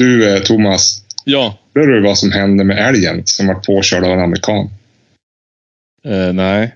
Du 0.00 0.34
eh, 0.34 0.42
Thomas, 0.42 1.02
Ja. 1.24 1.58
hörde 1.74 1.94
du 1.94 2.02
vad 2.02 2.18
som 2.18 2.32
hände 2.32 2.64
med 2.64 2.88
älgen 2.88 3.22
som 3.24 3.46
var 3.46 3.54
påkörd 3.54 4.04
av 4.04 4.12
en 4.12 4.20
amerikan? 4.20 4.70
Eh, 6.04 6.32
nej. 6.32 6.74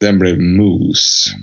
Den 0.00 0.18
blev 0.18 0.40
moose. 0.40 1.30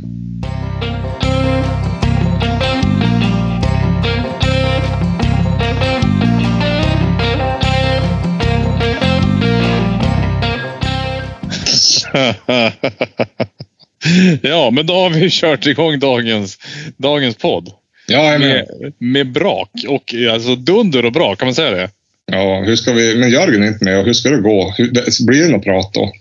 ja, 14.42 14.71
men 14.71 14.86
då 14.86 14.94
har 14.94 15.10
vi 15.10 15.30
kört 15.32 15.66
igång 15.66 16.00
dagens, 16.00 16.57
dagens 16.98 17.36
podd. 17.36 17.71
Ja, 18.08 18.38
Med, 18.38 18.66
med 18.98 19.32
brak. 19.32 19.70
Och 19.88 20.16
alltså 20.32 20.55
dunder 20.55 21.05
och 21.05 21.12
brak, 21.12 21.40
kan 21.40 21.48
man 21.48 21.55
säga 21.55 21.72
det? 21.72 21.90
ja, 22.32 22.62
hur 22.62 22.76
ska 22.76 22.94
vi, 22.94 23.16
men 23.16 23.30
Jörgen 23.30 23.63
är 23.63 23.68
inte 23.68 23.86
med. 23.86 24.00
Och 24.00 24.05
hur 24.05 24.13
ska 24.13 24.30
det 24.30 24.41
gå? 24.41 24.73
Hur, 24.77 25.26
blir 25.26 25.44
det 25.44 25.50
något 25.50 25.63
prat 25.63 25.94
då? 25.94 26.13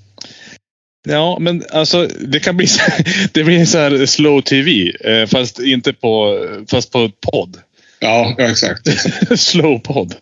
Ja, 1.09 1.39
men 1.41 1.65
alltså 1.71 2.09
det 2.21 2.41
kan 2.41 2.57
bli 2.57 2.67
så, 2.67 2.83
det 3.33 3.45
blir 3.45 3.65
så 3.65 3.79
här 3.79 4.07
slow 4.07 4.41
tv. 4.41 4.93
Eh, 5.01 5.27
fast 5.27 5.61
inte 5.61 5.93
på, 5.93 6.47
fast 6.71 6.93
på 6.93 7.11
podd. 7.33 7.57
Ja, 7.99 8.35
ja 8.39 8.51
exakt. 8.51 8.89
exakt. 8.89 9.41
slow 9.41 9.79
podd. 9.79 10.15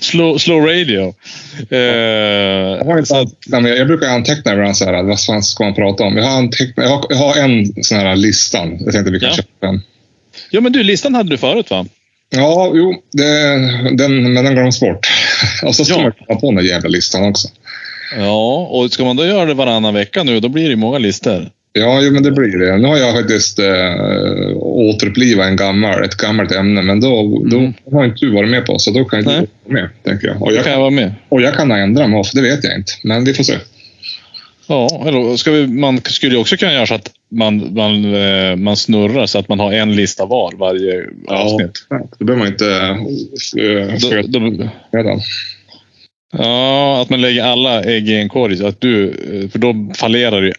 Slow, 0.00 0.38
slow 0.38 0.60
radio. 0.66 1.14
Eh, 1.70 1.78
Jag, 1.78 2.84
har 2.84 2.98
inte 2.98 3.16
antecknat, 3.16 3.62
men 3.62 3.76
jag 3.76 3.86
brukar 3.86 4.06
anteckna 4.08 4.52
ibland 4.52 4.76
så 4.76 4.84
här, 4.84 5.02
vad 5.02 5.20
fan 5.24 5.42
ska 5.42 5.64
man 5.64 5.74
prata 5.74 6.04
om? 6.04 6.16
Jag 6.16 6.24
har, 6.24 6.38
antecknat, 6.38 6.86
jag 6.86 6.90
har, 6.96 7.06
jag 7.08 7.16
har 7.16 7.36
en 7.36 7.84
sån 7.84 7.98
här 7.98 8.16
listan. 8.16 8.78
Jag 8.84 8.92
tänkte 8.92 9.10
vi 9.12 9.20
kan 9.20 9.28
Ja. 9.28 9.34
köpa 9.36 9.66
den. 9.66 9.82
ja, 10.50 10.60
men 10.60 10.72
du, 10.72 10.82
listan 10.82 11.14
hade 11.14 11.30
du 11.30 11.38
förut 11.38 11.70
va? 11.70 11.86
Ja, 12.30 12.72
jo, 12.74 12.94
det, 13.12 13.24
den, 13.96 14.32
men 14.32 14.44
den 14.44 14.54
glöms 14.54 14.80
bort. 14.80 15.06
Och 15.62 15.74
så 15.76 15.84
ska 15.84 15.94
Ja. 15.94 16.02
man 16.02 16.12
komma 16.12 16.40
på 16.40 16.46
den 16.46 16.54
där 16.54 16.62
jävla 16.72 16.88
listan 16.88 17.24
också. 17.24 17.48
Ja, 18.18 18.56
och 18.70 18.92
ska 18.92 19.04
man 19.04 19.16
då 19.16 19.26
göra 19.26 19.44
det 19.46 19.54
varannan 19.54 19.94
vecka 19.94 20.22
nu, 20.22 20.40
då 20.40 20.48
blir 20.48 20.68
det 20.68 20.76
många 20.76 20.98
listor. 20.98 21.50
Ja, 21.72 22.00
jo, 22.02 22.12
men 22.12 22.22
det 22.22 22.30
blir 22.30 22.58
det. 22.58 22.76
Nu 22.78 22.88
har 22.88 22.96
jag 22.96 23.14
faktiskt 23.14 23.58
äh, 23.58 24.56
återupplivat 24.56 25.46
en 25.46 25.56
gammal, 25.56 26.04
ett 26.04 26.14
gammalt 26.16 26.52
ämne, 26.52 26.82
men 26.82 27.00
då, 27.00 27.42
då 27.50 27.58
Mm. 27.58 27.72
har 27.92 28.04
inte 28.04 28.26
du 28.26 28.32
varit 28.32 28.50
med 28.50 28.66
på, 28.66 28.78
så 28.78 28.90
då 28.90 29.04
kan 29.04 29.18
inte 29.18 29.30
du 29.40 29.46
vara 29.64 29.80
med, 29.82 29.88
tänker 30.04 30.26
jag. 30.28 30.42
Och 30.42 30.52
jag, 30.52 30.64
kan 30.64 30.72
jag 30.72 30.80
vara 30.80 30.90
med. 30.90 31.14
och 31.28 31.42
jag 31.42 31.54
kan 31.54 31.70
ändra 31.70 32.06
mig, 32.06 32.24
för 32.24 32.36
det 32.36 32.42
vet 32.42 32.64
jag 32.64 32.74
inte. 32.76 32.92
Men 33.02 33.24
vi 33.24 33.34
får 33.34 33.44
se. 33.44 33.54
Ja, 34.66 35.04
eller 35.06 35.36
ska 35.36 35.50
vi, 35.50 35.66
man 35.66 36.00
skulle 36.00 36.34
ju 36.34 36.40
också 36.40 36.56
kunna 36.56 36.72
göra 36.72 36.86
så 36.86 36.94
att 36.94 37.10
man, 37.30 37.74
man, 37.74 38.14
eh, 38.14 38.56
man 38.56 38.76
snurrar 38.76 39.26
så 39.26 39.38
att 39.38 39.48
man 39.48 39.60
har 39.60 39.72
en 39.72 39.96
lista 39.96 40.26
var 40.26 40.52
varje 40.56 41.04
avsnitt. 41.28 41.86
Då 42.18 42.24
behöver 42.24 42.44
man 42.44 42.52
inte 42.52 42.66
äh, 43.62 44.22
Då, 44.28 44.38
då. 45.02 45.20
Ja, 46.32 47.02
att 47.02 47.10
man 47.10 47.20
lägger 47.20 47.42
alla 47.44 47.84
ägg 47.84 48.08
i 48.08 48.14
en 48.14 48.28
korg. 48.28 48.56
Så 48.56 48.66
att 48.66 48.80
du, 48.80 49.08
eh, 49.08 49.50
för 49.50 49.58
då 49.58 49.92
fallerar 49.96 50.42
du 50.42 50.52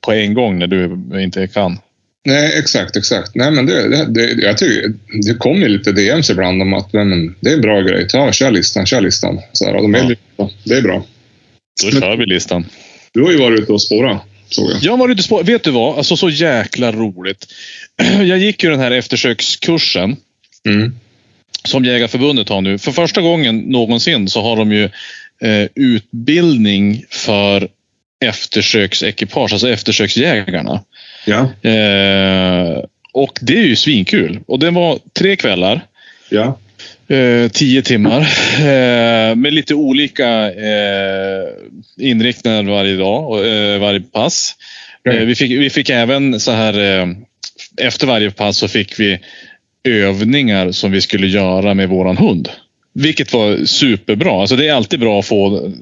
på 0.00 0.12
en 0.12 0.34
gång 0.34 0.58
när 0.58 0.66
du 0.66 0.98
inte 1.22 1.46
kan. 1.46 1.78
Nej, 2.26 2.58
exakt, 2.58 2.96
exakt. 2.96 3.34
Nej, 3.34 3.50
men 3.50 3.66
det, 3.66 3.88
det, 3.88 4.06
det, 4.34 4.42
jag 4.42 4.58
tycker, 4.58 4.92
det 5.26 5.34
kommer 5.38 5.68
lite 5.68 5.92
DMs 5.92 6.30
ibland 6.30 6.62
om 6.62 6.74
att 6.74 6.92
men, 6.92 7.34
det 7.40 7.50
är 7.50 7.54
en 7.54 7.60
bra 7.60 7.80
grej. 7.80 8.08
Ta, 8.08 8.32
kör 8.32 8.50
listan, 8.50 8.86
kör 8.86 9.00
listan. 9.00 9.40
Så 9.52 9.64
här, 9.64 9.74
och 9.76 9.82
de 9.82 9.94
är 9.94 9.98
Ja. 9.98 10.04
lite- 10.08 10.54
det 10.64 10.74
är 10.74 10.82
bra. 10.82 11.04
Då 11.82 11.90
Men- 11.92 12.00
kör 12.00 12.16
vi 12.16 12.26
listan. 12.26 12.66
Du 13.12 13.22
har 13.22 13.30
ju 13.30 13.38
varit 13.38 13.60
ute 13.60 13.72
och 13.72 13.82
spårat, 13.82 14.22
såg 14.48 14.70
jag. 14.70 14.82
Jag 14.82 14.96
var 14.96 15.08
ute 15.08 15.22
spår. 15.22 15.42
Vet 15.44 15.62
du 15.62 15.70
vad? 15.70 15.98
Alltså 15.98 16.16
så 16.16 16.30
jäkla 16.30 16.92
roligt. 16.92 17.46
Jag 18.22 18.38
gick 18.38 18.64
ju 18.64 18.70
den 18.70 18.80
här 18.80 18.90
eftersökskursen 18.90 20.16
Mm. 20.68 20.94
Som 21.68 21.84
Jägarförbundet 21.84 22.48
har 22.48 22.60
nu. 22.60 22.78
För 22.78 22.92
första 22.92 23.20
gången 23.20 23.58
någonsin 23.58 24.28
så 24.28 24.42
har 24.42 24.56
de 24.56 24.72
ju 24.72 24.84
eh, 25.42 25.68
utbildning 25.74 27.04
för 27.10 27.68
eftersöksekipage, 28.24 29.52
alltså 29.52 29.68
eftersöksjägarna. 29.68 30.84
Ja. 31.26 31.70
Eh, 31.70 32.84
och 33.12 33.38
det 33.42 33.58
är 33.58 33.64
ju 33.64 33.76
svinkul. 33.76 34.40
Och 34.46 34.58
det 34.58 34.70
var 34.70 34.98
tre 35.18 35.36
kvällar. 35.36 35.80
Ja. 36.28 36.58
Eh, 37.08 37.48
tio 37.48 37.82
timmar. 37.82 38.20
Eh, 38.58 39.34
med 39.34 39.52
lite 39.52 39.74
olika 39.74 40.52
eh, 40.52 41.48
inriktningar 41.98 42.62
varje 42.62 42.96
dag 42.96 43.30
och 43.30 43.46
eh, 43.46 43.80
varje 43.80 44.00
pass. 44.00 44.56
Mm. 45.08 45.26
Vi, 45.26 45.34
fick, 45.34 45.50
vi 45.50 45.70
fick 45.70 45.90
även 45.90 46.40
så 46.40 46.52
här 46.52 47.00
eh, 47.00 47.06
efter 47.76 48.06
varje 48.06 48.30
pass 48.30 48.58
så 48.58 48.68
fick 48.68 49.00
vi 49.00 49.18
övningar 49.84 50.72
som 50.72 50.92
vi 50.92 51.00
skulle 51.00 51.26
göra 51.26 51.74
med 51.74 51.88
våran 51.88 52.16
hund. 52.16 52.48
Vilket 52.94 53.32
var 53.32 53.64
superbra. 53.64 54.40
Alltså 54.40 54.56
det 54.56 54.68
är 54.68 54.72
alltid 54.74 55.00
bra 55.00 55.18
att 55.18 55.26
få, 55.26 55.72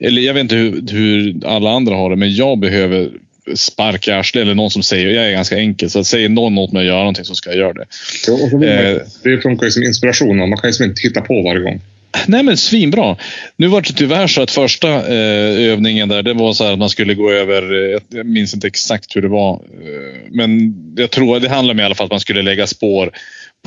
eller 0.00 0.22
jag 0.22 0.34
vet 0.34 0.40
inte 0.40 0.54
hur, 0.56 0.82
hur 0.90 1.46
alla 1.46 1.70
andra 1.70 1.94
har 1.94 2.10
det, 2.10 2.16
men 2.16 2.34
jag 2.34 2.58
behöver 2.58 3.10
spark 3.54 4.08
i 4.08 4.10
arslet 4.10 4.42
eller 4.42 4.54
någon 4.54 4.70
som 4.70 4.82
säger, 4.82 5.10
jag 5.10 5.26
är 5.26 5.32
ganska 5.32 5.58
enkel, 5.58 5.90
så 5.90 5.98
att 5.98 6.06
säger 6.06 6.28
någon 6.28 6.58
åt 6.58 6.72
mig 6.72 6.80
att 6.80 6.86
göra 6.86 6.98
någonting 6.98 7.24
så 7.24 7.34
ska 7.34 7.50
jag 7.50 7.58
göra 7.58 7.72
det. 7.72 7.86
Ja, 8.26 8.32
och 8.32 8.50
så 8.50 8.58
man, 8.58 8.68
Eh. 8.68 8.96
det 9.22 9.38
funkar 9.42 9.64
ju 9.64 9.70
som 9.70 9.82
inspiration. 9.82 10.38
Man 10.38 10.56
kan 10.56 10.70
ju 10.70 10.84
inte 10.84 11.02
hitta 11.02 11.20
på 11.20 11.42
varje 11.42 11.60
gång. 11.60 11.80
Nej 12.26 12.42
men 12.42 12.56
svinbra. 12.56 13.16
Nu 13.56 13.66
var 13.66 13.80
det 13.80 13.92
tyvärr 13.92 14.26
så 14.26 14.42
att 14.42 14.50
första 14.50 14.88
eh, 14.88 15.72
övningen 15.72 16.08
där, 16.08 16.22
det 16.22 16.34
var 16.34 16.52
så 16.52 16.64
här 16.64 16.72
att 16.72 16.78
man 16.78 16.90
skulle 16.90 17.14
gå 17.14 17.30
över, 17.30 17.92
eh, 17.92 18.00
jag 18.08 18.26
minns 18.26 18.54
inte 18.54 18.66
exakt 18.66 19.16
hur 19.16 19.22
det 19.22 19.28
var. 19.28 19.54
Eh, 19.54 20.30
men 20.30 20.74
jag 20.96 21.10
tror 21.10 21.40
det 21.40 21.48
handlar 21.48 21.74
om 21.74 21.80
i 21.80 21.82
alla 21.82 21.94
fall 21.94 22.04
att 22.04 22.10
man 22.10 22.20
skulle 22.20 22.42
lägga 22.42 22.66
spår 22.66 23.10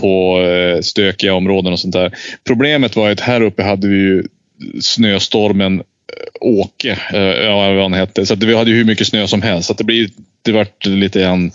på 0.02 0.42
eh, 0.42 0.82
stökiga 0.82 1.34
områden 1.34 1.74
och 1.74 1.80
sånt 1.80 1.94
där. 1.94 2.12
Problemet 2.48 2.96
var 2.96 3.10
att 3.10 3.20
här 3.20 3.42
uppe 3.42 3.64
hade 3.64 3.88
vi 3.88 3.96
ju 3.96 4.24
snöstormen 4.82 5.84
Åke, 6.42 7.00
eh, 7.14 7.20
ja, 7.20 7.74
vad 7.74 7.82
han 7.82 7.94
hette. 7.94 8.26
Så 8.26 8.34
att 8.34 8.44
vi 8.44 8.56
hade 8.56 8.72
ju 8.72 8.78
hur 8.78 8.86
mycket 8.86 9.08
snö 9.08 9.28
som 9.28 9.42
helst. 9.42 9.68
Så 9.68 9.74
det, 9.74 9.84
blir, 9.84 10.10
det 10.42 10.52
vart 10.52 10.86
lite 10.86 11.20
grann 11.20 11.52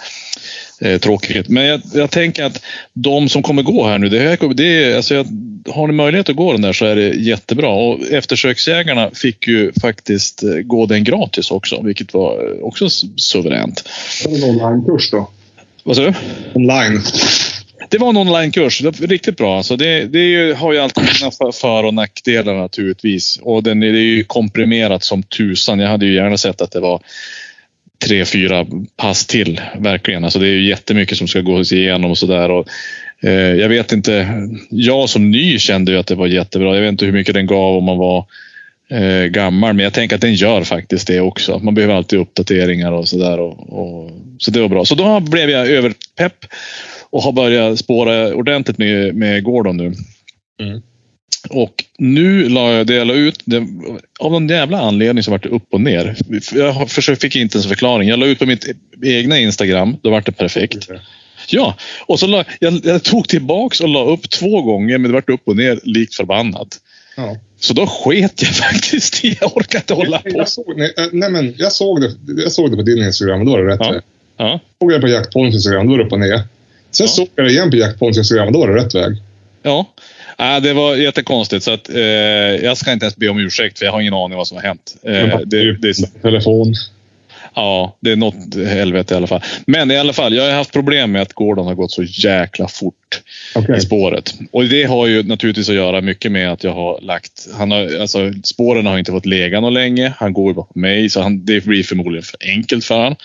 eh, 0.80 1.00
tråkigt. 1.00 1.48
Men 1.48 1.64
jag, 1.64 1.80
jag 1.94 2.10
tänker 2.10 2.44
att 2.44 2.62
de 2.92 3.28
som 3.28 3.42
kommer 3.42 3.62
gå 3.62 3.86
här 3.86 3.98
nu, 3.98 4.08
det, 4.08 4.18
här, 4.18 4.54
det 4.54 4.96
alltså 4.96 5.14
jag, 5.14 5.26
har 5.72 5.86
ni 5.86 5.92
möjlighet 5.92 6.28
att 6.28 6.36
gå 6.36 6.52
den 6.52 6.62
där 6.62 6.72
så 6.72 6.84
är 6.84 6.96
det 6.96 7.08
jättebra. 7.08 7.68
Och 7.68 8.06
eftersöksjägarna 8.10 9.10
fick 9.14 9.48
ju 9.48 9.72
faktiskt 9.80 10.42
eh, 10.42 10.50
gå 10.50 10.86
den 10.86 11.04
gratis 11.04 11.50
också, 11.50 11.82
vilket 11.82 12.14
var 12.14 12.32
eh, 12.32 12.62
också 12.62 12.88
suveränt. 13.16 13.88
Det 14.24 14.30
är 14.30 14.48
en 14.48 14.60
onlinekurs 14.60 15.10
då. 15.10 15.30
Vad 15.84 15.96
sa 15.96 16.02
du? 16.02 16.14
Online. 16.54 17.02
Det 17.88 17.98
var 17.98 18.08
en 18.08 18.16
onlinekurs. 18.16 18.82
Riktigt 19.00 19.36
bra. 19.36 19.56
Alltså 19.56 19.76
det, 19.76 20.04
det 20.04 20.18
är 20.18 20.28
ju, 20.28 20.54
har 20.54 20.72
ju 20.72 20.78
alltid 20.78 21.08
sina 21.08 21.52
för- 21.52 21.84
och 21.84 21.94
nackdelar 21.94 22.54
naturligtvis. 22.54 23.38
Och 23.42 23.62
den 23.62 23.82
är 23.82 23.92
det 23.92 23.98
är 23.98 24.02
ju 24.02 24.24
komprimerat 24.24 25.04
som 25.04 25.22
tusan. 25.22 25.78
Jag 25.78 25.88
hade 25.88 26.06
ju 26.06 26.14
gärna 26.14 26.36
sett 26.36 26.60
att 26.60 26.70
det 26.70 26.80
var 26.80 27.00
tre, 28.04 28.24
fyra 28.24 28.66
pass 28.96 29.26
till. 29.26 29.60
Verkligen. 29.78 30.24
Alltså 30.24 30.38
det 30.38 30.48
är 30.48 30.52
ju 30.52 30.68
jättemycket 30.68 31.18
som 31.18 31.28
ska 31.28 31.40
gås 31.40 31.72
igenom 31.72 32.10
och 32.10 32.18
sådär. 32.18 32.64
Eh, 33.22 33.30
jag 33.32 33.68
vet 33.68 33.92
inte. 33.92 34.26
Jag 34.70 35.08
som 35.08 35.30
ny 35.30 35.58
kände 35.58 35.92
ju 35.92 35.98
att 35.98 36.06
det 36.06 36.14
var 36.14 36.26
jättebra. 36.26 36.74
Jag 36.74 36.82
vet 36.82 36.92
inte 36.92 37.04
hur 37.04 37.12
mycket 37.12 37.34
den 37.34 37.46
gav 37.46 37.76
om 37.76 37.84
man 37.84 37.98
var 37.98 38.26
eh, 38.90 39.24
gammal. 39.24 39.74
Men 39.74 39.84
jag 39.84 39.92
tänker 39.92 40.16
att 40.16 40.22
den 40.22 40.34
gör 40.34 40.62
faktiskt 40.62 41.06
det 41.06 41.20
också. 41.20 41.58
Man 41.58 41.74
behöver 41.74 41.94
alltid 41.94 42.18
uppdateringar 42.18 42.92
och 42.92 43.08
sådär. 43.08 43.40
Och, 43.40 43.78
och, 43.78 44.10
så 44.38 44.50
det 44.50 44.60
var 44.60 44.68
bra. 44.68 44.84
Så 44.84 44.94
då 44.94 45.20
blev 45.20 45.50
jag 45.50 45.68
överpepp 45.68 46.44
och 47.10 47.22
har 47.22 47.32
börjat 47.32 47.78
spåra 47.78 48.34
ordentligt 48.34 48.78
med, 48.78 49.14
med 49.14 49.44
Gordon 49.44 49.76
nu. 49.76 49.94
Mm. 50.60 50.82
Och 51.50 51.84
nu 51.98 52.48
la 52.48 52.72
jag 52.72 52.86
det 52.86 52.94
jag 52.94 53.06
la 53.06 53.14
ut, 53.14 53.40
det, 53.44 53.66
av 54.20 54.32
någon 54.32 54.48
jävla 54.48 54.80
anledning 54.80 55.24
så 55.24 55.30
vart 55.30 55.42
det 55.42 55.48
upp 55.48 55.66
och 55.70 55.80
ner. 55.80 56.16
Jag 56.54 56.90
fick 56.90 57.36
inte 57.36 57.56
ens 57.56 57.64
en 57.64 57.68
förklaring. 57.68 58.08
Jag 58.08 58.18
la 58.18 58.26
ut 58.26 58.38
på 58.38 58.46
mitt 58.46 58.66
egna 59.02 59.38
Instagram, 59.38 59.96
då 60.02 60.10
vart 60.10 60.26
det 60.26 60.32
perfekt. 60.32 60.88
Ja, 61.48 61.74
och 62.06 62.20
så 62.20 62.26
la, 62.26 62.44
jag, 62.60 62.80
jag 62.84 63.02
tog 63.02 63.28
tillbaks 63.28 63.80
och 63.80 63.88
la 63.88 64.04
upp 64.04 64.30
två 64.30 64.62
gånger 64.62 64.98
men 64.98 65.10
det 65.10 65.14
vart 65.14 65.30
upp 65.30 65.48
och 65.48 65.56
ner 65.56 65.80
likt 65.82 66.14
förbannat. 66.14 66.80
Ja. 67.16 67.36
Så 67.60 67.74
då 67.74 67.86
sket 67.86 68.42
jag 68.42 68.50
faktiskt 68.54 69.24
i, 69.24 69.38
jag 69.40 69.56
orkade 69.56 69.78
inte 69.78 69.94
hålla 69.94 70.18
på. 70.18 70.28
Jag 70.28 70.48
såg, 70.48 70.78
nej, 70.78 70.94
eh, 70.98 71.04
nej, 71.12 71.30
men 71.30 71.54
jag, 71.58 71.72
såg 71.72 72.00
det, 72.00 72.10
jag 72.42 72.52
såg 72.52 72.70
det 72.70 72.76
på 72.76 72.82
din 72.82 73.02
Instagram 73.02 73.44
då 73.44 73.52
var 73.52 73.62
det 73.62 73.72
rätt 73.72 73.80
Ja. 73.80 74.00
Ja, 74.36 74.60
Såg 74.80 74.92
jag 74.92 75.00
på 75.00 75.08
Jackpons 75.08 75.54
Instagram, 75.54 75.86
då 75.86 75.92
var 75.92 75.98
det 75.98 76.04
upp 76.04 76.12
och 76.12 76.20
ner. 76.20 76.42
Sen 76.96 77.04
Ja. 77.06 77.08
såg 77.12 77.28
jag 77.34 77.46
det 77.46 77.50
igen 77.52 77.70
på 77.70 77.76
Jackpons 77.76 78.18
Instagram 78.18 78.46
och 78.46 78.52
då 78.52 78.58
var 78.58 78.68
det 78.68 78.74
rätt 78.84 78.94
väg. 78.94 79.16
ja. 79.62 79.86
Äh, 80.38 80.60
det 80.62 80.72
var 80.72 80.96
jättekonstigt 80.96 81.64
så 81.64 81.70
att 81.72 81.88
eh, 81.88 82.00
jag 82.64 82.76
ska 82.76 82.92
inte 82.92 83.04
ens 83.04 83.16
be 83.16 83.28
om 83.28 83.38
ursäkt 83.38 83.78
för 83.78 83.86
jag 83.86 83.92
har 83.92 84.00
ingen 84.00 84.14
aning 84.14 84.36
vad 84.38 84.48
som 84.48 84.56
har 84.56 84.64
hänt. 84.64 84.96
Eh, 85.02 85.12
det, 85.44 85.72
det, 85.76 85.88
är- 85.88 86.22
Telefon. 86.22 86.74
Ja, 87.54 87.96
det 88.00 88.12
är 88.12 88.16
något 88.16 88.54
helvete 88.68 89.14
i 89.14 89.16
alla 89.16 89.26
fall. 89.26 89.40
Men 89.66 89.90
i 89.90 89.96
alla 89.96 90.12
fall, 90.12 90.34
jag 90.34 90.44
har 90.44 90.50
haft 90.50 90.72
problem 90.72 91.12
med 91.12 91.22
att 91.22 91.32
Gordon 91.32 91.66
har 91.66 91.74
gått 91.74 91.90
så 91.92 92.02
jäkla 92.02 92.68
fort 92.68 93.22
Okej. 93.54 93.76
i 93.76 93.80
spåret. 93.80 94.34
Och 94.52 94.64
det 94.64 94.84
har 94.84 95.06
ju 95.06 95.22
naturligtvis 95.22 95.68
att 95.68 95.74
göra 95.74 96.00
mycket 96.00 96.32
med 96.32 96.52
att 96.52 96.64
jag 96.64 96.72
har 96.74 97.00
lagt... 97.00 97.48
Han 97.58 97.70
har, 97.70 98.00
alltså, 98.00 98.32
spåren 98.44 98.86
har 98.86 98.98
inte 98.98 99.12
fått 99.12 99.26
lägga 99.26 99.60
någon 99.60 99.74
länge. 99.74 100.12
Han 100.18 100.32
går 100.32 100.50
ju 100.50 100.54
bakom 100.54 100.82
mig, 100.82 101.08
så 101.10 101.20
han, 101.20 101.44
det 101.44 101.64
blir 101.64 101.82
förmodligen 101.82 102.22
för 102.24 102.38
enkelt 102.40 102.84
för 102.84 102.94
honom. 102.96 103.16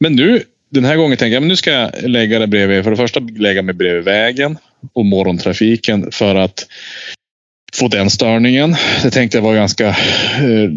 Men 0.00 0.12
nu, 0.16 0.42
den 0.72 0.84
här 0.84 0.96
gången 0.96 1.18
tänker 1.18 1.34
jag 1.34 1.40
men 1.40 1.48
nu 1.48 1.56
ska 1.56 1.70
jag 1.70 1.90
lägga 2.02 2.38
det 2.38 2.46
bredvid. 2.46 2.84
För 2.84 2.90
det 2.90 2.96
första 2.96 3.20
lägga 3.20 3.62
mig 3.62 3.74
bredvid 3.74 4.04
vägen. 4.04 4.58
och 4.92 5.06
morgontrafiken 5.06 6.12
för 6.12 6.34
att 6.34 6.66
få 7.74 7.88
den 7.88 8.10
störningen. 8.10 8.76
Det 9.02 9.10
tänkte 9.10 9.38
jag 9.38 9.42
var 9.42 9.54
ganska, 9.54 9.88
eh, 9.88 10.70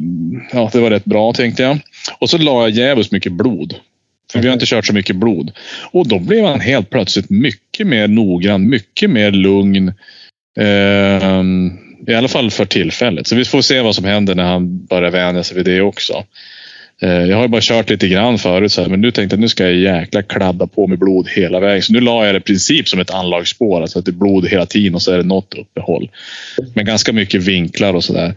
ja 0.51 0.69
det 0.73 0.79
var 0.79 0.89
rätt 0.89 1.05
bra 1.05 1.33
tänkte 1.33 1.63
jag. 1.63 1.79
Och 2.19 2.29
så 2.29 2.37
la 2.37 2.61
jag 2.61 2.69
jävligt 2.69 3.11
mycket 3.11 3.31
blod. 3.31 3.75
För 4.31 4.39
vi 4.39 4.47
har 4.47 4.53
inte 4.53 4.65
kört 4.65 4.85
så 4.85 4.93
mycket 4.93 5.15
blod. 5.15 5.51
Och 5.91 6.07
då 6.07 6.19
blev 6.19 6.45
han 6.45 6.59
helt 6.59 6.89
plötsligt 6.89 7.29
mycket 7.29 7.87
mer 7.87 8.07
noggrann, 8.07 8.69
mycket 8.69 9.09
mer 9.09 9.31
lugn. 9.31 9.93
Eh, 10.59 11.43
I 12.07 12.15
alla 12.15 12.27
fall 12.27 12.51
för 12.51 12.65
tillfället. 12.65 13.27
Så 13.27 13.35
vi 13.35 13.45
får 13.45 13.61
se 13.61 13.81
vad 13.81 13.95
som 13.95 14.05
händer 14.05 14.35
när 14.35 14.43
han 14.43 14.85
börjar 14.85 15.11
vänja 15.11 15.43
sig 15.43 15.57
vid 15.57 15.65
det 15.65 15.81
också. 15.81 16.23
Eh, 17.01 17.09
jag 17.09 17.35
har 17.35 17.43
ju 17.43 17.49
bara 17.49 17.61
kört 17.61 17.89
lite 17.89 18.07
grann 18.07 18.37
förut, 18.37 18.71
så 18.71 18.81
här, 18.81 18.89
men 18.89 19.01
nu 19.01 19.11
tänkte 19.11 19.33
jag 19.33 19.37
att 19.37 19.41
nu 19.41 19.49
ska 19.49 19.63
jag 19.63 19.75
jäkla 19.75 20.21
kladda 20.21 20.67
på 20.67 20.87
med 20.87 20.99
blod 20.99 21.27
hela 21.29 21.59
vägen. 21.59 21.81
Så 21.81 21.93
nu 21.93 21.99
la 21.99 22.25
jag 22.25 22.35
det 22.35 22.37
i 22.37 22.41
princip 22.41 22.87
som 22.87 22.99
ett 22.99 23.11
anlagsspår, 23.11 23.81
alltså 23.81 23.99
att 23.99 24.05
det 24.05 24.11
är 24.11 24.13
blod 24.13 24.47
hela 24.47 24.65
tiden 24.65 24.95
och 24.95 25.01
så 25.01 25.11
är 25.11 25.17
det 25.17 25.23
något 25.23 25.53
uppehåll. 25.53 26.09
Men 26.73 26.85
ganska 26.85 27.13
mycket 27.13 27.43
vinklar 27.43 27.93
och 27.93 28.03
sådär. 28.03 28.33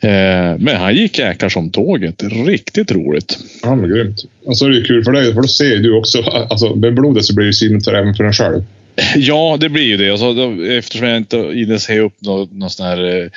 Eh, 0.00 0.58
men 0.58 0.76
han 0.76 0.94
gick 0.94 1.18
jäklar 1.18 1.48
som 1.48 1.70
tåget. 1.70 2.22
Riktigt 2.46 2.92
roligt. 2.92 3.38
Ja, 3.62 3.74
men 3.74 3.90
grymt. 3.90 4.08
Alltså, 4.08 4.26
och 4.44 4.56
så 4.56 4.64
är 4.64 4.70
det 4.70 4.76
ju 4.76 4.84
kul 4.84 5.04
för 5.04 5.12
dig, 5.12 5.34
för 5.34 5.42
då 5.42 5.48
ser 5.48 5.76
du 5.76 5.96
också, 5.96 6.22
alltså 6.22 6.74
med 6.74 6.94
blodet 6.94 7.24
så 7.24 7.34
blir 7.34 7.46
det 7.46 7.52
synligt 7.52 7.88
även 7.88 8.14
för 8.14 8.24
en 8.24 8.32
själv. 8.32 8.62
Ja, 9.16 9.56
det 9.60 9.68
blir 9.68 9.84
ju 9.84 9.96
det. 9.96 10.10
Alltså, 10.10 10.34
då, 10.34 10.64
eftersom 10.64 11.06
jag 11.08 11.16
inte 11.16 11.36
hinner 11.36 11.78
se 11.78 11.98
upp 11.98 12.14
några 12.20 12.68
sådana 12.68 12.94
här 12.94 13.22
eh, 13.22 13.28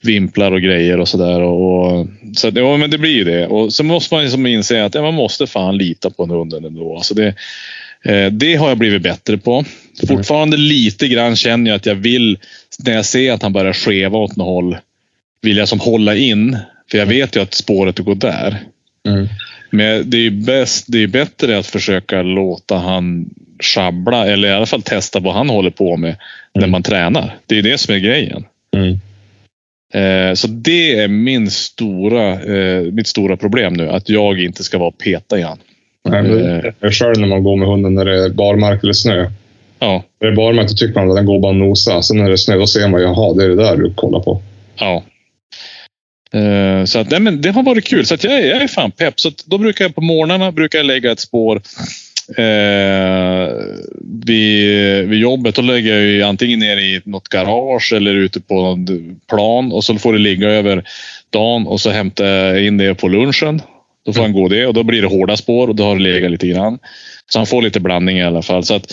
vimplar 0.00 0.52
och 0.52 0.62
grejer 0.62 1.00
och 1.00 1.08
sådär. 1.08 1.40
Och, 1.40 1.90
och, 1.90 2.06
så 2.36 2.50
ja, 2.54 2.76
men 2.76 2.90
det 2.90 2.98
blir 2.98 3.14
ju 3.14 3.24
det. 3.24 3.46
Och 3.46 3.72
så 3.72 3.84
måste 3.84 4.14
man 4.14 4.22
liksom 4.22 4.46
inse 4.46 4.84
att 4.84 4.94
ja, 4.94 5.02
man 5.02 5.14
måste 5.14 5.46
fan 5.46 5.78
lita 5.78 6.10
på 6.10 6.26
hunden 6.26 6.64
ändå. 6.64 6.96
Alltså 6.96 7.14
det, 7.14 7.34
eh, 8.04 8.32
det 8.32 8.54
har 8.54 8.68
jag 8.68 8.78
blivit 8.78 9.02
bättre 9.02 9.38
på. 9.38 9.64
Fortfarande 10.08 10.56
lite 10.56 11.08
grann 11.08 11.36
känner 11.36 11.70
jag 11.70 11.76
att 11.76 11.86
jag 11.86 11.94
vill, 11.94 12.38
när 12.78 12.92
jag 12.92 13.04
ser 13.04 13.32
att 13.32 13.42
han 13.42 13.52
börjar 13.52 13.72
skeva 13.72 14.18
åt 14.18 14.36
något 14.36 14.46
håll, 14.46 14.76
vill 15.42 15.56
jag 15.56 15.68
som 15.68 15.80
hålla 15.80 16.16
in. 16.16 16.56
För 16.90 16.98
jag 16.98 17.06
vet 17.06 17.36
ju 17.36 17.42
att 17.42 17.54
spåret 17.54 17.98
går 17.98 18.14
där. 18.14 18.62
Mm. 19.08 19.28
Men 19.70 20.10
det 20.10 20.26
är, 20.26 20.30
bäst, 20.30 20.84
det 20.88 21.02
är 21.02 21.06
bättre 21.06 21.58
att 21.58 21.66
försöka 21.66 22.22
låta 22.22 22.76
han 22.76 23.30
schabbla 23.62 24.26
eller 24.26 24.48
i 24.48 24.52
alla 24.52 24.66
fall 24.66 24.82
testa 24.82 25.20
vad 25.20 25.34
han 25.34 25.48
håller 25.50 25.70
på 25.70 25.96
med 25.96 26.16
när 26.54 26.62
Mm. 26.62 26.70
man 26.70 26.82
tränar. 26.82 27.36
Det 27.46 27.58
är 27.58 27.62
det 27.62 27.78
som 27.78 27.94
är 27.94 27.98
grejen. 27.98 28.44
Mm. 28.76 28.98
Eh, 29.94 30.34
så 30.34 30.46
det 30.46 30.98
är 31.00 31.08
min 31.08 31.50
stora, 31.50 32.32
eh, 32.32 32.82
mitt 32.82 33.06
stora 33.06 33.36
problem 33.36 33.74
nu. 33.74 33.88
Att 33.90 34.08
jag 34.08 34.40
inte 34.42 34.64
ska 34.64 34.78
vara 34.78 34.90
peta 34.90 35.38
i 35.38 35.42
han. 35.42 35.58
Nej, 36.08 36.22
men 36.22 36.72
jag 36.80 36.94
själv 36.94 37.18
när 37.18 37.28
man 37.28 37.42
går 37.42 37.56
med 37.56 37.68
hunden 37.68 37.94
när 37.94 38.04
det 38.04 38.24
är 38.24 38.28
barmark 38.30 38.82
eller 38.82 38.92
snö. 38.92 39.30
Ja, 39.78 40.04
När 40.20 40.28
det 40.28 40.32
är 40.32 40.36
barmark 40.36 40.68
då 40.68 40.74
tycker 40.74 41.00
man 41.00 41.10
att 41.10 41.16
den 41.16 41.26
går 41.26 41.40
bara 41.40 41.48
och 41.48 41.56
nosa. 41.56 42.02
Sen 42.02 42.16
när 42.18 42.24
det 42.24 42.32
är 42.32 42.36
snö 42.36 42.56
då 42.56 42.66
ser 42.66 42.88
man 42.88 43.02
jaha, 43.02 43.34
det 43.34 43.44
är 43.44 43.48
det 43.48 43.56
där 43.56 43.76
du 43.76 43.94
kollar 43.94 44.20
på. 44.20 44.42
ja. 44.78 45.02
Eh, 46.32 46.84
så 46.84 46.98
att, 46.98 47.10
nej, 47.10 47.20
men 47.20 47.40
det 47.40 47.50
har 47.50 47.62
varit 47.62 47.84
kul. 47.88 48.06
Så 48.06 48.14
att 48.14 48.24
jag, 48.24 48.32
är- 48.34 48.46
jag 48.48 48.62
är 48.62 48.68
fan 48.68 48.90
pepp. 48.90 49.20
Så 49.20 49.30
då 49.46 49.58
brukar 49.58 49.84
jag 49.84 49.94
på 49.94 50.00
morgnarna 50.00 50.52
brukar 50.52 50.78
jag 50.78 50.86
lägga 50.86 51.12
ett 51.12 51.20
spår 51.20 51.62
eh, 52.28 53.48
vid, 54.26 55.08
vid 55.08 55.18
jobbet. 55.18 55.54
Då 55.54 55.62
lägger 55.62 55.94
jag 55.94 56.02
ju 56.02 56.22
antingen 56.22 56.58
ner 56.58 56.76
i 56.76 57.00
något 57.04 57.28
garage 57.28 57.92
eller 57.92 58.14
ute 58.14 58.40
på 58.40 58.54
någon 58.54 59.20
plan 59.28 59.72
och 59.72 59.84
så 59.84 59.98
får 59.98 60.12
det 60.12 60.18
ligga 60.18 60.48
över 60.48 60.84
dagen 61.30 61.66
och 61.66 61.80
så 61.80 61.90
hämtar 61.90 62.24
jag 62.24 62.66
in 62.66 62.78
det 62.78 62.94
på 62.94 63.08
lunchen. 63.08 63.62
Då 64.04 64.12
får 64.12 64.22
han 64.22 64.32
gå 64.32 64.48
det 64.48 64.66
och 64.66 64.74
då 64.74 64.82
blir 64.82 65.02
det 65.02 65.08
hårda 65.08 65.36
spår 65.36 65.68
och 65.68 65.74
då 65.74 65.84
har 65.84 65.96
det 65.96 66.02
legat 66.02 66.30
lite 66.30 66.46
grann. 66.46 66.78
Så 67.32 67.38
han 67.38 67.46
får 67.46 67.62
lite 67.62 67.80
blandning 67.80 68.18
i 68.18 68.22
alla 68.22 68.42
fall. 68.42 68.64
Så 68.64 68.74
att, 68.74 68.92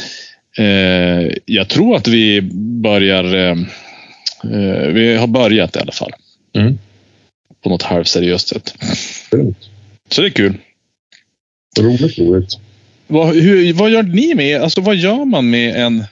eh, 0.57 1.31
jag 1.45 1.69
tror 1.69 1.95
att 1.95 2.07
vi 2.07 2.41
börjar 2.81 3.35
eh, 3.35 3.57
eh, 4.44 4.88
vi 4.88 5.15
har 5.15 5.27
börjat 5.27 5.75
i 5.75 5.80
alla 5.80 5.91
fall. 5.91 6.12
Mm. 6.56 6.77
På 7.63 7.69
något 7.69 7.81
halvseriöst 7.81 8.47
sätt. 8.47 8.74
Så 10.09 10.21
det 10.21 10.27
är 10.27 10.31
kul. 10.31 10.57
Roligt, 11.80 12.19
roligt. 12.19 12.59
Vad, 13.08 13.36
hur, 13.36 13.74
vad 13.74 13.90
gör 13.92 14.04
ni 14.04 14.36
med, 14.36 14.62
alltså 14.62 14.82
vad 14.82 14.96
gör 14.96 15.26
man 15.26 15.50
med 15.50 15.76
en 15.76 16.04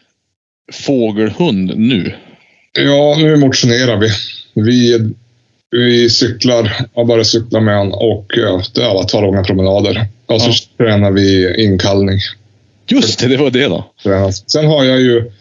fågelhund 0.72 1.74
nu? 1.78 2.14
Ja, 2.80 3.16
nu 3.20 3.36
motionerar 3.36 3.98
vi. 3.98 4.10
Vi, 4.54 5.10
vi 5.72 6.10
cyklar, 6.10 6.72
har 6.94 7.06
börjat 7.06 7.28
cykla 7.28 7.60
med 7.60 7.76
han 7.76 7.92
och 7.94 8.26
det 8.76 8.82
är 8.82 8.90
alla 8.90 9.04
tar 9.04 9.22
långa 9.22 9.44
promenader. 9.44 10.06
Och 10.26 10.42
så 10.42 10.50
Ja. 10.78 10.86
tränar 10.86 11.12
vi 11.12 11.56
inkallning. 11.64 12.20
Just 12.88 13.20
det, 13.20 13.28
det 13.28 13.38
var 13.38 13.52
det 13.52 13.66
då. 13.68 13.86
Sen 14.48 14.66
har 14.66 14.84
jag 14.84 15.02
ju 15.02 15.32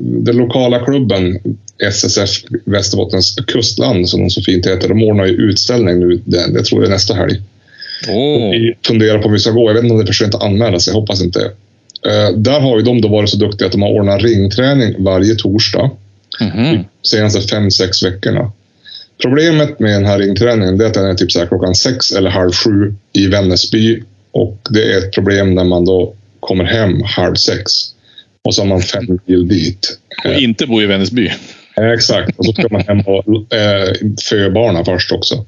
den 0.00 0.36
lokala 0.36 0.84
klubben 0.84 1.38
SSF 1.78 2.30
Västerbottens 2.64 3.34
kustland 3.46 4.08
som 4.08 4.20
de 4.20 4.30
så 4.30 4.42
fint 4.42 4.66
heter. 4.66 4.88
De 4.88 5.02
ordnar 5.02 5.26
ju 5.26 5.32
utställning 5.32 5.98
nu. 6.00 6.22
Det, 6.24 6.52
det 6.52 6.62
tror 6.64 6.82
jag 6.82 6.90
nästa 6.90 7.14
helg. 7.14 7.40
Åh, 8.08 8.50
Vi 8.50 8.74
funderar 8.86 9.18
på 9.18 9.26
om 9.26 9.32
vi 9.32 9.38
ska 9.38 9.50
gå. 9.50 9.68
Jag 9.68 9.74
vet 9.74 9.82
inte 9.82 9.92
om 9.92 9.98
det 9.98 10.04
är 10.04 10.06
för 10.06 10.14
sent 10.14 10.34
att 10.34 10.42
anmäla 10.42 10.80
sig. 10.80 10.92
Jag 10.92 11.00
hoppas 11.00 11.22
inte. 11.22 11.40
Eh, 12.06 12.36
där 12.36 12.60
har 12.60 12.76
ju 12.76 12.82
de 12.82 13.00
då 13.00 13.08
varit 13.08 13.30
så 13.30 13.36
duktiga 13.36 13.66
att 13.66 13.72
de 13.72 13.82
har 13.82 13.90
ordnat 13.90 14.22
ringträning 14.22 14.94
varje 15.04 15.34
torsdag 15.34 15.90
mhm. 16.40 16.84
senaste 17.02 17.40
fem, 17.40 17.70
sex 17.70 18.02
veckorna. 18.02 18.52
Problemet 19.22 19.80
med 19.80 19.92
den 19.92 20.04
här 20.04 20.18
ringträningen 20.18 20.80
är 20.80 20.84
att 20.84 20.94
den 20.94 21.10
är 21.10 21.14
typ 21.14 21.32
så 21.32 21.38
här 21.38 21.46
klockan 21.46 21.74
sex 21.74 22.12
eller 22.12 22.30
halv 22.30 22.52
sju 22.52 22.94
i 23.12 23.26
Vännäsby. 23.26 24.02
Och 24.32 24.58
det 24.70 24.92
är 24.92 24.98
ett 24.98 25.12
problem 25.12 25.54
när 25.54 25.64
man 25.64 25.84
då 25.84 26.14
kommer 26.40 26.64
hem 26.64 27.02
halv 27.02 27.34
sex. 27.34 27.72
Och 28.42 28.54
så 28.54 28.62
har 28.62 28.68
man 28.68 28.80
fem 28.80 29.18
mil 29.26 29.48
dit. 29.48 29.98
Och 30.24 30.40
inte 30.40 30.66
bo 30.66 30.82
i 30.82 30.86
Vännäsby. 30.86 31.30
Eh, 31.76 31.90
exakt. 31.90 32.38
Och 32.38 32.44
så 32.44 32.52
ska 32.52 32.66
man 32.70 32.82
hem 32.86 33.00
och 33.00 33.54
eh, 33.54 33.94
föda 34.28 34.50
barnen 34.50 34.84
först 34.84 35.12
också. 35.12 35.44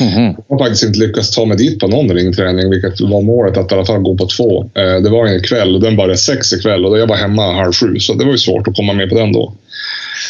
Mhm. 0.00 0.36
Jag 0.48 0.56
har 0.56 0.64
faktiskt 0.64 0.84
inte 0.84 0.98
lyckats 0.98 1.30
ta 1.30 1.44
mig 1.44 1.56
dit 1.56 1.78
på 1.78 1.86
någon 1.86 2.10
ringträning, 2.10 2.70
vilket 2.70 3.00
var 3.00 3.22
målet 3.22 3.56
att 3.56 3.72
i 3.72 3.74
alla 3.74 3.84
fall 3.84 4.00
gå 4.00 4.16
på 4.16 4.26
två. 4.26 4.62
Eh, 4.62 5.02
det 5.02 5.10
var 5.10 5.26
en 5.26 5.42
kväll 5.42 5.74
och 5.74 5.80
den 5.80 5.96
började 5.96 6.16
sex 6.16 6.52
ikväll 6.52 6.86
och 6.86 6.98
jag 6.98 7.06
var 7.06 7.16
hemma 7.16 7.52
halv 7.52 7.72
sju, 7.72 7.98
så 7.98 8.14
det 8.14 8.24
var 8.24 8.32
ju 8.32 8.38
svårt 8.38 8.68
att 8.68 8.76
komma 8.76 8.92
med 8.92 9.08
på 9.08 9.14
den 9.14 9.32
då. 9.32 9.52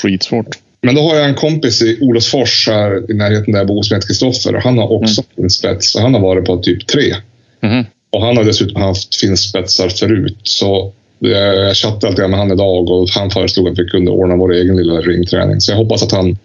Skitsvårt. 0.02 0.58
Men 0.82 0.94
då 0.94 1.00
har 1.00 1.16
jag 1.16 1.28
en 1.28 1.34
kompis 1.34 1.82
i 1.82 1.98
Olofsfors 2.00 2.68
här 2.68 3.10
i 3.10 3.14
närheten 3.14 3.52
där 3.52 3.60
jag 3.60 3.66
bor 3.66 3.82
som 3.82 3.94
heter 3.94 4.08
Kristoffer. 4.08 4.60
Han 4.64 4.78
har 4.78 4.92
också 4.92 5.22
finspets, 5.36 5.92
så 5.92 6.00
han 6.00 6.14
har 6.14 6.20
varit 6.20 6.44
på 6.44 6.56
typ 6.56 6.86
tre. 6.86 7.14
Mhm. 7.60 7.84
Och 8.12 8.22
han 8.22 8.36
har 8.36 8.44
dessutom 8.44 8.82
haft 8.82 9.14
finspetsar 9.14 9.88
förut. 9.88 10.38
Så 10.42 10.92
jag 11.18 11.76
chattade 11.76 12.10
lite 12.10 12.28
med 12.28 12.38
han 12.38 12.52
idag 12.52 12.90
och 12.90 13.08
han 13.10 13.30
föreslog 13.30 13.68
att 13.68 13.78
vi 13.78 13.84
kunde 13.84 14.10
ordna 14.10 14.36
vår 14.36 14.52
egen 14.52 14.76
lilla 14.76 15.00
ringträning. 15.00 15.60
Så 15.60 15.72
jag 15.72 15.76
hoppas 15.76 16.02
att 16.02 16.12
han 16.12 16.38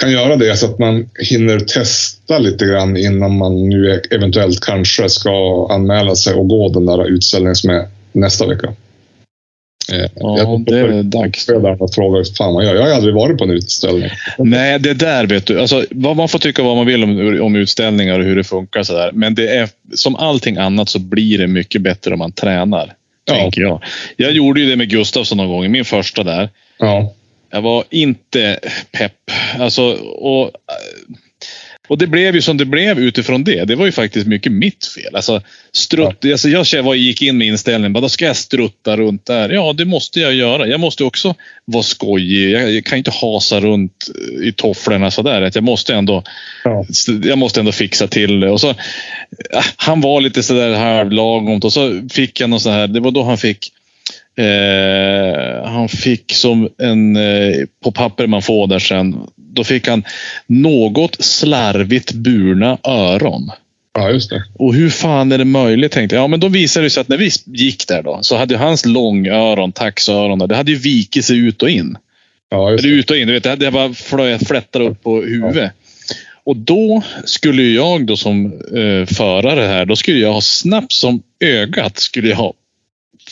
kan 0.00 0.12
göra 0.12 0.36
det 0.36 0.56
så 0.56 0.66
att 0.66 0.78
man 0.78 1.10
hinner 1.18 1.60
testa 1.60 2.38
lite 2.38 2.66
grann 2.66 2.96
innan 2.96 3.38
man 3.38 3.68
nu 3.68 4.02
eventuellt 4.10 4.60
kanske 4.60 5.08
ska 5.08 5.66
anmäla 5.70 6.14
sig 6.14 6.34
och 6.34 6.48
gå 6.48 6.68
den 6.68 6.86
där 6.86 7.08
utställningen 7.08 7.56
som 7.56 7.70
är 7.70 7.88
nästa 8.12 8.46
vecka. 8.46 8.66
Eh, 9.92 10.10
Ja, 10.14 10.60
det 10.66 10.78
är 10.78 11.02
dags. 11.02 11.48
Och 11.78 11.94
frågar 11.94 12.36
fan 12.36 12.52
man 12.52 12.64
gör. 12.64 12.74
Jag 12.74 12.82
har 12.82 12.90
aldrig 12.90 13.14
varit 13.14 13.38
på 13.38 13.44
en 13.44 13.50
utställning. 13.50 14.10
Nej, 14.38 14.78
det 14.78 14.94
där 14.94 15.26
vet 15.26 15.46
du. 15.46 15.60
Alltså, 15.60 15.84
vad 15.90 16.16
man 16.16 16.28
får 16.28 16.38
tycka 16.38 16.62
vad 16.62 16.76
man 16.76 16.86
vill 16.86 17.04
om, 17.04 17.40
om 17.42 17.56
utställningar 17.56 18.18
och 18.18 18.24
hur 18.24 18.36
det 18.36 18.44
funkar. 18.44 18.82
Så 18.82 18.92
där. 18.92 19.10
Men 19.12 19.34
det 19.34 19.48
är, 19.48 19.68
som 19.94 20.16
allting 20.16 20.56
annat 20.56 20.88
så 20.88 20.98
blir 20.98 21.38
det 21.38 21.46
mycket 21.46 21.82
bättre 21.82 22.12
om 22.12 22.18
man 22.18 22.32
tränar. 22.32 22.92
Ja. 23.24 23.34
Tänker 23.34 23.60
jag. 23.60 23.82
Jag 24.16 24.32
gjorde 24.32 24.60
ju 24.60 24.70
det 24.70 24.76
med 24.76 24.88
Gustafsson 24.90 25.38
någon 25.38 25.48
gång, 25.48 25.70
min 25.70 25.84
första 25.84 26.22
där. 26.22 26.48
Ja. 26.78 27.14
Jag 27.50 27.62
var 27.62 27.84
inte 27.90 28.58
pepp. 28.92 29.12
Alltså, 29.58 29.82
och, 30.02 30.50
och 31.88 31.98
det 31.98 32.06
blev 32.06 32.34
ju 32.34 32.42
som 32.42 32.56
det 32.56 32.64
blev 32.64 32.98
utifrån 32.98 33.44
det. 33.44 33.64
Det 33.64 33.74
var 33.74 33.86
ju 33.86 33.92
faktiskt 33.92 34.26
mycket 34.26 34.52
mitt 34.52 34.86
fel. 34.86 35.16
Alltså, 35.16 35.42
strutt, 35.72 36.24
alltså 36.24 36.48
jag 36.76 36.82
var- 36.82 36.94
gick 36.94 37.22
in 37.22 37.38
med 37.38 37.46
inställningen, 37.48 37.92
bara, 37.92 38.00
då 38.00 38.08
ska 38.08 38.24
jag 38.24 38.36
strutta 38.36 38.96
runt 38.96 39.26
där. 39.26 39.48
Ja, 39.50 39.72
det 39.72 39.84
måste 39.84 40.20
jag 40.20 40.34
göra. 40.34 40.66
Jag 40.66 40.80
måste 40.80 41.04
också 41.04 41.34
vara 41.64 41.82
skojig. 41.82 42.50
Jag, 42.50 42.72
jag 42.72 42.84
kan 42.84 42.98
inte 42.98 43.10
hasa 43.10 43.60
runt 43.60 44.06
i 44.42 44.52
tofflorna 44.52 45.10
sådär. 45.10 45.42
Att 45.42 45.54
Jag 45.54 45.64
måste 45.64 45.94
ändå 45.94 46.22
Ja. 46.64 46.84
jag 47.24 47.38
måste 47.38 47.60
ändå 47.60 47.72
fixa 47.72 48.06
till 48.06 48.40
det. 48.40 48.50
Och 48.50 48.60
så, 48.60 48.70
ah, 48.70 49.64
han 49.76 50.00
var 50.00 50.20
lite 50.20 50.42
sådär 50.42 50.74
halvlagomt 50.74 51.64
och 51.64 51.72
så 51.72 52.00
fick 52.12 52.40
jag 52.40 52.50
någon 52.50 52.60
sån 52.60 52.72
här, 52.72 52.86
det 52.86 53.00
var 53.00 53.10
då 53.10 53.22
han 53.22 53.38
fick 53.38 53.72
eh, 54.38 55.64
han 55.70 55.88
fick 55.88 56.32
som 56.34 56.68
en, 56.78 57.16
eh, 57.16 57.54
på 57.84 57.92
papper 57.92 58.26
man 58.26 58.42
får 58.42 58.66
där 58.66 58.78
sen, 58.78 59.16
då 59.36 59.64
fick 59.64 59.88
han 59.88 60.04
något 60.46 61.16
slarvigt 61.24 62.12
burna 62.12 62.78
öron. 62.84 63.50
ja, 63.98 64.10
just 64.10 64.30
det. 64.30 64.44
Och 64.54 64.74
hur 64.74 64.90
fan 64.90 65.32
är 65.32 65.38
det 65.38 65.44
möjligt 65.44 65.92
tänkte 65.92 66.16
jag. 66.16 66.22
Ja, 66.22 66.26
men 66.28 66.40
då 66.40 66.48
visade 66.48 66.86
det 66.86 66.90
sig 66.90 67.00
att 67.00 67.08
när 67.08 67.16
vi 67.16 67.30
gick 67.46 67.88
där 67.88 68.02
då 68.02 68.18
så 68.22 68.36
hade 68.36 68.56
hans 68.56 68.86
långöron, 68.86 69.72
taxöron, 69.72 70.38
det 70.48 70.56
hade 70.56 70.70
ju 70.72 70.78
vikit 70.78 71.24
sig 71.24 71.38
ut 71.38 71.62
och 71.62 71.70
in. 71.70 71.96
Ja, 72.50 72.70
just 72.70 72.84
Eller 72.84 72.94
det. 72.94 73.00
ut 73.00 73.10
och 73.10 73.16
in. 73.16 73.26
Du 73.26 73.32
vet, 73.34 73.42
det 73.42 73.50
hade 73.50 73.70
bara 73.70 74.38
flättar 74.38 74.80
upp 74.80 75.02
på 75.02 75.22
huvudet. 75.22 75.72
Och 76.44 76.56
då 76.56 77.02
skulle 77.24 77.62
jag 77.62 78.06
då 78.06 78.16
som 78.16 78.46
eh, 78.52 79.14
förare 79.14 79.60
här, 79.60 79.84
då 79.86 79.96
skulle 79.96 80.18
jag 80.18 80.32
ha 80.32 80.40
snabbt 80.40 80.92
som 80.92 81.22
ögat 81.44 81.98
skulle 81.98 82.28
jag 82.28 82.36
ha 82.36 82.52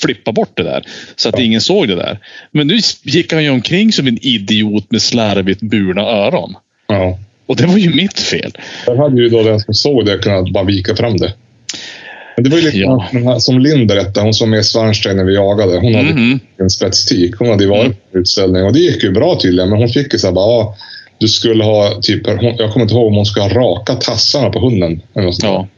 flippa 0.02 0.32
bort 0.32 0.50
det 0.54 0.62
där. 0.62 0.84
Så 1.16 1.28
att 1.28 1.38
ja. 1.38 1.44
ingen 1.44 1.60
såg 1.60 1.88
det 1.88 1.94
där. 1.94 2.18
Men 2.50 2.66
nu 2.66 2.78
gick 3.02 3.32
han 3.32 3.44
ju 3.44 3.50
omkring 3.50 3.92
som 3.92 4.06
en 4.06 4.18
idiot 4.22 4.90
med 4.90 5.02
slarvigt 5.02 5.60
burna 5.60 6.02
öron. 6.02 6.54
Ja. 6.86 7.18
Och 7.46 7.56
det 7.56 7.66
var 7.66 7.78
ju 7.78 7.94
mitt 7.94 8.20
fel. 8.20 8.52
Där 8.86 8.96
hade 8.96 9.22
ju 9.22 9.28
då 9.28 9.42
den 9.42 9.60
som 9.60 9.74
såg 9.74 10.06
det 10.06 10.18
kunnat 10.18 10.52
bara 10.52 10.64
vika 10.64 10.96
fram 10.96 11.16
det. 11.16 11.32
Men 12.36 12.44
det 12.44 12.50
var 12.50 12.58
ju 12.58 12.64
lite 12.64 12.78
ja. 12.78 13.40
som 13.40 13.58
Linn 13.58 13.86
berättade, 13.86 14.20
hon 14.20 14.34
som 14.34 14.52
är 14.52 14.62
Svanstein 14.62 15.16
när 15.16 15.24
vi 15.24 15.34
jagade. 15.34 15.78
Hon 15.78 15.94
hade 15.94 16.10
mm. 16.10 16.40
en 16.60 16.70
spetstik. 16.70 17.34
Hon 17.38 17.48
hade 17.48 17.64
ju 17.64 17.70
varit 17.70 17.92
på 18.12 18.18
en 18.18 18.20
utställning 18.20 18.64
och 18.64 18.72
det 18.72 18.78
gick 18.78 19.02
ju 19.02 19.12
bra 19.12 19.38
tydligen. 19.42 19.70
Men 19.70 19.78
hon 19.78 19.88
fick 19.88 20.12
ju 20.12 20.18
så 20.18 20.26
här 20.26 20.34
bara, 20.34 20.44
ah, 20.44 20.76
du 21.18 21.28
skulle 21.28 21.64
ha 21.64 22.00
typ, 22.02 22.26
jag 22.26 22.72
kommer 22.72 22.82
inte 22.82 22.94
ihåg 22.94 23.06
om 23.06 23.14
hon 23.14 23.26
skulle 23.26 23.44
ha 23.44 23.54
raka 23.54 23.94
tassarna 23.94 24.50
på 24.50 24.60
hunden. 24.60 25.02
Eller 25.14 25.26
något 25.26 25.42
ja. 25.42 25.68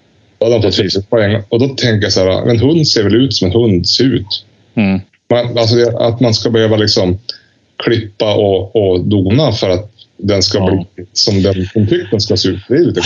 Då 0.41 0.47
hade 0.47 0.55
hon 0.55 0.73
fått 0.73 1.11
poäng. 1.11 1.43
Och 1.49 1.59
då 1.59 1.69
tänker 1.69 2.03
jag 2.03 2.13
så 2.13 2.21
här, 2.21 2.51
en 2.51 2.59
hund 2.59 2.89
ser 2.89 3.03
väl 3.03 3.15
ut 3.15 3.35
som 3.35 3.47
en 3.47 3.55
hund 3.55 3.89
ser 3.89 4.05
ut. 4.05 4.45
Mm. 4.75 5.01
Man, 5.31 5.59
alltså 5.59 5.97
att 5.97 6.21
man 6.21 6.35
ska 6.35 6.51
behöva 6.51 6.77
liksom 6.77 7.19
klippa 7.85 8.35
och, 8.35 8.77
och 8.77 9.01
dona 9.05 9.53
för 9.53 9.71
att 9.71 9.91
den 10.17 10.43
ska 10.43 10.59
ja. 10.59 10.87
bli 10.95 11.07
som 11.13 11.43
den 11.43 11.67
som 11.73 11.87
tycker 11.87 12.09
den 12.11 12.21
ska 12.21 12.37
se 12.37 12.49
ut. 12.49 12.61
Det 12.69 12.75
är 12.75 12.79
lite 12.79 13.01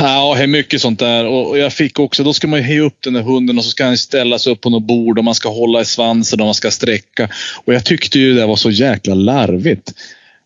Ja, 0.00 0.34
det 0.36 0.42
är 0.42 0.46
mycket 0.46 0.80
sånt 0.80 0.98
där. 0.98 1.26
Och 1.26 1.58
jag 1.58 1.72
fick 1.72 1.98
också, 1.98 2.22
då 2.22 2.32
ska 2.32 2.46
man 2.46 2.70
ju 2.70 2.80
upp 2.80 2.96
den 3.00 3.12
där 3.12 3.22
hunden 3.22 3.58
och 3.58 3.64
så 3.64 3.70
ska 3.70 3.84
han 3.84 3.98
ställa 3.98 4.38
sig 4.38 4.52
upp 4.52 4.60
på 4.60 4.70
något 4.70 4.82
bord 4.82 5.18
och 5.18 5.24
man 5.24 5.34
ska 5.34 5.48
hålla 5.48 5.80
i 5.80 5.84
svansen 5.84 6.40
och 6.40 6.46
man 6.46 6.54
ska 6.54 6.70
sträcka. 6.70 7.28
Och 7.64 7.74
jag 7.74 7.84
tyckte 7.84 8.18
ju 8.18 8.34
det 8.34 8.46
var 8.46 8.56
så 8.56 8.70
jäkla 8.70 9.14
larvigt. 9.14 9.92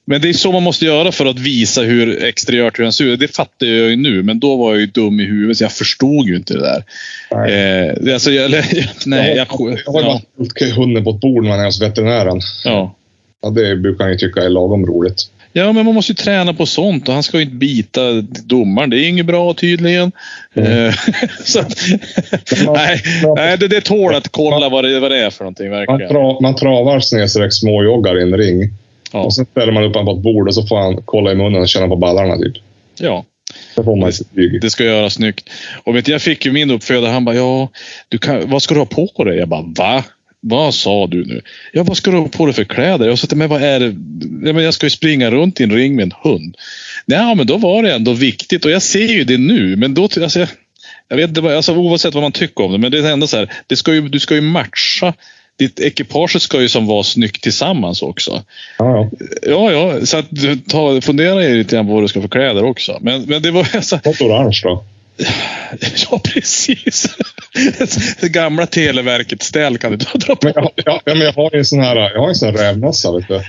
Men 0.06 0.20
det 0.20 0.28
är 0.28 0.32
så 0.32 0.52
man 0.52 0.62
måste 0.62 0.84
göra 0.84 1.12
för 1.12 1.26
att 1.26 1.38
visa 1.38 1.82
hur 1.82 2.24
exteriört 2.24 2.78
hur 2.78 2.84
den 2.84 2.92
ser 2.92 3.04
ut. 3.04 3.20
Det 3.20 3.36
fattar 3.36 3.66
jag 3.66 3.90
ju 3.90 3.96
nu, 3.96 4.22
men 4.22 4.40
då 4.40 4.56
var 4.56 4.70
jag 4.70 4.80
ju 4.80 4.86
dum 4.86 5.20
i 5.20 5.24
huvudet 5.24 5.56
så 5.56 5.64
jag 5.64 5.72
förstod 5.72 6.26
ju 6.26 6.36
inte 6.36 6.54
det 6.54 6.60
där. 6.60 6.84
Nej, 7.30 8.06
eh, 8.06 8.14
alltså, 8.14 8.30
jag, 8.30 8.50
nej, 9.06 9.28
jag, 9.36 9.36
jag, 9.36 9.78
jag 9.86 9.92
har 9.92 10.02
ja. 10.02 10.20
bara 10.36 10.70
hunden 10.70 11.04
på 11.04 11.10
ett 11.10 11.20
bord 11.20 11.42
när 11.42 11.50
man 11.50 11.60
är 11.60 11.64
hos 11.64 11.82
veterinären. 11.82 12.40
Ja. 12.64 12.94
ja. 13.42 13.50
Det 13.50 13.76
brukar 13.76 14.04
han 14.04 14.12
ju 14.12 14.18
tycka 14.18 14.42
är 14.42 14.48
lagom 14.48 14.86
roligt. 14.86 15.30
Ja, 15.56 15.72
men 15.72 15.86
man 15.86 15.94
måste 15.94 16.12
ju 16.12 16.16
träna 16.16 16.54
på 16.54 16.66
sånt 16.66 17.08
och 17.08 17.14
han 17.14 17.22
ska 17.22 17.36
ju 17.36 17.44
inte 17.44 17.56
bita 17.56 18.00
domaren. 18.44 18.90
Det 18.90 19.00
är 19.00 19.08
inget 19.08 19.26
bra 19.26 19.54
tydligen. 19.54 20.12
Mm. 20.54 20.88
Eh, 20.88 20.94
så, 21.44 21.62
nej, 22.72 23.02
nej 23.36 23.58
det, 23.58 23.68
det 23.68 23.80
tål 23.80 24.14
att 24.14 24.28
kolla 24.28 24.68
vad 24.68 24.84
det, 24.84 25.00
vad 25.00 25.10
det 25.10 25.18
är 25.18 25.30
för 25.30 25.44
någonting 25.44 25.70
verkligen. 25.70 26.00
Man, 26.00 26.08
tra, 26.08 26.40
man 26.40 26.56
travar 26.56 27.00
snedstreck 27.00 27.52
småjoggar 27.52 28.18
i 28.18 28.22
en 28.22 28.36
ring. 28.36 28.70
Ja. 29.14 29.20
Och 29.20 29.34
sen 29.34 29.46
ställer 29.46 29.72
man 29.72 29.84
upp 29.84 29.94
honom 29.94 30.14
på 30.14 30.18
ett 30.18 30.24
bord 30.24 30.48
och 30.48 30.54
så 30.54 30.66
får 30.66 30.78
han 30.78 31.02
kolla 31.04 31.32
i 31.32 31.34
munnen 31.34 31.62
och 31.62 31.68
känna 31.68 31.88
på 31.88 31.96
ballarna 31.96 32.36
typ. 32.36 32.54
Ja. 32.98 33.24
Så 33.74 33.84
får 33.84 33.96
man 33.96 34.12
det, 34.30 34.58
det 34.58 34.70
ska 34.70 34.84
göras 34.84 35.14
snyggt. 35.14 35.50
Och 35.84 35.96
vet, 35.96 36.08
jag 36.08 36.22
fick 36.22 36.44
ju 36.44 36.52
min 36.52 36.70
uppfödare, 36.70 37.10
han 37.10 37.24
bara 37.24 37.36
ja, 37.36 37.68
du 38.08 38.18
kan, 38.18 38.50
vad 38.50 38.62
ska 38.62 38.74
du 38.74 38.80
ha 38.80 38.86
på 38.86 39.24
dig? 39.24 39.38
Jag 39.38 39.48
bara 39.48 39.64
va? 39.76 40.04
Vad 40.40 40.74
sa 40.74 41.06
du 41.06 41.24
nu? 41.24 41.40
Ja, 41.72 41.82
vad 41.82 41.96
ska 41.96 42.10
du 42.10 42.16
ha 42.16 42.28
på 42.28 42.46
dig 42.46 42.54
för 42.54 42.64
kläder? 42.64 43.08
Jag 43.08 43.18
sa, 43.18 43.36
men 43.36 43.48
vad 43.48 43.62
är 43.62 43.80
det? 43.80 43.86
Ja, 44.46 44.52
men 44.52 44.64
jag 44.64 44.74
ska 44.74 44.86
ju 44.86 44.90
springa 44.90 45.30
runt 45.30 45.60
i 45.60 45.64
en 45.64 45.72
ring 45.72 45.96
med 45.96 46.02
en 46.02 46.12
hund. 46.22 46.56
Ja, 47.06 47.34
men 47.34 47.46
då 47.46 47.56
var 47.56 47.82
det 47.82 47.94
ändå 47.94 48.12
viktigt 48.12 48.64
och 48.64 48.70
jag 48.70 48.82
ser 48.82 49.08
ju 49.08 49.24
det 49.24 49.38
nu. 49.38 49.76
Men 49.76 49.94
då, 49.94 50.02
alltså, 50.02 50.38
jag, 50.38 50.48
jag 51.08 51.16
vet 51.16 51.28
inte, 51.28 51.56
alltså, 51.56 51.76
oavsett 51.76 52.14
vad 52.14 52.22
man 52.22 52.32
tycker 52.32 52.64
om 52.64 52.72
det, 52.72 52.78
men 52.78 52.92
det 52.92 52.98
är 52.98 53.12
ändå 53.12 53.26
så 53.26 53.36
här. 53.36 53.52
Det 53.66 53.76
ska 53.76 53.94
ju, 53.94 54.08
du 54.08 54.20
ska 54.20 54.34
ju 54.34 54.40
matcha 54.40 55.14
ditt 55.56 55.80
ekipage 55.80 56.42
ska 56.42 56.60
ju 56.60 56.68
som 56.68 56.86
vara 56.86 57.02
snyggt 57.02 57.42
tillsammans 57.42 58.02
också. 58.02 58.42
Ja, 58.78 59.10
ja. 59.42 59.72
ja, 59.72 60.06
så 60.06 60.16
att 60.16 60.28
ta, 60.68 61.00
fundera 61.00 61.34
lite 61.34 61.76
grann 61.76 61.86
på 61.86 61.92
vad 61.92 62.02
du 62.02 62.08
ska 62.08 62.20
för 62.20 62.28
kläder 62.28 62.64
också. 62.64 62.98
Men, 63.00 63.22
men 63.22 63.42
det 63.42 63.50
var... 63.50 63.68
Alltså, 63.74 64.00
Något 64.04 64.20
orange 64.20 64.60
då? 64.62 64.84
Ja, 66.10 66.20
precis. 66.24 67.16
Det 68.20 68.28
gamla 68.28 68.66
Televerket-ställ 68.66 69.78
kan 69.78 69.90
du 69.90 69.96
dra 69.96 70.36
på. 70.36 70.38
Men 70.42 70.52
jag, 70.56 70.70
ja, 70.84 71.00
men 71.04 71.20
jag 71.20 71.32
har 71.32 71.50
ju 71.52 71.58
en 71.58 71.64
sån 71.64 71.80
här, 71.80 71.96
jag 71.96 72.20
har 72.20 72.28
en 72.28 72.34
sån 72.34 72.48
här 72.48 72.56
rävmössa, 72.56 73.12
vet 73.12 73.28
du. 73.28 73.42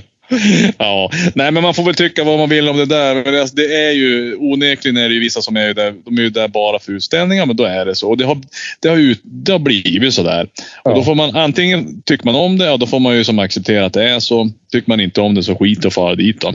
ja, 0.78 1.10
nej 1.34 1.50
men 1.50 1.62
man 1.62 1.74
får 1.74 1.82
väl 1.82 1.94
tycka 1.94 2.24
vad 2.24 2.38
man 2.38 2.48
vill 2.48 2.68
om 2.68 2.76
det 2.76 2.86
där. 2.86 3.14
Men 3.24 3.40
alltså, 3.40 3.56
det 3.56 3.74
är 3.74 3.92
ju 3.92 4.36
onekligen 4.36 4.96
är 4.96 5.08
det 5.08 5.14
ju 5.14 5.20
vissa 5.20 5.42
som 5.42 5.56
är 5.56 5.74
där. 5.74 5.94
De 6.04 6.18
är 6.18 6.22
ju 6.22 6.30
där 6.30 6.48
bara 6.48 6.78
för 6.78 6.92
utställningar, 6.92 7.46
men 7.46 7.56
då 7.56 7.64
är 7.64 7.84
det 7.84 7.94
så. 7.94 8.10
Och 8.10 8.16
det 8.16 8.24
har, 8.24 8.38
det 8.80 8.88
har, 8.88 8.96
ut, 8.96 9.20
det 9.22 9.52
har 9.52 9.58
blivit 9.58 10.14
så 10.14 10.22
där. 10.22 10.48
Ja. 10.84 10.90
Och 10.90 10.96
då 10.96 11.02
får 11.02 11.14
man 11.14 11.36
antingen 11.36 12.02
tycker 12.02 12.24
man 12.24 12.34
om 12.34 12.58
det, 12.58 12.70
och 12.70 12.78
då 12.78 12.86
får 12.86 13.00
man 13.00 13.16
ju 13.16 13.24
som 13.24 13.38
acceptera 13.38 13.86
att 13.86 13.92
det 13.92 14.08
är 14.08 14.20
så. 14.20 14.50
Tycker 14.72 14.90
man 14.90 15.00
inte 15.00 15.20
om 15.20 15.34
det 15.34 15.42
så 15.42 15.56
skit 15.56 15.84
och 15.84 15.92
fara 15.92 16.14
dit 16.14 16.40
då. 16.40 16.52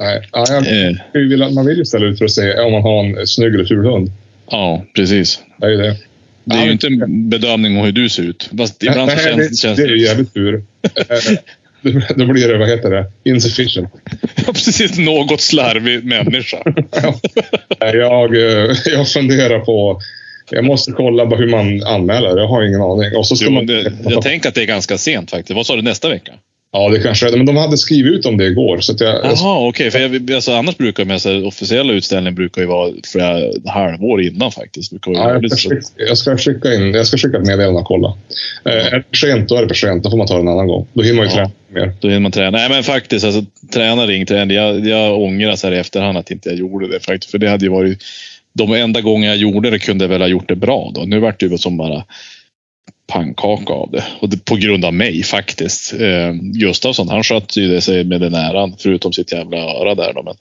Nej, 0.00 0.28
ja, 0.32 0.44
jag, 0.48 1.46
eh. 1.46 1.50
man 1.54 1.66
vill 1.66 1.78
ju 1.78 1.84
ställa 1.84 2.06
ut 2.06 2.18
för 2.18 2.24
att 2.24 2.30
se 2.30 2.58
om 2.58 2.72
man 2.72 2.82
har 2.82 3.20
en 3.20 3.26
snygg 3.26 3.54
eller 3.54 3.64
ful 3.64 3.84
hund. 3.84 4.10
Ja, 4.50 4.84
precis. 4.94 5.40
Det 5.56 5.66
är 5.66 5.70
ju 5.70 5.76
det. 5.76 5.96
Det 6.44 6.56
är 6.56 6.64
ju 6.66 6.72
inte 6.72 6.86
en 6.86 7.28
bedömning 7.28 7.78
om 7.78 7.84
hur 7.84 7.92
du 7.92 8.08
ser 8.08 8.22
ut. 8.22 8.50
Fast 8.58 8.82
ibland 8.82 9.06
nej, 9.06 9.24
känns, 9.24 9.48
det, 9.50 9.56
känns 9.56 9.76
det... 9.76 9.82
är 9.82 9.88
ju 9.88 10.02
jävligt 10.02 10.34
tur. 10.34 10.62
Då 12.16 12.26
blir 12.26 12.48
det, 12.48 12.58
vad 12.58 12.68
heter 12.68 12.90
det, 12.90 13.30
insufficient. 13.30 13.88
Ja, 14.46 14.52
precis. 14.52 14.98
Något 14.98 15.40
slarvig 15.40 16.04
människa. 16.04 16.62
ja. 16.90 17.14
jag, 17.94 18.36
eh, 18.36 18.76
jag 18.86 19.08
funderar 19.08 19.58
på... 19.58 20.00
Jag 20.50 20.64
måste 20.64 20.92
kolla 20.92 21.24
hur 21.24 21.48
man 21.48 21.82
anmäler. 21.82 22.38
Jag 22.38 22.48
har 22.48 22.62
ingen 22.62 22.80
aning. 22.80 23.16
Och 23.16 23.26
så 23.26 23.36
ska 23.36 23.46
jo, 23.46 23.52
man... 23.52 23.66
det, 23.66 23.92
jag 24.04 24.22
tänker 24.22 24.48
att 24.48 24.54
det 24.54 24.62
är 24.62 24.66
ganska 24.66 24.98
sent 24.98 25.30
faktiskt. 25.30 25.56
Vad 25.56 25.66
sa 25.66 25.76
du 25.76 25.82
nästa 25.82 26.08
vecka? 26.08 26.32
Ja, 26.74 26.88
det 26.88 26.98
kanske 26.98 27.28
är 27.28 27.36
Men 27.36 27.46
de 27.46 27.56
hade 27.56 27.76
skrivit 27.76 28.12
ut 28.12 28.26
om 28.26 28.36
det 28.36 28.46
igår. 28.46 28.80
Så 28.80 28.94
jag, 28.98 29.24
Jaha, 29.24 29.68
okej. 29.68 29.88
Okay. 29.88 30.34
alltså, 30.34 30.52
annars 30.52 30.76
brukar 30.76 31.04
med 31.04 31.22
så 31.22 31.46
officiella 31.46 31.92
utställningar 31.92 32.36
brukar 32.36 32.62
ju 32.62 32.68
vara 32.68 32.92
flera 33.12 33.40
halvår 33.66 34.22
innan 34.22 34.52
faktiskt. 34.52 34.92
Ja, 35.06 35.38
jag, 35.42 35.58
ska 35.58 35.70
skicka, 35.70 35.86
jag, 35.96 36.18
ska 36.18 36.36
skicka 36.36 36.74
in, 36.74 36.94
jag 36.94 37.06
ska 37.06 37.16
skicka 37.16 37.38
ett 37.38 37.46
meddelande 37.46 37.80
och 37.80 37.86
kolla. 37.86 38.16
Eh, 38.64 38.72
är 38.72 38.90
det 38.90 39.04
för 39.10 39.16
sent, 39.16 39.48
då 39.48 39.56
är 39.56 39.62
det 39.62 39.68
för 39.68 39.74
sent. 39.74 40.02
Då 40.04 40.10
får 40.10 40.18
man 40.18 40.26
ta 40.26 40.34
det 40.34 40.40
en 40.40 40.48
annan 40.48 40.66
gång. 40.66 40.86
Då 40.92 41.02
hinner 41.02 41.16
man 41.16 41.24
ju 41.24 41.30
ja, 41.30 41.36
träna 41.36 41.50
mer. 41.86 41.92
Då 42.00 42.08
hinner 42.08 42.20
man 42.20 42.32
träna. 42.32 42.50
Nej, 42.50 42.68
men 42.68 42.82
faktiskt. 42.82 43.24
Alltså, 43.24 43.44
träna 43.74 44.06
ringträning. 44.06 44.56
Jag, 44.56 44.86
jag 44.86 45.20
ångrar 45.20 45.56
så 45.56 45.66
här 45.66 45.74
i 45.74 45.78
efterhand 45.78 46.18
att 46.18 46.30
inte 46.30 46.48
jag 46.48 46.58
gjorde 46.58 46.88
det. 46.88 47.00
Faktiskt. 47.00 47.30
För 47.30 47.38
det 47.38 47.48
hade 47.48 47.64
ju 47.64 47.70
varit... 47.70 48.02
De 48.54 48.72
enda 48.72 49.00
gånger 49.00 49.28
jag 49.28 49.36
gjorde 49.36 49.70
det 49.70 49.78
kunde 49.78 50.04
jag 50.04 50.08
väl 50.08 50.20
ha 50.20 50.28
gjort 50.28 50.48
det 50.48 50.56
bra. 50.56 50.92
Då. 50.94 51.00
Nu 51.00 51.20
vart 51.20 51.40
det 51.40 51.46
ju 51.46 51.58
som 51.58 51.76
bara 51.76 52.04
pannkaka 53.12 53.72
av 53.72 53.90
det. 53.90 54.04
Och 54.20 54.28
det, 54.28 54.44
på 54.44 54.56
grund 54.56 54.84
av 54.84 54.94
mig 54.94 55.22
faktiskt. 55.22 55.92
Eh, 55.92 56.32
Gustafsson 56.32 57.08
han 57.08 57.22
sköt 57.22 57.56
ju 57.56 57.68
det 57.68 57.80
sig 57.80 58.04
med 58.04 58.20
den 58.20 58.34
äran, 58.34 58.74
förutom 58.78 59.12
sitt 59.12 59.32
jävla 59.32 59.56
öra 59.56 59.94
där. 59.94 60.12
Då, 60.14 60.22
men... 60.22 60.34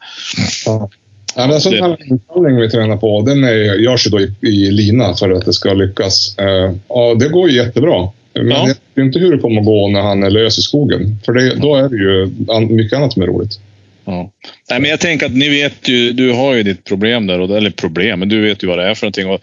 Ja. 0.65 0.89
Ja, 1.35 1.47
men 1.47 1.61
sån 1.61 1.73
här 1.73 1.97
insamling 2.11 2.57
vi 2.57 2.69
tränar 2.69 2.97
på, 2.97 3.21
den 3.21 3.43
är, 3.43 3.79
görs 3.79 4.07
ju 4.07 4.09
då 4.11 4.19
i, 4.19 4.33
i, 4.41 4.71
lina 4.71 5.13
för 5.13 5.29
att 5.29 5.45
det 5.45 5.53
ska 5.53 5.73
lyckas. 5.73 6.37
Eh, 6.37 6.71
ja, 6.87 7.15
det 7.19 7.29
går 7.29 7.49
ju 7.49 7.55
jättebra. 7.57 8.09
Men 8.33 8.47
ja. 8.47 8.59
jag 8.59 8.67
vet 8.67 9.05
inte 9.05 9.19
hur 9.19 9.35
det 9.35 9.41
kommer 9.41 9.59
att 9.59 9.65
gå 9.65 9.87
när 9.87 10.01
han 10.01 10.23
är 10.23 10.29
lös 10.29 10.57
i 10.57 10.61
skogen. 10.61 11.17
För 11.25 11.33
det, 11.33 11.55
då 11.55 11.75
är 11.75 11.89
det 11.89 11.95
ju 11.95 12.29
mycket 12.75 12.97
annat 12.97 13.13
som 13.13 13.21
är 13.21 13.27
roligt. 13.27 13.59
Ja. 14.05 14.31
Nej, 14.69 14.79
men 14.79 14.89
jag 14.89 14.99
tänker 14.99 15.25
att 15.25 15.35
ni 15.35 15.49
vet 15.49 15.87
ju, 15.87 16.13
du 16.13 16.33
har 16.33 16.53
ju 16.53 16.63
ditt 16.63 16.83
problem 16.83 17.27
där, 17.27 17.57
eller 17.57 17.69
problem, 17.69 18.19
men 18.19 18.29
du 18.29 18.41
vet 18.41 18.63
ju 18.63 18.67
vad 18.67 18.77
det 18.77 18.89
är 18.89 18.95
för 18.95 19.05
någonting. 19.05 19.29
Och, 19.29 19.41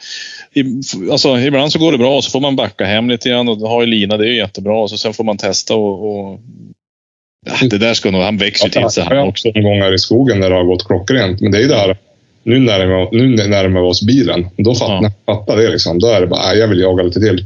alltså, 1.12 1.38
ibland 1.38 1.72
så 1.72 1.78
går 1.78 1.92
det 1.92 1.98
bra 1.98 2.16
och 2.16 2.24
så 2.24 2.30
får 2.30 2.40
man 2.40 2.56
backa 2.56 2.84
hem 2.84 3.10
lite 3.10 3.28
grann 3.28 3.48
och 3.48 3.56
ha 3.56 3.80
ju 3.80 3.86
lina, 3.86 4.16
det 4.16 4.24
är 4.24 4.28
ju 4.28 4.36
jättebra. 4.36 4.78
Och 4.78 4.90
så 4.90 4.98
sen 4.98 5.12
får 5.12 5.24
man 5.24 5.36
testa 5.36 5.74
och, 5.74 6.30
och 6.30 6.40
det 7.70 7.78
där 7.78 7.94
ska 7.94 8.10
nog, 8.10 8.22
han 8.22 8.36
växer 8.36 8.66
ju 8.66 8.70
till 8.70 8.90
sig 8.90 9.04
han 9.04 9.18
också. 9.18 9.50
gånger 9.50 9.94
i 9.94 9.98
skogen 9.98 10.40
när 10.40 10.50
det 10.50 10.56
har 10.56 10.64
gått 10.64 10.86
klockrent, 10.86 11.40
men 11.40 11.52
det 11.52 11.58
är 11.58 11.62
ju 11.62 11.68
det 11.68 11.78
här 11.78 11.96
nu 12.42 12.58
närmar, 12.58 13.08
nu 13.12 13.48
närmar 13.48 13.80
vi 13.80 13.86
oss 13.86 14.02
bilen. 14.02 14.46
Då 14.56 14.74
fattar, 14.74 15.02
ja. 15.02 15.34
fattar 15.34 15.56
det 15.56 15.70
liksom. 15.70 15.98
Då 15.98 16.06
är 16.06 16.20
det 16.20 16.26
bara, 16.26 16.54
jag 16.54 16.68
vill 16.68 16.80
jaga 16.80 17.02
lite 17.02 17.20
till. 17.20 17.44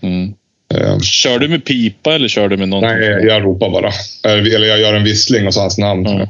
Mm. 0.00 0.34
Um, 0.74 1.00
kör 1.00 1.38
du 1.38 1.48
med 1.48 1.64
pipa 1.64 2.14
eller 2.14 2.28
kör 2.28 2.48
du 2.48 2.56
med 2.56 2.68
någon? 2.68 2.82
Nej, 2.82 3.26
jag 3.26 3.44
ropar 3.44 3.70
bara. 3.70 3.90
Eller 4.34 4.66
jag 4.66 4.80
gör 4.80 4.94
en 4.94 5.04
vissling 5.04 5.46
och 5.46 5.54
så 5.54 5.60
hans 5.60 5.78
namn. 5.78 6.06
Mm 6.06 6.28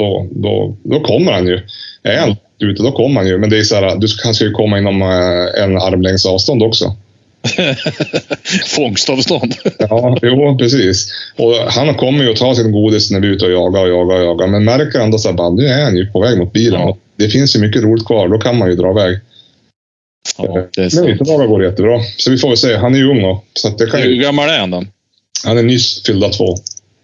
då, 0.00 0.28
då, 0.30 0.76
då 0.82 1.00
kommer 1.00 1.32
han 1.32 1.46
ju. 1.46 1.60
Är 2.02 2.18
han 2.18 2.36
ute, 2.58 2.82
då 2.82 2.92
kommer 2.92 3.20
han 3.20 3.28
ju. 3.28 3.38
Men 3.38 3.50
det 3.50 3.58
är 3.58 3.62
så 3.62 3.74
här, 3.74 3.96
du, 3.96 4.06
han 4.24 4.34
ska 4.34 4.44
ju 4.44 4.50
komma 4.50 4.78
inom 4.78 5.02
eh, 5.02 5.62
en 5.64 5.76
armlängds 5.76 6.26
avstånd 6.26 6.62
också. 6.62 6.96
Fångstavstånd. 8.66 9.54
ja, 9.78 10.18
jo, 10.22 10.58
precis. 10.58 11.12
Och 11.36 11.54
han 11.54 11.94
kommer 11.94 12.24
ju 12.24 12.30
att 12.30 12.36
ta 12.36 12.54
sin 12.54 12.72
godis 12.72 13.10
när 13.10 13.20
vi 13.20 13.28
är 13.28 13.32
ute 13.32 13.44
och 13.44 13.52
jagar 13.52 13.82
och 13.82 13.88
jagar 13.88 14.16
och 14.16 14.24
jagar. 14.24 14.46
Men 14.46 14.64
märker 14.64 15.00
han 15.00 15.10
då 15.10 15.18
så 15.18 15.28
här, 15.28 15.50
nu 15.50 15.66
är 15.66 15.84
han 15.84 15.96
ju 15.96 16.06
på 16.06 16.20
väg 16.20 16.38
mot 16.38 16.52
bilen. 16.52 16.80
Ja. 16.80 16.96
Det 17.16 17.28
finns 17.28 17.56
ju 17.56 17.60
mycket 17.60 17.82
roligt 17.82 18.06
kvar, 18.06 18.28
då 18.28 18.38
kan 18.38 18.58
man 18.58 18.70
ju 18.70 18.76
dra 18.76 18.90
iväg. 18.90 19.18
Ja, 20.38 20.66
det 20.76 20.82
är 20.82 20.88
sant. 20.88 21.06
Men 21.06 21.26
dagar 21.26 21.46
går 21.46 21.64
jättebra. 21.64 22.00
Så 22.16 22.30
vi 22.30 22.38
får 22.38 22.48
väl 22.48 22.56
se. 22.56 22.76
Han 22.76 22.94
är 22.94 22.98
ju 22.98 23.10
ung 23.10 23.22
då. 23.22 23.42
Så 23.54 23.68
det 23.68 23.86
kan 23.86 24.00
Hur 24.00 24.22
gammal 24.22 24.48
är 24.48 24.58
han 24.58 24.70
då? 24.70 24.84
Han 25.44 25.58
är 25.58 25.62
nyss 25.62 26.02
fyllda 26.06 26.28
två. 26.28 26.56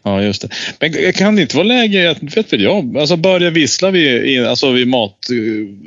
Ja, 0.07 0.23
just 0.23 0.43
det. 0.43 0.49
Men 0.81 1.13
kan 1.13 1.37
det 1.37 1.43
inte 1.43 1.57
vara 1.57 1.67
läge 1.67 2.11
att, 2.11 2.37
vet 2.37 2.53
väl 2.53 2.63
jag, 2.63 2.99
alltså 2.99 3.17
börja 3.17 3.51
vissla 3.51 3.91
vid, 3.91 4.47
alltså 4.47 4.71
vid 4.71 4.89
mat... 4.89 5.29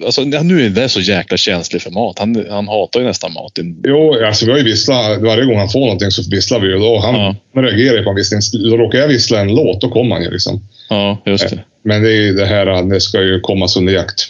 Alltså, 0.06 0.24
nu 0.24 0.66
är 0.66 0.70
det 0.70 0.90
så 0.90 1.00
jäkla 1.00 1.38
känslig 1.38 1.82
för 1.82 1.92
mat. 1.92 2.20
Han, 2.20 2.46
han 2.50 2.68
hatar 2.68 3.00
ju 3.00 3.06
nästan 3.06 3.34
mat. 3.34 3.60
Jo, 3.84 4.26
alltså 4.26 4.46
vi 4.46 4.52
har 4.52 4.58
ju 4.58 4.64
visslat. 4.64 5.22
Varje 5.22 5.46
gång 5.46 5.58
han 5.58 5.70
får 5.70 5.80
någonting 5.80 6.12
så 6.12 6.30
visslar 6.30 6.60
vi 6.60 6.68
ju. 6.68 6.80
Då 6.80 7.00
han 7.00 7.16
ja. 7.16 7.62
reagerar 7.62 8.04
på 8.04 8.10
en 8.10 8.16
vissling. 8.16 8.42
Då 8.70 8.78
råkar 8.78 9.00
jag 9.00 9.08
vissla 9.08 9.40
en 9.40 9.56
låt, 9.56 9.82
då 9.82 9.90
kommer 9.90 10.16
han 10.16 10.24
ju 10.24 10.32
liksom. 10.32 10.62
Ja, 10.90 11.22
just 11.26 11.50
det. 11.50 11.60
Men 11.84 12.04
det 12.04 12.12
är 12.12 12.22
ju 12.22 12.34
det 12.34 12.46
här 12.46 12.68
att 12.68 12.90
det 12.90 13.02
ska 13.02 13.22
ju 13.22 13.40
komma 13.40 13.68
under 13.78 13.94
jakt. 13.94 14.28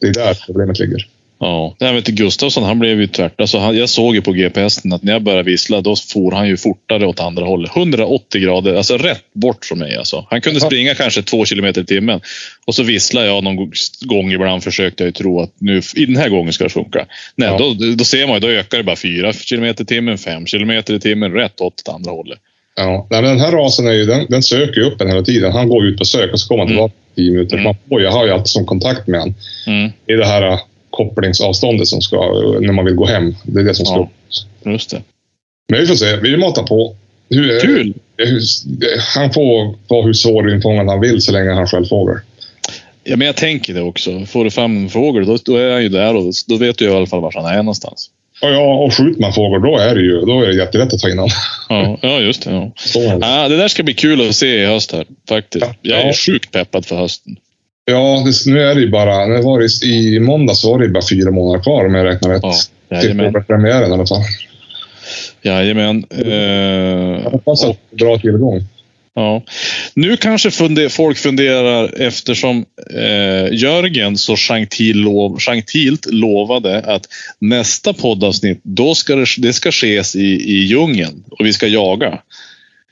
Det 0.00 0.06
är 0.06 0.14
där 0.14 0.38
problemet 0.46 0.78
ligger. 0.78 1.06
Ja, 1.44 1.74
jag 1.78 1.94
vet 1.94 2.06
Gustafsson 2.06 2.64
han 2.64 2.78
blev 2.78 3.00
ju 3.00 3.06
tvärt. 3.06 3.40
Alltså, 3.40 3.58
han, 3.58 3.76
jag 3.76 3.88
såg 3.88 4.14
ju 4.14 4.22
på 4.22 4.32
GPSen 4.32 4.92
att 4.92 5.02
när 5.02 5.12
jag 5.12 5.22
började 5.22 5.42
vissla 5.42 5.80
då 5.80 5.96
for 5.96 6.32
han 6.32 6.48
ju 6.48 6.56
fortare 6.56 7.06
åt 7.06 7.20
andra 7.20 7.44
hållet. 7.44 7.76
180 7.76 8.40
grader, 8.40 8.74
alltså 8.74 8.96
rätt 8.96 9.24
bort 9.34 9.64
från 9.64 9.78
mig. 9.78 9.96
Alltså. 9.96 10.26
Han 10.30 10.40
kunde 10.40 10.60
springa 10.60 10.94
kanske 10.94 11.22
två 11.22 11.44
kilometer 11.44 11.80
i 11.80 11.84
timmen. 11.84 12.20
Och 12.66 12.74
så 12.74 12.82
visslade 12.82 13.26
jag 13.26 13.44
någon 13.44 13.70
gång 14.00 14.32
ibland 14.32 14.64
försökte 14.64 15.02
jag 15.02 15.08
ju 15.08 15.12
tro 15.12 15.40
att 15.40 15.50
nu, 15.58 15.82
i 15.94 16.06
den 16.06 16.16
här 16.16 16.28
gången 16.28 16.52
ska 16.52 16.64
det 16.64 16.70
funka. 16.70 17.06
Nej, 17.36 17.48
Ja. 17.48 17.58
då, 17.58 17.74
då 17.96 18.04
ser 18.04 18.26
man 18.26 18.34
ju, 18.34 18.40
då 18.40 18.48
ökar 18.48 18.78
det 18.78 18.84
bara 18.84 18.96
fyra 18.96 19.32
kilometer 19.32 19.84
i 19.84 19.86
timmen, 19.86 20.18
fem 20.18 20.46
kilometer 20.46 20.94
i 20.94 21.00
timmen, 21.00 21.32
rätt 21.32 21.60
åt 21.60 21.88
andra 21.88 22.10
hållet. 22.10 22.38
Ja, 22.76 23.06
nej, 23.10 23.22
den 23.22 23.40
här 23.40 23.52
rasen 23.52 23.86
är 23.86 23.92
ju, 23.92 24.04
den, 24.04 24.26
den 24.28 24.42
söker 24.42 24.80
ju 24.80 24.86
upp 24.86 25.00
en 25.00 25.08
hela 25.08 25.22
tiden. 25.22 25.52
Han 25.52 25.68
går 25.68 25.86
ut 25.86 25.98
på 25.98 26.04
sök 26.04 26.32
och 26.32 26.40
så 26.40 26.48
kommer 26.48 26.58
han 26.62 26.68
tillbaka 26.68 26.94
i 27.14 27.16
tio 27.16 27.30
minuter. 27.30 27.54
Mm. 27.56 27.64
Man 27.64 27.76
får, 27.88 28.02
jag 28.02 28.10
har 28.10 28.26
ju 28.26 28.32
alltid 28.32 28.48
som 28.48 28.66
kontakt 28.66 29.06
med 29.06 29.20
honom 29.20 29.34
Mm, 29.66 29.90
i 30.06 30.12
det 30.12 30.26
här 30.26 30.58
kopplingsavståndet 30.92 31.88
som 31.88 32.00
ska, 32.00 32.16
när 32.60 32.72
man 32.72 32.84
vill 32.84 32.94
gå 32.94 33.06
hem. 33.06 33.34
Det 33.42 33.60
är 33.60 33.64
det 33.64 33.74
som 33.74 33.86
ska 33.86 34.08
Ja. 34.64 34.70
just 34.70 34.90
det. 34.90 35.02
Men 35.68 35.80
vi 35.80 35.86
får 35.86 35.94
se. 35.94 36.16
Vi 36.16 36.36
matar 36.36 36.62
på. 36.62 36.96
Hur, 37.30 37.60
Kul! 37.60 37.94
hur, 38.16 38.40
han 39.14 39.32
får 39.32 39.74
vara 39.88 40.04
hur 40.04 40.12
svårinfångad 40.12 40.88
han 40.88 41.00
vill 41.00 41.22
så 41.22 41.32
länge 41.32 41.50
han 41.52 41.66
själv 41.66 41.84
fågel. 41.84 42.16
Ja, 43.04 43.16
men 43.16 43.26
jag 43.26 43.36
tänker 43.36 43.74
det 43.74 43.82
också. 43.82 44.26
Får 44.26 44.44
du 44.44 44.50
fram 44.50 44.76
en 44.76 44.88
fågel, 44.88 45.26
då, 45.26 45.38
då 45.44 45.56
är 45.56 45.72
han 45.72 45.82
ju 45.82 45.88
där 45.88 46.16
och 46.16 46.32
då 46.48 46.56
vet 46.56 46.78
du 46.78 46.84
i 46.84 46.88
alla 46.88 47.06
fall 47.06 47.20
var 47.20 47.32
han 47.36 47.46
är 47.46 47.56
någonstans. 47.56 48.10
Ja, 48.40 48.84
och 48.84 48.94
skjuter 48.94 49.20
man 49.20 49.32
fågel 49.32 49.62
då 49.62 49.78
är 49.78 49.94
det 49.94 50.00
ju 50.00 50.20
då 50.20 50.42
är 50.42 50.46
det 50.46 50.54
jättelätt 50.54 50.92
att 50.92 51.00
ta 51.00 51.10
in 51.10 51.18
honom. 51.18 51.30
Ja, 51.68 51.98
ja 52.02 52.20
just 52.20 52.44
det. 52.44 52.50
Ja. 52.94 53.18
Det. 53.48 53.56
Där 53.56 53.68
ska 53.68 53.82
bli 53.82 53.94
kul 53.94 54.28
att 54.28 54.34
se 54.34 54.62
i 54.62 54.66
höst 54.66 54.92
här, 54.92 55.06
faktiskt. 55.28 55.66
Jag 55.82 56.00
är 56.00 56.12
sjukt 56.12 56.50
peppad 56.50 56.86
för 56.86 56.96
hösten. 56.96 57.36
Ja, 57.84 58.22
det, 58.26 58.50
nu 58.52 58.60
är 58.62 58.74
det 58.74 58.80
ju 58.80 58.90
bara... 58.90 59.26
Det 59.26 59.42
var 59.42 59.60
det, 59.60 59.86
I 59.86 60.20
måndags 60.20 60.64
var 60.64 60.78
det 60.78 60.88
bara 60.88 61.04
fyra 61.10 61.30
månader 61.30 61.62
kvar 61.62 61.86
om 61.86 61.94
jag 61.94 62.06
räknar 62.06 62.30
rätt. 62.30 62.42
Ja, 62.88 63.00
till 63.00 63.14
premiären 63.46 63.90
i 63.90 63.94
alla 63.94 64.06
fall. 64.06 64.22
jajamän. 65.42 66.04
Eh, 66.10 66.32
Jag 67.24 67.30
hoppas 67.30 67.64
att 67.64 67.76
är 67.92 67.96
bra 67.96 68.18
tillgång. 68.18 68.60
ja. 69.14 69.42
Nu 69.94 70.16
kanske 70.16 70.50
funde, 70.50 70.88
folk 70.88 71.18
funderar 71.18 72.00
eftersom 72.02 72.64
eh, 72.94 73.52
Jörgen 73.54 74.16
så 74.18 74.36
gentilt 74.36 74.94
lov, 74.94 75.38
lovade 76.06 76.78
att 76.80 77.06
nästa 77.38 77.92
poddavsnitt, 77.92 78.60
då 78.62 78.94
ska 78.94 79.14
det, 79.16 79.26
det 79.38 79.52
ska 79.52 79.72
ske 79.72 80.02
i, 80.14 80.20
i 80.54 80.64
djungeln 80.66 81.24
och 81.30 81.46
vi 81.46 81.52
ska 81.52 81.66
jaga. 81.66 82.18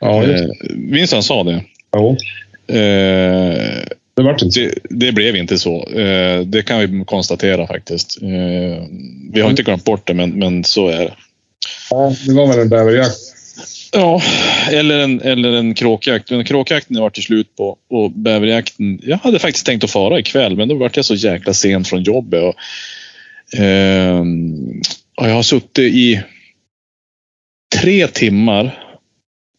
Ja, 0.01 0.25
just, 0.25 0.45
Eh, 0.45 0.51
minns 0.77 1.13
han 1.13 1.23
sa 1.23 1.45
det? 1.45 1.65
jo, 1.97 2.17
Eh, 2.77 3.83
det 4.23 4.39
så. 4.39 4.61
Det, 4.61 4.75
det 4.91 5.13
blev 5.13 5.37
inte 5.37 5.59
så. 5.59 5.89
Eh, 5.89 6.41
det 6.41 6.63
kan 6.63 6.81
vi 6.81 7.05
konstatera 7.05 7.67
faktiskt. 7.67 8.23
Eh, 8.23 8.85
vi 9.33 9.41
har 9.41 9.51
inte 9.51 9.63
glömt 9.63 9.85
bort 9.85 10.07
det, 10.07 10.15
men, 10.15 10.31
men 10.31 10.65
så 10.65 10.89
är 10.89 10.99
det. 10.99 11.15
Ja, 11.91 12.15
det 12.27 12.35
var 12.35 12.47
väl 12.47 12.59
en 12.59 12.69
bäverjakt. 12.69 13.17
Ja, 13.93 14.23
eller 14.71 14.99
en, 14.99 15.21
eller 15.21 15.53
en 15.53 15.75
kråkjakt. 15.75 16.31
Men 16.31 16.45
kråkjakten 16.45 17.01
varit 17.01 17.15
till 17.15 17.23
slut 17.23 17.57
på 17.57 17.77
och 17.91 18.11
bäverjakten. 18.11 19.01
Jag 19.03 19.17
hade 19.17 19.39
faktiskt 19.39 19.67
tänkt 19.67 19.85
att 19.85 19.91
fara 19.91 20.19
ikväll, 20.19 20.57
men 20.57 20.69
då 20.69 20.75
vart 20.75 20.97
jag 20.97 21.05
så 21.05 21.15
jäkla 21.15 21.55
sent 21.55 21.89
från 21.89 22.03
jobbet. 22.03 22.43
Och, 22.43 22.55
ehm, 23.61 24.83
och 25.17 25.29
jag 25.29 25.35
har 25.35 25.43
suttit 25.43 25.95
i 25.95 26.23
tre 27.77 28.07
timmar 28.07 28.85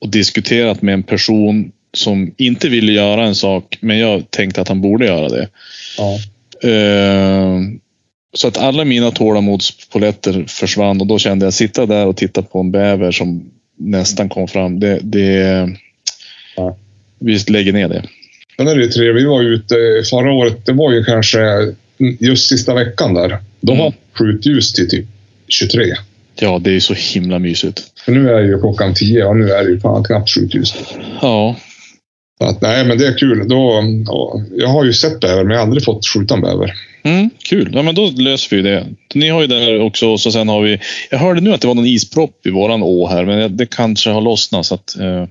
och 0.01 0.09
diskuterat 0.09 0.81
med 0.81 0.93
en 0.93 1.03
person 1.03 1.71
som 1.93 2.33
inte 2.37 2.69
ville 2.69 2.91
göra 2.91 3.25
en 3.25 3.35
sak, 3.35 3.77
men 3.81 3.99
jag 3.99 4.31
tänkte 4.31 4.61
att 4.61 4.67
han 4.67 4.81
borde 4.81 5.05
göra 5.05 5.29
det. 5.29 5.47
Ja. 5.97 6.19
Eh, 6.69 7.59
så 8.33 8.47
att 8.47 8.57
alla 8.57 8.85
mina 8.85 9.11
tålamodspoletter 9.11 10.45
försvann 10.47 11.01
och 11.01 11.07
då 11.07 11.19
kände 11.19 11.45
jag 11.45 11.53
sitta 11.53 11.85
där 11.85 12.05
och 12.07 12.17
titta 12.17 12.41
på 12.41 12.59
en 12.59 12.71
bäver 12.71 13.11
som 13.11 13.51
nästan 13.77 14.29
kom 14.29 14.47
fram. 14.47 14.79
Det, 14.79 14.99
det, 15.03 15.69
Ja. 16.55 16.77
Vi 17.19 17.39
lägger 17.47 17.73
ner 17.73 17.87
det. 17.87 18.03
Sen 18.57 18.67
är 18.67 18.75
det 18.75 18.81
ju 18.83 18.87
tre. 18.89 19.11
Vi 19.11 19.25
var 19.25 19.41
ute 19.43 19.75
förra 20.09 20.33
året. 20.33 20.65
Det 20.65 20.73
var 20.73 20.91
ju 20.91 21.03
kanske 21.03 21.39
just 22.19 22.49
sista 22.49 22.73
veckan 22.73 23.13
där. 23.13 23.37
Då 23.61 23.73
Mm. 23.73 23.83
har 23.83 23.93
skjutljus 24.13 24.73
till 24.73 24.89
typ 24.89 25.05
23. 25.47 25.83
Ja, 26.39 26.59
det 26.59 26.75
är 26.75 26.79
så 26.79 26.93
himla 26.93 27.39
mysigt. 27.39 27.83
För 28.05 28.11
nu 28.11 28.29
är 28.29 28.39
ju 28.41 28.59
klockan 28.59 28.93
10 28.93 29.25
och 29.25 29.37
nu 29.37 29.49
är 29.51 29.63
det 29.63 29.69
ju 29.69 29.79
fan 29.79 30.03
knappt 30.03 30.29
skjutljus. 30.29 30.73
Ja, 31.21 31.55
att, 32.45 32.61
nej, 32.61 32.85
men 32.85 32.97
det 32.97 33.07
är 33.07 33.17
kul. 33.17 33.47
Då, 33.47 33.83
ja, 34.05 34.41
jag 34.57 34.67
har 34.67 34.85
ju 34.85 34.93
sett 34.93 35.19
bäver, 35.19 35.43
men 35.43 35.51
jag 35.51 35.57
har 35.59 35.65
aldrig 35.65 35.83
fått 35.85 36.07
skjuta 36.07 36.33
en 36.33 36.41
bäver. 36.41 36.73
mm, 37.03 37.29
kul. 37.43 37.71
Ja, 37.73 37.81
men 37.81 37.95
då 37.95 38.09
löser 38.09 38.55
vi 38.55 38.61
det. 38.61 38.87
Ni 39.13 39.29
har 39.29 39.41
ju 39.41 39.47
där 39.47 39.81
också 39.81 40.07
och 40.07 40.19
så 40.19 40.31
sen 40.31 40.49
har 40.49 40.61
vi. 40.61 40.79
Jag 41.09 41.17
hörde 41.17 41.41
nu 41.41 41.53
att 41.53 41.61
det 41.61 41.67
var 41.67 41.75
någon 41.75 41.85
ispropp 41.85 42.45
i 42.45 42.49
våran 42.49 42.83
å 42.83 43.07
här, 43.07 43.25
men 43.25 43.57
det 43.57 43.65
kanske 43.65 44.09
har 44.09 44.21
lossnat 44.21 44.65
så 44.65 44.75
att 44.75 44.99
eh, 44.99 45.25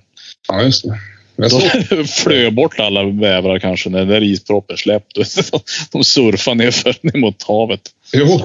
Ja, 0.48 0.62
just 0.62 0.84
det. 0.84 0.98
Jag 1.36 1.50
då 1.50 2.04
flög 2.04 2.54
bort 2.54 2.80
alla 2.80 3.04
bävrar 3.04 3.58
kanske 3.58 3.90
när 3.90 3.98
den 3.98 4.08
där 4.08 4.22
isproppen 4.22 4.76
släppt. 4.76 5.14
De 5.92 6.04
surfar 6.04 6.54
nerför 6.54 6.94
ner 7.02 7.20
mot 7.20 7.42
havet. 7.42 7.80
jo, 8.12 8.40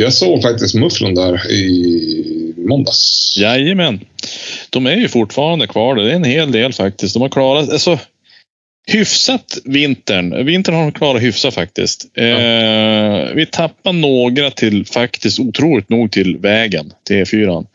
jag 0.00 0.12
såg 0.12 0.42
faktiskt 0.42 0.74
mufflon 0.74 1.14
där 1.14 1.50
i 1.50 2.54
måndags. 2.56 3.34
Jajamän. 3.38 4.00
De 4.70 4.86
är 4.86 4.96
ju 4.96 5.08
fortfarande 5.08 5.66
kvar. 5.66 5.94
där. 5.94 6.02
Det 6.02 6.10
är 6.10 6.16
en 6.16 6.24
hel 6.24 6.52
del 6.52 6.72
faktiskt. 6.72 7.14
De 7.14 7.22
har 7.22 7.28
klarat, 7.28 7.70
alltså 7.70 7.98
hyfsat 8.86 9.58
vintern. 9.64 10.46
Vintern 10.46 10.74
har 10.74 10.82
de 10.82 10.92
klarat 10.92 11.22
hyfsat 11.22 11.54
faktiskt. 11.54 12.04
Eh, 12.16 13.34
vi 13.34 13.46
tappar 13.52 13.92
några 13.92 14.50
till, 14.50 14.86
faktiskt 14.86 15.38
otroligt 15.38 15.88
nog, 15.88 16.12
till 16.12 16.38
vägen, 16.38 16.92
till 17.04 17.16
E4. 17.16 17.66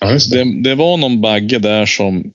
Ja, 0.00 0.06
det. 0.06 0.44
Det, 0.44 0.62
det 0.62 0.74
var 0.74 0.96
någon 0.96 1.20
bagge 1.20 1.58
där 1.58 1.86
som 1.86 2.32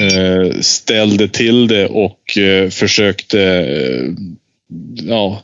eh, 0.00 0.60
ställde 0.60 1.28
till 1.28 1.68
det 1.68 1.86
och 1.86 2.38
eh, 2.38 2.70
försökte 2.70 3.40
eh, 3.42 4.12
ja, 5.08 5.42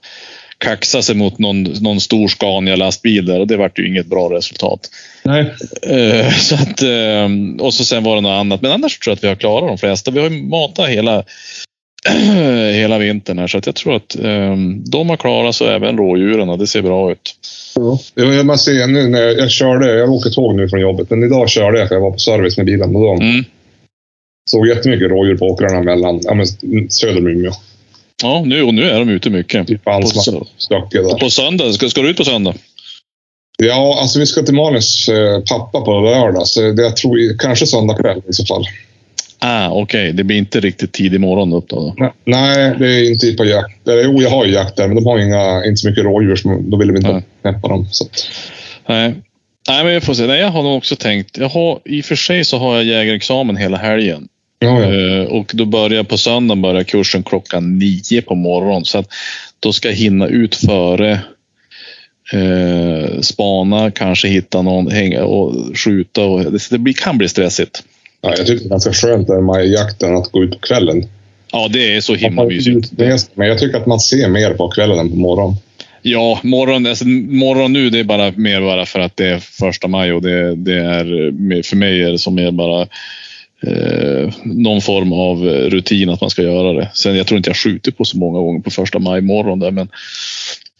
kaxa 0.58 1.02
sig 1.02 1.16
mot 1.16 1.38
någon, 1.38 1.62
någon 1.62 2.00
stor 2.00 2.28
Scania-lastbil 2.28 3.26
där 3.26 3.40
och 3.40 3.46
det 3.46 3.56
vart 3.56 3.78
ju 3.78 3.88
inget 3.88 4.06
bra 4.06 4.28
resultat. 4.36 4.90
Nej. 5.22 5.54
Eh, 5.82 6.30
så 6.32 6.54
att, 6.54 6.82
eh, 6.82 7.28
och 7.60 7.74
så 7.74 7.84
sen 7.84 8.04
var 8.04 8.14
det 8.14 8.20
något 8.20 8.40
annat. 8.40 8.62
Men 8.62 8.72
annars 8.72 8.98
tror 8.98 9.10
jag 9.12 9.16
att 9.16 9.24
vi 9.24 9.28
har 9.28 9.34
klarat 9.36 9.68
de 9.68 9.78
flesta. 9.78 10.10
Vi 10.10 10.20
har 10.20 10.30
ju 10.30 10.42
matat 10.42 10.88
hela, 10.88 11.24
hela 12.72 12.98
vintern 12.98 13.38
här 13.38 13.46
så 13.46 13.58
att 13.58 13.66
jag 13.66 13.74
tror 13.74 13.96
att 13.96 14.16
eh, 14.18 14.56
de 14.90 15.08
har 15.08 15.16
klarat 15.16 15.54
sig 15.54 15.66
även 15.68 15.96
rådjuren 15.96 16.48
och 16.48 16.58
det 16.58 16.66
ser 16.66 16.82
bra 16.82 17.12
ut. 17.12 17.34
Jo, 18.16 18.42
man 18.44 18.58
ser 18.58 18.86
nu 18.86 19.08
när 19.08 19.20
jag, 19.22 19.38
jag 19.38 19.50
körde, 19.50 19.92
jag 19.92 20.10
åker 20.10 20.30
tåg 20.30 20.54
nu 20.56 20.68
från 20.68 20.80
jobbet, 20.80 21.10
men 21.10 21.22
idag 21.24 21.48
körde 21.50 21.78
jag 21.78 21.88
för 21.88 21.94
jag 21.94 22.02
var 22.02 22.10
på 22.10 22.18
service 22.18 22.56
med 22.56 22.66
bilen 22.66 22.96
och 22.96 23.02
då 23.02 23.12
Mm. 23.12 23.44
såg 24.50 24.68
jättemycket 24.68 25.10
rådjur 25.10 25.36
på 25.36 25.46
åkrarna 25.46 25.82
mellan, 25.82 26.20
ja, 26.24 26.34
men 26.34 26.46
söder 26.90 27.18
om 27.18 27.26
Umeå. 27.26 27.52
Ja, 28.22 28.42
nu, 28.46 28.62
och 28.62 28.74
nu 28.74 28.90
är 28.90 28.98
de 28.98 29.08
ute 29.08 29.30
mycket. 29.30 29.66
Typ 29.66 29.84
På, 29.84 30.00
på 31.20 31.30
söndag, 31.30 31.72
ska, 31.72 31.88
ska 31.88 32.02
du 32.02 32.10
ut 32.10 32.16
på 32.16 32.24
söndag? 32.24 32.54
Ja, 33.58 33.98
alltså 34.00 34.18
vi 34.18 34.26
ska 34.26 34.42
till 34.42 34.54
Malins 34.54 35.08
eh, 35.08 35.40
pappa 35.40 35.80
på 35.80 36.00
lördag, 36.00 36.46
så 36.46 36.60
det 36.72 36.82
jag 36.82 36.96
tror 36.96 37.38
kanske 37.38 37.66
söndag 37.66 37.94
kväll 37.94 38.22
i 38.28 38.32
så 38.32 38.44
fall. 38.44 38.64
Ah, 39.38 39.70
Okej, 39.70 40.12
det 40.12 40.24
blir 40.24 40.36
inte 40.36 40.60
riktigt 40.60 40.92
tidig 40.92 41.20
morgon 41.20 41.52
upp 41.52 41.68
då. 41.68 41.76
då. 41.76 41.94
Nej, 41.96 42.12
Nej, 42.24 42.74
det 42.78 42.86
är 42.86 43.10
inte 43.12 43.32
på 43.32 43.44
jakt. 43.44 43.78
Jo, 43.86 44.22
jag 44.22 44.30
har 44.30 44.44
ju 44.44 44.52
jakt 44.52 44.76
där, 44.76 44.86
men 44.86 44.96
de 44.96 45.06
har 45.06 45.18
inga, 45.18 45.64
inte 45.64 45.76
så 45.76 45.88
mycket 45.88 46.04
rådjur, 46.04 46.36
så 46.36 46.58
då 46.60 46.76
ville 46.76 46.92
vi 46.92 46.98
inte 46.98 47.22
knäppa 47.42 47.68
dem. 47.68 47.88
Så 47.90 48.04
Nej. 48.86 49.14
Nej, 49.68 49.84
men 49.84 49.94
vi 49.94 50.00
får 50.00 50.14
se. 50.14 50.26
Nej, 50.26 50.40
jag 50.40 50.50
har 50.50 50.62
nog 50.62 50.76
också 50.76 50.96
tänkt. 50.96 51.38
Jag 51.38 51.48
har, 51.48 51.80
I 51.84 52.00
och 52.00 52.04
för 52.04 52.16
sig 52.16 52.44
så 52.44 52.58
har 52.58 52.74
jag 52.74 52.84
jägarexamen 52.84 53.56
hela 53.56 53.76
helgen. 53.76 54.28
Ja, 54.64 54.82
ja. 54.82 54.94
Eh, 54.94 55.24
och 55.24 55.50
då 55.54 55.64
börjar 55.64 56.02
på 56.02 56.18
söndagen 56.18 56.62
börjar 56.62 56.82
kursen 56.82 57.22
klockan 57.22 57.78
nio 57.78 58.22
på 58.22 58.34
morgonen. 58.34 58.84
Så 58.84 58.98
att 58.98 59.06
då 59.60 59.72
ska 59.72 59.88
jag 59.88 59.96
hinna 59.96 60.26
ut 60.26 60.54
före 60.54 61.20
eh, 62.32 63.20
spana, 63.20 63.90
kanske 63.90 64.28
hitta 64.28 64.62
någon, 64.62 64.90
hänga 64.90 65.24
och 65.24 65.78
skjuta. 65.78 66.22
Och, 66.22 66.52
det, 66.70 66.78
blir, 66.78 66.94
kan 66.94 67.18
bli 67.18 67.28
stressigt. 67.28 67.82
ja, 68.20 68.34
jag 68.36 68.46
tycker 68.46 68.64
det 68.64 68.66
är 68.66 68.70
ganska 68.70 68.92
skönt 68.92 69.26
där 69.26 69.40
med 69.40 69.66
jakten 69.66 70.16
att 70.16 70.32
gå 70.32 70.44
ut 70.44 70.52
på 70.52 70.58
kvällen. 70.58 71.06
Ja, 71.52 71.68
det 71.72 71.96
är 71.96 72.00
så 72.00 72.14
himla 72.14 72.44
mysigt. 72.44 72.92
Men 73.34 73.48
jag 73.48 73.58
tycker 73.58 73.78
att 73.78 73.86
man 73.86 74.00
ser 74.00 74.28
mer 74.28 74.50
på 74.54 74.68
kvällen 74.68 74.98
än 74.98 75.10
på 75.10 75.16
morgonen. 75.16 75.56
Ja, 76.06 76.40
morgon, 76.42 76.86
alltså, 76.86 77.04
morgon 77.06 77.72
nu 77.72 77.90
det 77.90 77.98
är 77.98 78.04
bara 78.04 78.32
mer 78.36 78.60
bara 78.60 78.86
för 78.86 79.00
att 79.00 79.16
det 79.16 79.26
är 79.26 79.38
första 79.38 79.88
maj 79.88 80.12
och 80.12 80.22
det, 80.22 80.54
det 80.54 80.74
är 80.74 81.04
för 81.62 81.76
mig 81.76 82.02
är 82.02 82.10
det 82.10 82.18
som 82.18 82.34
mer 82.34 82.50
bara 82.50 82.86
eh, 83.66 84.34
någon 84.44 84.80
form 84.80 85.12
av 85.12 85.44
rutin 85.46 86.08
att 86.08 86.20
man 86.20 86.30
ska 86.30 86.42
göra 86.42 86.72
det. 86.72 86.90
Sen 86.94 87.16
jag 87.16 87.26
tror 87.26 87.36
inte 87.36 87.50
jag 87.50 87.56
skjuter 87.56 87.92
på 87.92 88.04
så 88.04 88.18
många 88.18 88.38
gånger 88.38 88.60
på 88.60 88.70
första 88.70 88.98
maj 88.98 89.20
morgon 89.20 89.58
där 89.58 89.70
men. 89.70 89.88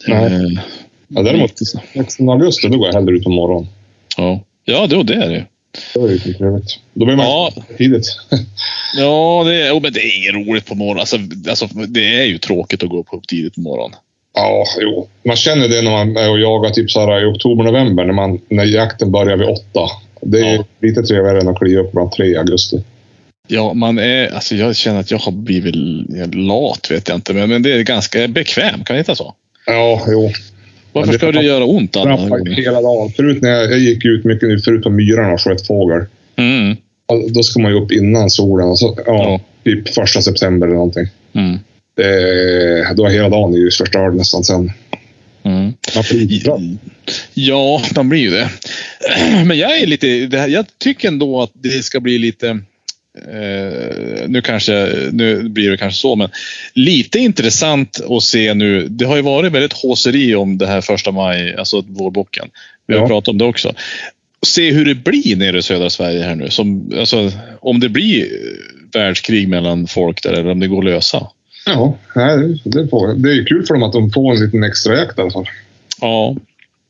Nej. 0.06 0.24
Eh, 0.24 0.60
Ja, 1.08 1.22
däremot 1.22 1.52
16 1.94 2.28
augusti, 2.28 2.68
då 2.68 2.78
går 2.78 2.86
jag 2.86 2.94
hellre 2.94 3.14
ut 3.16 3.24
på 3.24 3.30
morgonen. 3.30 3.68
ja, 4.16 4.40
ja 4.64 4.86
det, 4.86 5.02
det 5.02 5.14
är 5.14 5.28
det. 5.28 5.46
Då 5.94 6.04
är 6.04 6.08
det 6.08 6.14
lite 6.14 6.32
trevligt. 6.32 6.78
Då 6.94 7.04
blir 7.04 7.16
man 7.16 7.26
Ja. 7.26 7.52
tidigt. 7.78 8.06
Ja, 8.96 9.42
det 9.46 9.54
är, 9.66 9.72
oh, 9.72 9.82
men 9.82 9.92
det 9.92 10.00
är 10.00 10.16
inget 10.18 10.48
roligt 10.48 10.66
på 10.66 10.74
morgonen. 10.74 11.00
Alltså, 11.00 11.16
alltså, 11.48 11.66
det 11.88 12.20
är 12.20 12.24
ju 12.24 12.38
tråkigt 12.38 12.82
att 12.82 12.88
gå 12.88 12.98
upp 13.00 13.28
tidigt 13.28 13.54
på 13.54 13.60
morgonen. 13.60 13.98
Ja, 14.34 14.64
jo. 14.80 15.08
Man 15.24 15.36
känner 15.36 15.68
det 15.68 15.82
när 15.82 15.90
man 15.90 16.16
är 16.16 16.30
och 16.30 16.38
jagar 16.40 16.70
typ 16.70 16.90
så 16.90 17.00
här 17.00 17.22
i 17.22 17.24
oktober, 17.24 17.64
november 17.64 18.04
när, 18.04 18.12
man, 18.12 18.40
när 18.48 18.64
jakten 18.64 19.12
börjar 19.12 19.36
vid 19.36 19.48
åtta. 19.48 19.80
Det 20.24 20.40
är 20.40 20.54
Ja. 20.54 20.64
lite 20.82 21.02
trevligare 21.02 21.40
än 21.40 21.48
att 21.48 21.58
kliva 21.58 21.80
upp 21.82 21.92
bland 21.92 22.12
tre 22.12 22.26
i 22.26 22.36
augusti. 22.36 22.84
Ja, 23.48 23.74
man 23.74 23.98
är, 23.98 24.34
alltså 24.34 24.54
jag 24.54 24.76
känner 24.76 25.00
att 25.00 25.10
jag 25.10 25.18
har 25.18 25.32
blivit 25.32 25.74
lat, 26.34 26.90
vet 26.90 27.08
jag 27.08 27.16
inte. 27.16 27.32
Men, 27.34 27.48
men 27.48 27.62
det 27.62 27.72
är 27.72 27.82
ganska 27.82 28.28
bekväm, 28.28 28.84
kan 28.84 28.94
det 28.96 29.00
heta 29.00 29.14
så? 29.14 29.34
Ja, 29.66 30.02
jo. 30.08 30.30
Varför 30.92 31.12
ska 31.12 31.32
det 31.32 31.42
göra 31.42 31.64
ont 31.64 31.96
alla 31.96 32.16
gånger? 32.28 32.50
hela 32.52 32.80
dagen. 32.82 33.10
Förut 33.10 33.42
när 33.42 33.50
jag, 33.50 33.70
jag 33.72 33.78
gick 33.78 34.04
ut 34.04 34.24
mycket 34.24 34.48
nu, 34.48 34.58
förut 34.60 34.82
på 34.82 34.90
myrarna 34.90 35.32
och 35.32 35.40
sköt 35.40 35.66
fågel. 35.66 36.04
Mm, 36.36 36.76
Då 37.34 37.42
ska 37.42 37.60
man 37.60 37.72
ju 37.72 37.80
upp 37.80 37.92
innan 37.92 38.30
solen. 38.30 38.68
Och 38.68 38.78
så, 38.78 38.94
ja, 38.96 39.02
Ja. 39.06 39.40
Typ 39.64 39.94
första 39.94 40.22
september 40.22 40.66
eller 40.66 40.76
någonting. 40.76 41.06
mm, 41.34 41.58
Det, 41.96 42.94
då 42.96 43.06
är 43.06 43.10
hela 43.10 43.28
dagen 43.28 43.54
ju 43.54 43.70
förstörd 43.70 44.14
nästan 44.14 44.44
sen. 44.44 44.72
mm. 45.44 45.72
Man 45.94 46.20
inte 46.20 46.44
bra. 46.44 46.60
Ja, 47.34 47.82
man 47.96 48.08
blir 48.08 48.20
ju 48.20 48.30
det. 48.30 48.50
Men 49.46 49.58
jag 49.58 49.78
är 49.78 49.86
lite, 49.86 50.08
jag 50.48 50.66
tycker 50.78 51.08
ändå 51.08 51.42
att 51.42 51.50
det 51.54 51.84
ska 51.84 52.00
bli 52.00 52.18
lite 52.18 52.58
Eh, 53.18 54.28
nu 54.28 54.42
kanske, 54.44 54.88
nu 55.12 55.48
blir 55.48 55.70
det 55.70 55.76
kanske 55.76 56.00
så, 56.00 56.16
men 56.16 56.28
lite 56.74 57.18
intressant 57.18 58.00
att 58.10 58.22
se 58.22 58.54
nu. 58.54 58.88
Det 58.88 59.04
har 59.04 59.16
ju 59.16 59.22
varit 59.22 59.52
väldigt 59.52 59.72
håseri 59.72 60.34
om 60.34 60.58
det 60.58 60.66
här 60.66 60.80
första 60.80 61.10
maj, 61.10 61.54
alltså 61.54 61.80
vårbocken. 61.88 62.48
Vi 62.86 62.94
har 62.94 63.00
Ja. 63.00 63.08
pratat 63.08 63.28
om 63.28 63.38
det 63.38 63.44
också. 63.44 63.74
Se 64.46 64.70
hur 64.70 64.84
det 64.84 64.94
blir 64.94 65.36
nere 65.36 65.58
i 65.58 65.62
södra 65.62 65.90
Sverige 65.90 66.22
här 66.22 66.34
nu. 66.34 66.50
Som, 66.50 66.92
alltså, 66.98 67.32
om 67.60 67.80
det 67.80 67.88
blir 67.88 68.22
eh, 68.22 68.28
världskrig 69.00 69.48
mellan 69.48 69.86
folk 69.86 70.22
där 70.22 70.32
eller 70.32 70.50
om 70.50 70.60
det 70.60 70.66
går 70.68 70.78
att 70.78 70.84
lösa. 70.84 71.26
Ja, 71.66 71.98
det, 72.64 72.88
får, 72.88 73.14
det 73.14 73.32
är 73.32 73.46
kul 73.46 73.66
för 73.66 73.74
dem 73.74 73.82
att 73.82 73.92
de 73.92 74.10
får 74.10 74.32
en 74.32 74.44
liten 74.44 74.64
extra 74.64 74.96
jakt 74.98 75.18
i 75.18 75.20
alla 75.20 75.30
fall. 75.30 75.48
Ja, 76.00 76.36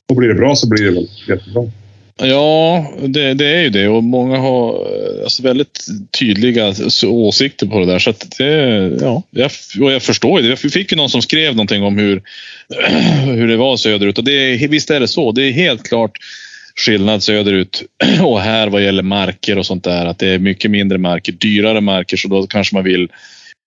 Och 0.09 0.17
blir 0.17 0.29
det 0.29 0.35
bra 0.35 0.57
så 0.57 0.69
blir 0.69 0.85
det 0.85 0.91
väl 0.91 1.09
jättebra. 1.29 1.71
Ja, 2.17 2.87
det, 3.07 3.35
det 3.35 3.47
är 3.47 3.63
ju 3.63 3.71
det 3.71 3.89
och 3.89 4.05
många 4.05 4.39
har 4.39 4.69
eh, 4.69 5.23
alltså, 5.23 5.43
väldigt 5.43 5.87
tydliga 6.19 6.75
åsikter 7.05 7.67
på 7.67 7.81
det 7.81 7.87
där. 7.87 7.99
Så 7.99 8.11
att 8.11 8.35
det, 8.39 8.45
ja, 9.01 9.23
jag, 9.31 9.51
och 9.81 9.93
jag 9.93 10.03
förstår 10.03 10.41
ju 10.41 10.47
det. 10.47 10.63
Jag 10.63 10.73
fick 10.73 10.93
ju 10.93 10.97
någon 10.97 11.11
som 11.11 11.23
skrev 11.23 11.53
någonting 11.57 11.83
om 11.83 11.99
hur, 11.99 12.23
hur 13.25 13.49
det 13.49 13.57
var 13.57 13.77
söderut 13.77 14.19
och 14.19 14.25
det, 14.25 14.67
visst 14.71 14.91
är 14.91 15.01
det 15.01 15.09
så. 15.09 15.33
Det 15.33 15.43
är 15.43 15.53
helt 15.53 15.89
klart 15.89 16.19
skillnad 16.77 17.23
söderut 17.23 17.83
och 18.23 18.41
här 18.41 18.69
vad 18.69 18.83
gäller 18.83 19.03
marker 19.03 19.59
och 19.59 19.67
sånt 19.67 19.85
där. 19.85 20.07
Att 20.07 20.19
det 20.19 20.29
är 20.29 20.39
mycket 20.39 20.71
mindre 20.71 20.99
marker, 20.99 21.33
dyrare 21.33 21.81
marker 21.81 22.17
så 22.17 22.29
då 22.29 22.47
kanske 22.47 22.75
man 22.75 22.85
vill 22.85 23.09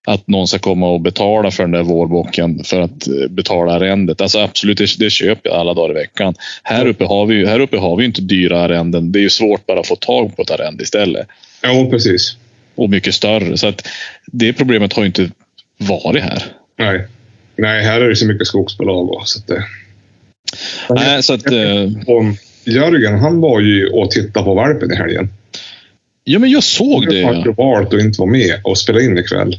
att 0.08 0.28
någon 0.28 0.48
ska 0.48 0.58
komma 0.58 0.88
och 0.90 1.00
betala 1.00 1.50
för 1.50 1.62
den 1.62 1.70
där 1.72 1.82
vårbocken 1.82 2.64
för 2.64 2.80
att 2.80 3.08
eh, 3.08 3.28
betala 3.30 3.72
arrendet. 3.72 4.20
Alltså 4.20 4.38
absolut, 4.38 4.78
det, 4.78 4.98
det 4.98 5.10
köper 5.10 5.50
jag 5.50 5.58
alla 5.58 5.74
dagar 5.74 5.90
i 5.90 5.94
veckan. 5.94 6.34
Här 6.62 6.86
uppe 6.86 7.04
har 7.04 7.26
vi 7.26 7.34
ju 7.34 7.46
här 7.46 7.60
uppe 7.60 7.76
har 7.76 7.96
vi 7.96 8.04
inte 8.04 8.20
dyra 8.22 8.60
arrenden. 8.60 9.12
Det 9.12 9.18
är 9.18 9.22
ju 9.22 9.30
svårt 9.30 9.66
bara 9.66 9.80
att 9.80 9.86
få 9.86 9.96
tag 9.96 10.36
på 10.36 10.42
ett 10.42 10.50
arrende 10.50 10.82
istället. 10.82 11.28
Ja, 11.62 11.88
precis. 11.90 12.36
Och 12.74 12.90
mycket 12.90 13.14
större. 13.14 13.56
Så 13.56 13.68
att 13.68 13.88
det 14.26 14.52
problemet 14.52 14.92
har 14.92 15.02
ju 15.02 15.06
inte 15.06 15.30
varit 15.78 16.22
här. 16.22 16.42
Nej. 16.78 17.06
Nej, 17.56 17.84
här 17.84 18.00
är 18.00 18.08
det 18.08 18.16
så 18.16 18.26
mycket 18.26 18.46
skogsbolag. 18.46 19.10
och 19.10 19.28
Så 19.28 19.38
att 19.38 19.46
det... 19.46 19.64
Nej, 20.90 21.22
så 21.22 21.34
att, 21.34 21.46
Och 22.06 22.24
Jörgen, 22.64 23.18
han 23.18 23.40
var 23.40 23.60
ju 23.60 23.88
och 23.88 24.10
tittade 24.10 24.44
på 24.44 24.54
valpen 24.54 24.92
i 24.92 24.96
helgen. 24.96 25.28
ja, 26.24 26.38
men 26.38 26.50
jag 26.50 26.62
såg 26.62 27.08
det. 27.08 27.24
Han 27.24 27.36
har 27.36 27.52
valt 27.52 27.94
att 27.94 28.00
inte 28.00 28.20
vara 28.20 28.30
med 28.30 28.60
och 28.64 28.78
spela 28.78 29.00
in 29.00 29.18
ikväll. 29.18 29.56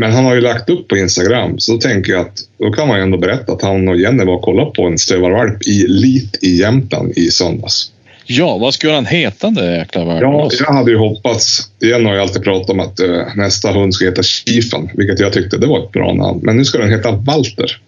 Men 0.00 0.12
han 0.12 0.24
har 0.24 0.34
ju 0.34 0.40
lagt 0.40 0.70
upp 0.70 0.88
på 0.88 0.96
Instagram, 0.96 1.58
så 1.58 1.72
då 1.72 1.78
tänker 1.78 2.12
jag 2.12 2.20
att 2.20 2.38
då 2.58 2.72
kan 2.72 2.88
man 2.88 2.96
ju 2.96 3.02
ändå 3.02 3.18
berätta 3.18 3.52
att 3.52 3.62
han 3.62 3.88
och 3.88 3.96
Jenny 3.96 4.24
var 4.24 4.34
och 4.34 4.42
kollade 4.42 4.70
på 4.70 4.82
en 4.82 4.98
stövarvalp 4.98 5.66
i 5.66 5.86
Lit 5.88 6.38
i 6.42 6.56
Jämtland 6.60 7.12
i 7.16 7.30
söndags. 7.30 7.92
ja, 8.26 8.58
vad 8.58 8.74
skulle 8.74 8.92
han 8.92 9.06
heta 9.06 9.46
den 9.46 9.54
där 9.54 9.76
jäkla 9.78 10.00
Ja, 10.00 10.06
världen? 10.06 10.50
jag 10.60 10.72
hade 10.74 10.90
ju 10.90 10.96
hoppats. 10.96 11.70
Jenny 11.80 12.04
har 12.04 12.14
ju 12.14 12.20
alltid 12.20 12.42
pratat 12.42 12.70
om 12.70 12.80
att 12.80 13.00
eh, 13.00 13.22
nästa 13.36 13.72
hund 13.72 13.94
ska 13.94 14.04
heta 14.04 14.22
Chiefen, 14.22 14.88
vilket 14.94 15.20
jag 15.20 15.32
tyckte 15.32 15.56
det 15.58 15.66
var 15.66 15.84
ett 15.84 15.92
bra 15.92 16.14
namn. 16.14 16.40
Men 16.42 16.56
nu 16.56 16.64
ska 16.64 16.78
den 16.78 16.90
heta 16.90 17.10
Walter. 17.12 17.78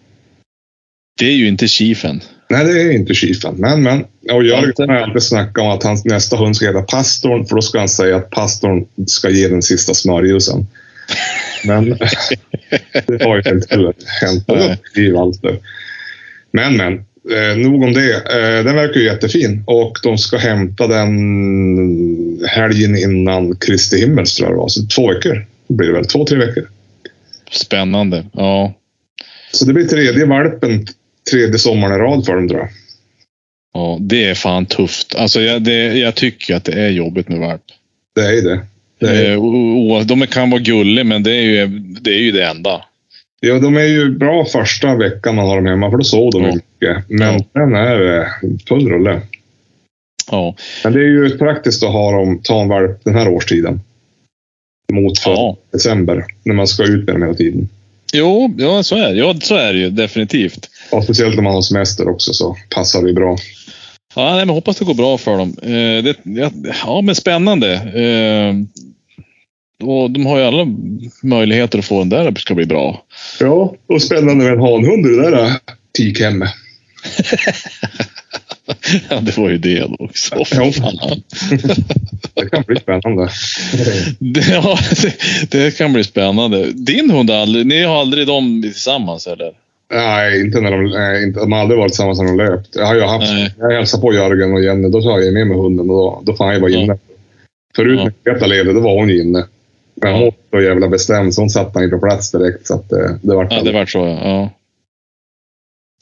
Det 1.18 1.26
är 1.26 1.34
ju 1.36 1.48
inte 1.48 1.68
chiefen. 1.68 2.20
Nej, 2.50 2.64
det 2.64 2.80
är 2.82 2.90
inte 2.92 3.14
Chiefen. 3.14 3.54
Men, 3.58 3.82
men. 3.82 4.04
Och 4.32 4.44
Jörgen 4.44 4.88
har 4.88 4.96
alltid 4.96 5.22
snackat 5.22 5.58
om 5.64 5.70
att 5.70 5.82
hans 5.82 6.04
nästa 6.04 6.36
hund 6.36 6.56
ska 6.56 6.66
heta 6.66 6.82
Pastorn, 6.82 7.46
för 7.46 7.54
då 7.56 7.62
ska 7.62 7.78
han 7.78 7.88
säga 7.88 8.16
att 8.16 8.30
pastorn 8.30 8.86
ska 9.06 9.30
ge 9.30 9.48
den 9.48 9.62
sista 9.62 9.94
smörjelsen. 9.94 10.66
Men 11.64 11.88
det 13.06 13.24
har 13.24 13.36
ju 13.36 13.54
inte 13.54 13.66
heller 13.70 13.94
hänt. 14.20 14.44
I 14.96 15.10
Walter. 15.10 15.58
Men, 16.52 16.76
men. 16.76 17.04
Eh, 17.30 17.56
nog 17.56 17.82
om 17.82 17.92
det. 17.92 18.14
Eh, 18.14 18.64
den 18.64 18.76
verkar 18.76 19.00
ju 19.00 19.06
jättefin 19.06 19.62
och 19.66 19.98
de 20.02 20.18
ska 20.18 20.36
hämta 20.36 20.86
den 20.86 22.40
helgen 22.48 22.96
innan 22.98 23.56
Kristi 23.56 24.00
himmels 24.00 24.36
tror 24.36 24.48
jag 24.48 24.56
det 24.56 24.60
var. 24.60 24.68
Så 24.68 24.86
två 24.86 25.12
veckor 25.12 25.46
blir 25.68 25.86
det 25.86 25.92
väl. 25.94 26.04
Två, 26.04 26.24
tre 26.24 26.38
veckor. 26.38 26.68
Spännande. 27.50 28.26
Ja. 28.32 28.74
Så 29.52 29.64
det 29.64 29.72
blir 29.72 29.86
tredje 29.86 30.26
valpen, 30.26 30.86
tredje 31.30 31.58
sommaren 31.58 31.94
i 31.94 31.98
rad 31.98 32.26
för 32.26 32.34
dem 32.34 32.48
tror 32.48 32.60
jag. 32.60 32.68
ja, 33.74 33.98
det 34.00 34.24
är 34.24 34.34
fan 34.34 34.66
tufft. 34.66 35.14
Alltså, 35.14 35.40
jag, 35.40 35.62
det, 35.62 35.98
jag 35.98 36.14
tycker 36.14 36.54
att 36.54 36.64
det 36.64 36.72
är 36.72 36.88
jobbigt 36.88 37.28
med 37.28 37.38
valp. 37.38 37.62
Det 38.14 38.20
är 38.20 38.42
det. 38.42 38.60
Det 39.00 39.32
Eh, 39.32 39.38
o- 39.42 39.96
o- 39.98 40.02
de 40.04 40.26
kan 40.26 40.50
vara 40.50 40.60
gulliga, 40.60 41.04
men 41.04 41.22
det 41.22 41.30
är 41.36 41.42
ju 41.42 41.66
det, 42.00 42.10
är 42.10 42.18
ju 42.22 42.32
det 42.32 42.44
enda. 42.46 42.84
ja, 43.40 43.58
de 43.58 43.76
är 43.76 43.84
ju 43.84 44.10
bra 44.18 44.44
första 44.44 44.96
veckan 44.96 45.34
man 45.34 45.46
har 45.46 45.56
dem 45.56 45.66
hemma 45.66 45.90
för 45.90 45.98
då 45.98 46.04
sov 46.04 46.30
de 46.32 46.42
Ja. 46.42 46.54
mycket. 46.54 47.04
Men 47.08 47.34
Ja. 47.34 47.44
sen 47.52 47.74
är 47.74 47.98
det 47.98 48.28
full 48.68 48.88
rulle. 48.88 49.20
Ja. 50.30 50.54
Men 50.84 50.92
det 50.92 50.98
är 51.00 51.04
ju 51.08 51.38
praktiskt 51.38 51.82
att 51.82 51.92
ha 51.92 52.12
dem, 52.12 52.40
ta 52.44 52.62
en 52.62 52.68
valp 52.68 53.04
den 53.04 53.14
här 53.14 53.28
årstiden. 53.28 53.80
Mot 54.92 55.18
för 55.18 55.30
ja. 55.30 55.56
december, 55.72 56.24
när 56.44 56.54
man 56.54 56.66
ska 56.66 56.82
ut 56.84 57.04
med 57.06 57.14
dem 57.14 57.22
hela 57.22 57.34
tiden. 57.34 57.68
Jo, 58.12 58.54
ja, 58.58 58.82
så 58.82 58.96
är. 58.96 59.14
Ja, 59.14 59.34
så 59.40 59.54
är 59.56 59.72
det 59.72 59.78
ju 59.78 59.90
definitivt. 59.90 60.68
Och 60.92 61.04
speciellt 61.04 61.34
när 61.36 61.42
man 61.42 61.54
har 61.54 61.62
semester 61.62 62.08
också 62.08 62.32
så 62.32 62.56
passar 62.74 63.02
det 63.02 63.12
bra. 63.12 63.36
Ja, 64.14 64.34
nej, 64.36 64.46
men 64.46 64.54
hoppas 64.54 64.76
det 64.78 64.84
går 64.84 64.94
bra 64.94 65.18
för 65.18 65.38
dem. 65.38 65.54
Eh, 65.62 66.04
det, 66.04 66.14
ja, 66.22 66.50
ja, 66.84 67.00
men 67.00 67.14
spännande. 67.14 67.72
Eh, 67.74 68.54
och 69.80 70.10
de 70.10 70.26
har 70.26 70.38
ju 70.38 70.44
alla 70.44 70.66
möjligheter 71.22 71.78
att 71.78 71.84
få 71.84 71.98
den 71.98 72.08
där 72.08 72.34
ska 72.34 72.54
bli 72.54 72.66
bra. 72.66 73.04
Ja, 73.40 73.74
och 73.86 74.02
spännande 74.02 74.44
med 74.44 74.52
en 74.52 74.60
hanhund 74.60 75.06
i 75.06 75.08
det 75.08 75.30
där 75.30 75.50
tikhemmet. 75.92 76.50
Ja, 79.10 79.20
det 79.20 79.36
var 79.38 79.50
ju 79.50 79.58
det 79.58 79.84
också. 79.98 80.34
Ja. 80.36 80.72
Fan. 80.72 81.22
Det 82.34 82.50
kan 82.50 82.62
bli 82.66 82.76
spännande. 82.76 83.28
Det, 84.18 84.48
ja, 84.50 84.78
det, 85.02 85.14
det 85.50 85.78
kan 85.78 85.92
bli 85.92 86.04
spännande. 86.04 86.72
Din 86.72 87.10
hund, 87.10 87.30
aldrig, 87.30 87.66
ni 87.66 87.82
har 87.82 88.00
aldrig 88.00 88.26
dem 88.26 88.62
tillsammans 88.62 89.26
eller? 89.26 89.52
Nej, 89.92 90.40
inte 90.40 90.60
när 90.60 90.70
de, 90.70 90.84
nej, 90.90 91.22
inte, 91.24 91.40
de 91.40 91.52
har 91.52 91.58
aldrig 91.60 91.78
varit 91.78 91.92
tillsammans 91.92 92.18
när 92.18 92.26
de 92.26 92.36
löpt. 92.36 92.68
Jag 92.76 92.86
har 92.86 92.94
ju 92.94 93.02
haft, 93.02 93.32
Nej. 93.32 93.54
jag 93.58 93.70
hälsade 93.72 94.00
på 94.00 94.14
Jörgen 94.14 94.52
och 94.52 94.62
Jenny, 94.64 94.88
då 94.88 95.02
tar 95.02 95.18
jag 95.20 95.34
med 95.34 95.46
mig 95.46 95.56
hunden 95.56 95.90
och 95.90 95.96
då, 95.96 96.22
då 96.24 96.36
får 96.36 96.44
han 96.44 96.54
ju 96.54 96.60
vara 96.60 96.70
Ja. 96.70 96.78
inne. 96.78 96.98
Förut 97.76 97.98
Ja. 97.98 98.04
när 98.24 98.32
Greta 98.32 98.46
levde, 98.46 98.72
då 98.72 98.80
var 98.80 98.94
hon 98.94 99.10
inne. 99.10 99.44
Men 100.02 100.12
Ja. 100.12 100.32
var 100.50 100.60
så 100.60 100.64
jävla 100.66 100.88
bestämd 100.88 101.34
så 101.34 101.42
hon 101.42 101.50
satte 101.50 101.70
han 101.74 101.82
ju 101.82 101.90
på 101.90 101.98
plats 101.98 102.30
direkt. 102.30 102.66
Så 102.66 102.74
att, 102.74 102.92
eh, 102.92 103.10
det 103.22 103.34
var 103.34 103.48
Ja, 103.50 103.62
det 103.62 103.72
vart 103.72 103.90
så 103.90 103.98
ja. 103.98 104.50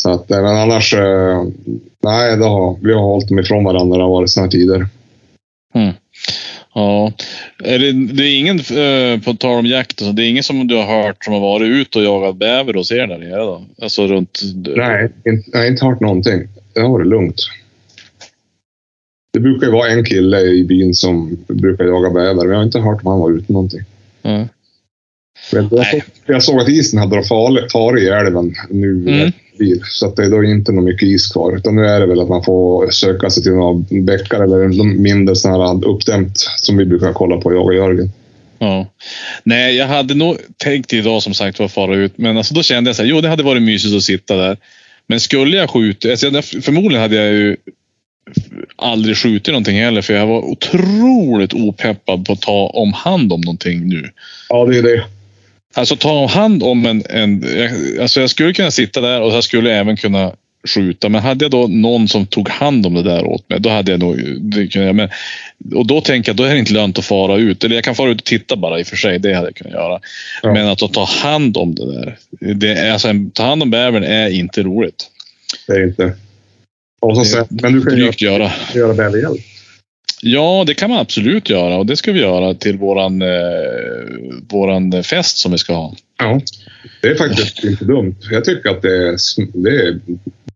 Så 0.03 0.11
att, 0.11 0.31
eh, 0.31 0.43
men 0.43 0.57
annars, 0.57 0.95
eh, 0.95 1.45
nej, 2.03 2.37
det 2.37 2.45
har, 2.45 2.77
vi 2.83 2.93
har 2.93 3.01
hållit 3.01 3.29
dem 3.29 3.39
ifrån 3.39 3.65
varandra 3.65 3.85
när 3.85 3.99
det 3.99 4.05
har 4.05 4.11
varit 4.11 4.37
här 4.37 4.49
tider. 4.49 4.87
Ja. 6.75 7.13
Är 7.65 7.79
det, 7.79 7.93
det 7.93 8.23
är 8.25 8.39
ingen, 8.39 8.59
eh, 8.59 9.21
på 9.25 9.35
tal 9.35 9.59
om 9.59 9.67
jakt, 9.67 10.01
och 10.01 10.15
det 10.15 10.23
är 10.23 10.29
ingen 10.31 10.43
som 10.45 10.67
du 10.67 10.77
har 10.77 11.03
hört 11.03 11.25
som 11.25 11.35
har 11.35 11.41
varit 11.41 11.69
ute 11.69 11.99
och 11.99 12.05
jagat 12.05 12.37
bäver 12.37 12.75
hos 12.75 12.93
er 12.93 13.07
där 13.07 13.19
nere 13.19 13.37
då? 13.37 13.65
Alltså 13.83 14.07
runt... 14.07 14.41
Nej, 14.77 15.13
inte, 15.27 15.51
jag 15.53 15.59
har 15.59 15.67
inte 15.67 15.85
hört 15.85 16.01
någonting. 16.01 16.49
Det 16.75 16.81
har 16.81 16.89
varit 16.89 17.07
lugnt. 17.07 17.37
Det 19.33 19.41
brukar 19.41 19.67
ju 19.67 19.73
vara 19.73 19.89
en 19.89 20.05
kille 20.05 20.41
i 20.41 20.65
byn 20.65 20.95
som 20.95 21.39
brukar 21.49 21.85
jaga 21.85 22.11
bäver, 22.11 22.35
men 22.35 22.49
jag 22.49 22.57
har 22.57 22.65
inte 22.65 22.81
hört 22.81 23.03
om 23.05 23.11
han 23.11 23.21
var 23.21 23.31
ute 23.31 23.53
någonting. 23.53 23.81
Men 25.53 25.69
jag, 25.71 25.87
såg, 25.87 26.03
jag 26.27 26.43
såg 26.43 26.61
att 26.61 26.69
isen 26.69 26.99
hade 26.99 27.23
farit 27.23 27.73
far 27.73 27.99
i 27.99 28.09
älven 28.09 28.55
nu. 28.71 28.91
Mm. 29.09 29.33
bil, 29.59 29.81
Så 29.85 30.07
att 30.07 30.17
det 30.17 30.25
är 30.25 30.31
då 30.31 30.45
inte 30.45 30.73
något 30.73 30.85
mycket 30.85 31.09
is 31.09 31.33
kvar. 31.33 31.57
Utan 31.57 31.77
nu 31.77 31.87
är 31.87 32.01
det 32.01 32.07
väl 32.07 32.21
att 32.21 32.29
man 32.29 32.45
får 32.45 32.91
söka 32.91 33.31
sig 33.31 33.43
till 33.43 33.53
några 33.53 33.85
bäckar 33.91 34.41
eller 34.41 34.85
mindre 34.99 35.37
sådana 35.37 35.67
här 35.67 35.87
uppdämt 35.89 36.39
som 36.39 36.77
vi 36.77 36.85
brukar 36.85 37.13
kolla 37.13 37.37
på, 37.37 37.53
jag 37.53 37.65
och 37.65 37.75
Jörgen. 37.75 38.13
Ja. 38.59 38.87
Nej, 39.45 39.77
jag 39.77 39.87
hade 39.87 40.15
nog 40.15 40.37
tänkt 40.57 40.93
idag 40.93 41.23
som 41.23 41.35
sagt 41.35 41.59
var 41.59 41.69
fara 41.69 41.97
ut, 41.97 42.19
men 42.19 42.37
alltså 42.37 42.55
då 42.55 42.63
kände 42.63 42.89
jag 42.89 42.97
så 42.97 43.03
här, 43.03 43.11
jo 43.11 43.21
det 43.21 43.29
hade 43.29 43.43
varit 43.43 43.63
mysigt 43.63 43.97
att 43.97 44.03
sitta 44.03 44.37
där. 44.37 44.57
Men 45.07 45.21
skulle 45.21 45.57
jag 45.57 45.71
skjuta, 45.71 46.11
alltså, 46.11 46.43
förmodligen 46.43 47.03
hade 47.03 47.17
jag 47.17 47.33
ju 47.33 47.57
aldrig 48.77 49.17
skjutit 49.17 49.53
någonting 49.53 49.81
heller, 49.81 50.03
för 50.03 50.15
jag 50.15 50.27
var 50.27 50.45
otroligt 50.45 51.55
opeppad 51.55 52.27
på 52.27 52.33
att 52.33 52.41
ta 52.41 52.67
om 52.67 52.93
hand 52.93 53.33
om 53.33 53.41
någonting 53.41 53.89
nu. 53.89 54.11
Ja, 54.49 54.65
det 54.65 54.79
är 54.79 54.83
det. 54.83 55.05
Alltså 55.75 55.97
ta 55.97 56.27
hand 56.27 56.63
om 56.63 56.87
en, 56.87 57.03
en... 57.11 57.45
Alltså 58.01 58.21
jag 58.21 58.31
skulle 58.31 58.53
kunna 58.53 58.71
sitta 58.71 59.01
där 59.01 59.21
och 59.21 59.33
jag 59.33 59.45
skulle 59.45 59.75
även 59.75 59.97
kunna 59.97 60.33
skjuta. 60.69 61.09
Men 61.09 61.23
hade 61.23 61.45
jag 61.45 61.51
då 61.51 61.67
någon 61.67 62.09
som 62.09 62.27
tog 62.27 62.49
hand 62.49 62.87
om 62.87 62.95
det 62.95 63.03
där 63.03 63.25
åt 63.25 63.49
mig, 63.49 63.61
då 63.61 63.71
hade 63.71 63.91
jag 63.91 64.01
nog... 64.01 64.41
Det 64.41 64.67
kunde, 64.67 64.93
men, 64.93 65.09
och 65.75 65.87
då 65.87 66.01
tänker 66.01 66.29
jag, 66.29 66.37
då 66.37 66.45
är 66.45 66.53
det 66.53 66.59
inte 66.59 66.73
lönt 66.73 66.99
att 66.99 67.05
fara 67.05 67.37
ut. 67.37 67.65
Eller 67.65 67.75
jag 67.75 67.85
kan 67.85 67.95
fara 67.95 68.11
ut 68.11 68.21
och 68.21 68.25
titta 68.25 68.57
bara 68.57 68.81
i 68.81 68.83
och 68.83 68.87
för 68.87 68.97
sig, 68.97 69.19
det 69.19 69.35
hade 69.35 69.47
jag 69.47 69.57
kunnat 69.57 69.73
göra. 69.73 70.01
Ja. 70.43 70.53
Men 70.53 70.69
att 70.69 70.93
ta 70.93 71.05
hand 71.05 71.57
om 71.57 71.75
det 71.75 71.93
där. 71.93 72.19
Det, 72.55 72.93
alltså, 72.93 73.09
ta 73.33 73.43
hand 73.43 73.63
om 73.63 73.71
bävern 73.71 74.05
är 74.05 74.29
inte 74.29 74.63
roligt. 74.63 75.11
Det 75.67 75.73
är 75.73 75.85
inte. 75.85 76.15
Och 77.01 77.17
så 77.17 77.25
sen, 77.25 77.47
men 77.49 77.73
du 77.73 77.83
kan 77.83 77.97
ju 77.97 78.03
drygt 78.03 78.23
göra. 78.23 78.53
göra 78.75 78.95
bäverhjälp. 78.95 79.41
Ja, 80.23 80.65
det 80.67 80.75
kan 80.75 80.91
man 80.91 80.99
absolut 80.99 81.51
göra 81.51 81.77
och 81.77 81.87
det 81.87 81.97
ska 81.97 82.13
vi 82.13 82.21
göra 82.21 82.55
till 82.55 82.79
våran, 82.79 83.23
eh, 83.23 83.29
våran 84.51 85.03
fest 85.03 85.39
som 85.39 85.53
vi 85.53 85.59
ska 85.59 85.75
ha. 85.75 85.95
Ja, 86.19 86.41
det 87.03 87.09
är 87.09 87.15
faktiskt 87.15 87.65
inte 87.65 87.85
dumt. 87.85 88.17
Jag 88.31 88.45
tycker 88.45 88.71
att 88.71 88.83
det 88.83 88.97
är, 88.97 89.17
det 89.63 89.71
är, 89.71 90.01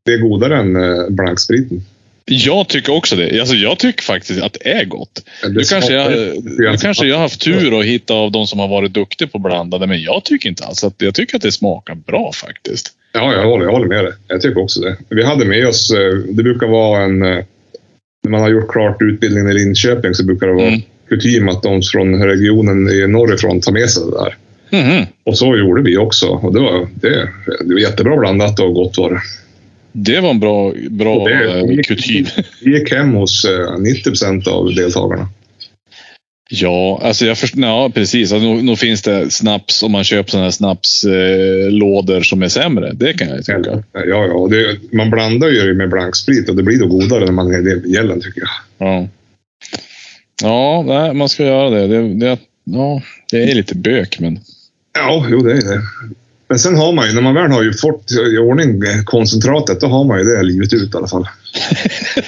det 0.05 0.13
är 0.13 0.19
godare 0.19 0.57
än 0.57 0.77
eh, 0.77 1.09
blankspriten. 1.09 1.85
Jag 2.25 2.69
tycker 2.69 2.93
också 2.93 3.17
det. 3.17 3.41
Alltså, 3.41 3.55
jag 3.55 3.79
tycker 3.79 4.03
faktiskt 4.03 4.43
att 4.43 4.53
det 4.53 4.71
är 4.71 4.85
gott. 4.85 5.25
Det 5.43 5.49
Nu 5.49 5.63
kanske, 5.63 5.95
jag, 5.95 6.13
nu 6.45 6.77
kanske 6.81 7.07
jag 7.07 7.17
har 7.17 7.23
haft 7.23 7.41
tur 7.41 7.75
och 7.75 7.85
hitta 7.85 8.15
av 8.15 8.33
de 8.33 8.47
som 8.47 8.59
har 8.59 8.69
varit 8.69 8.93
duktiga 8.93 9.29
på 9.29 9.39
blandade, 9.39 9.87
men 9.87 10.03
jag 10.03 10.25
tycker 10.25 10.49
inte 10.49 10.65
alls 10.65 10.85
att 10.85 10.95
jag 10.99 11.15
tycker 11.15 11.37
att 11.37 11.43
det 11.43 11.53
smakar 11.53 11.95
bra 11.95 12.33
faktiskt. 12.33 12.95
Ja, 13.13 13.33
jag 13.35 13.45
håller, 13.45 13.65
jag 13.65 13.73
håller 13.73 13.87
med 13.89 14.05
dig. 14.05 14.13
Jag 14.29 14.41
tycker 14.41 14.61
också 14.63 14.81
det. 14.81 14.97
Vi 15.09 15.23
hade 15.25 15.45
med 15.45 15.67
oss, 15.69 15.91
eh, 15.91 16.15
det 16.19 16.43
brukar 16.43 16.67
vara 16.67 17.03
en... 17.03 17.23
eh, 17.23 17.39
När 18.25 18.31
man 18.31 18.41
har 18.41 18.49
gjort 18.51 18.69
klart 18.73 18.97
utbildningen 19.03 19.51
i 19.51 19.55
Linköping 19.55 20.15
så 20.15 20.25
brukar 20.25 20.47
det 20.47 20.53
vara 20.53 20.67
Mm. 20.69 20.81
kutym 21.09 21.49
att 21.49 21.63
de 21.63 21.83
från 21.83 22.23
regionen 22.25 22.89
i 22.89 23.07
norrifrån 23.07 23.61
tar 23.61 23.73
med 23.73 23.91
sig 23.91 24.03
det 24.05 24.11
där. 24.11 24.37
Mhm. 24.71 25.07
Och 25.25 25.39
så 25.39 25.57
gjorde 25.57 25.83
vi 25.83 25.97
också. 25.97 26.27
Och 26.29 26.55
det 26.55 26.61
var, 26.61 26.89
det, 26.95 27.29
det 27.65 27.75
var 27.75 27.81
jättebra 27.81 28.17
blandat 28.17 28.61
och 28.61 28.75
gott 28.75 28.99
var 28.99 29.11
det. 29.11 29.21
Det 29.93 30.21
var 30.21 30.31
en 30.31 30.41
bra, 30.41 30.73
bra 30.91 31.25
det- 31.29 31.59
eh, 31.61 31.83
kutym. 31.83 32.25
Vi 32.65 32.79
gick 32.79 32.93
hem 32.93 33.13
hos 33.15 33.45
eh, 33.45 33.79
90 33.79 34.03
procent 34.05 34.47
av 34.49 34.75
deltagarna. 34.75 35.29
Ja, 36.55 37.01
alltså 37.03 37.27
jag 37.27 37.39
först, 37.39 37.55
ja, 37.57 37.91
precis. 37.95 38.33
Alltså, 38.33 38.49
nog, 38.49 38.65
nog 38.65 38.79
finns 38.79 39.03
det 39.03 39.31
snaps 39.31 39.83
om 39.83 39.93
man 39.93 40.05
köper 40.05 40.31
sådana 40.31 40.45
här 40.45 40.51
snapslådor 40.51 42.17
eh, 42.17 42.23
som 42.23 42.43
är 42.43 42.49
sämre. 42.49 42.93
Det 42.93 43.13
kan 43.13 43.29
jag 43.29 43.39
tycka. 43.39 43.83
Ja, 43.93 44.03
ja. 44.05 44.49
Det, 44.51 44.79
man 44.97 45.11
blandar 45.11 45.49
ju 45.49 45.67
det 45.69 45.75
med 45.75 45.91
blanksprit 45.91 46.49
och 46.49 46.57
det 46.57 46.63
blir 46.63 46.79
då 46.79 46.87
godare 46.87 47.25
när 47.25 47.33
man 47.33 47.55
är 47.55 47.63
det 47.63 47.89
i 47.89 47.93
gällen 47.93 48.21
tycker 48.21 48.41
jag. 48.41 48.51
Ja, 48.89 49.09
ja 50.43 50.85
nej, 50.87 51.15
man 51.15 51.29
ska 51.29 51.45
göra 51.45 51.71
det. 51.71 51.87
Det, 51.87 52.15
det. 52.15 52.39
ja, 52.65 53.03
det 53.31 53.51
är 53.51 53.55
lite 53.55 53.75
bök, 53.75 54.21
men 54.21 54.41
Ja, 54.95 55.27
jo 55.31 55.43
det 55.43 55.53
är 55.53 55.57
det. 55.57 55.83
Men 56.49 56.59
sen 56.59 56.77
har 56.77 56.93
man 56.93 57.07
ju, 57.07 57.15
när 57.15 57.23
man 57.23 57.35
väl 57.35 57.51
har 57.51 57.63
ju 57.63 57.73
fått 57.73 58.11
i 58.11 58.39
ordning 58.39 58.83
koncentratet, 59.05 59.81
då 59.81 59.87
har 59.87 60.05
man 60.05 60.19
ju 60.19 60.25
det 60.25 60.43
livet 60.43 60.73
ut 60.73 60.95
i 60.95 60.97
alla 60.97 61.09
fall. 61.09 61.29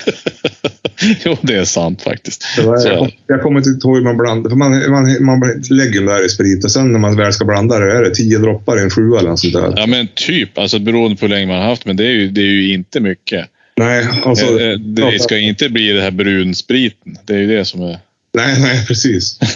jo, 1.24 1.36
det 1.42 1.54
är 1.54 1.64
sant 1.64 2.02
faktiskt. 2.02 2.44
Det 2.56 2.62
var, 2.62 2.86
jag, 2.86 3.04
det. 3.04 3.12
jag 3.26 3.42
kommer 3.42 3.58
inte 3.58 3.86
ihåg 3.86 3.96
hur 3.96 4.04
man 4.04 4.16
blandar, 4.16 4.50
för 4.50 4.56
man, 4.56 4.92
man, 4.92 5.24
man 5.24 5.62
lägger 5.70 5.94
den 5.94 6.06
där 6.06 6.26
i 6.26 6.28
sprit 6.28 6.64
och 6.64 6.70
sen 6.70 6.92
när 6.92 6.98
man 6.98 7.16
väl 7.16 7.32
ska 7.32 7.44
blanda 7.44 7.78
det, 7.78 7.92
är 7.92 8.02
det 8.02 8.14
tio 8.14 8.38
droppar 8.38 8.78
i 8.78 8.82
en 8.82 8.90
sjua 8.90 9.18
eller 9.18 9.30
något 9.30 9.40
sånt 9.40 9.54
där. 9.54 9.74
Ja, 9.76 9.86
men 9.86 10.08
typ. 10.14 10.58
Alltså 10.58 10.78
beroende 10.78 11.16
på 11.16 11.26
hur 11.26 11.30
länge 11.30 11.46
man 11.46 11.56
har 11.56 11.68
haft, 11.68 11.86
men 11.86 11.96
det 11.96 12.04
är 12.04 12.12
ju, 12.12 12.30
det 12.30 12.40
är 12.40 12.44
ju 12.44 12.72
inte 12.74 13.00
mycket. 13.00 13.48
Nej, 13.76 14.06
alltså, 14.24 14.60
eh, 14.60 14.78
det 14.78 15.22
ska 15.22 15.38
inte 15.38 15.68
bli 15.68 15.92
det 15.92 16.02
här 16.02 16.10
brunspriten. 16.10 17.18
Det 17.24 17.34
är 17.34 17.38
ju 17.38 17.46
det 17.46 17.64
som 17.64 17.82
är... 17.82 17.98
nej, 18.34 18.60
nej, 18.60 18.86
precis. 18.86 19.38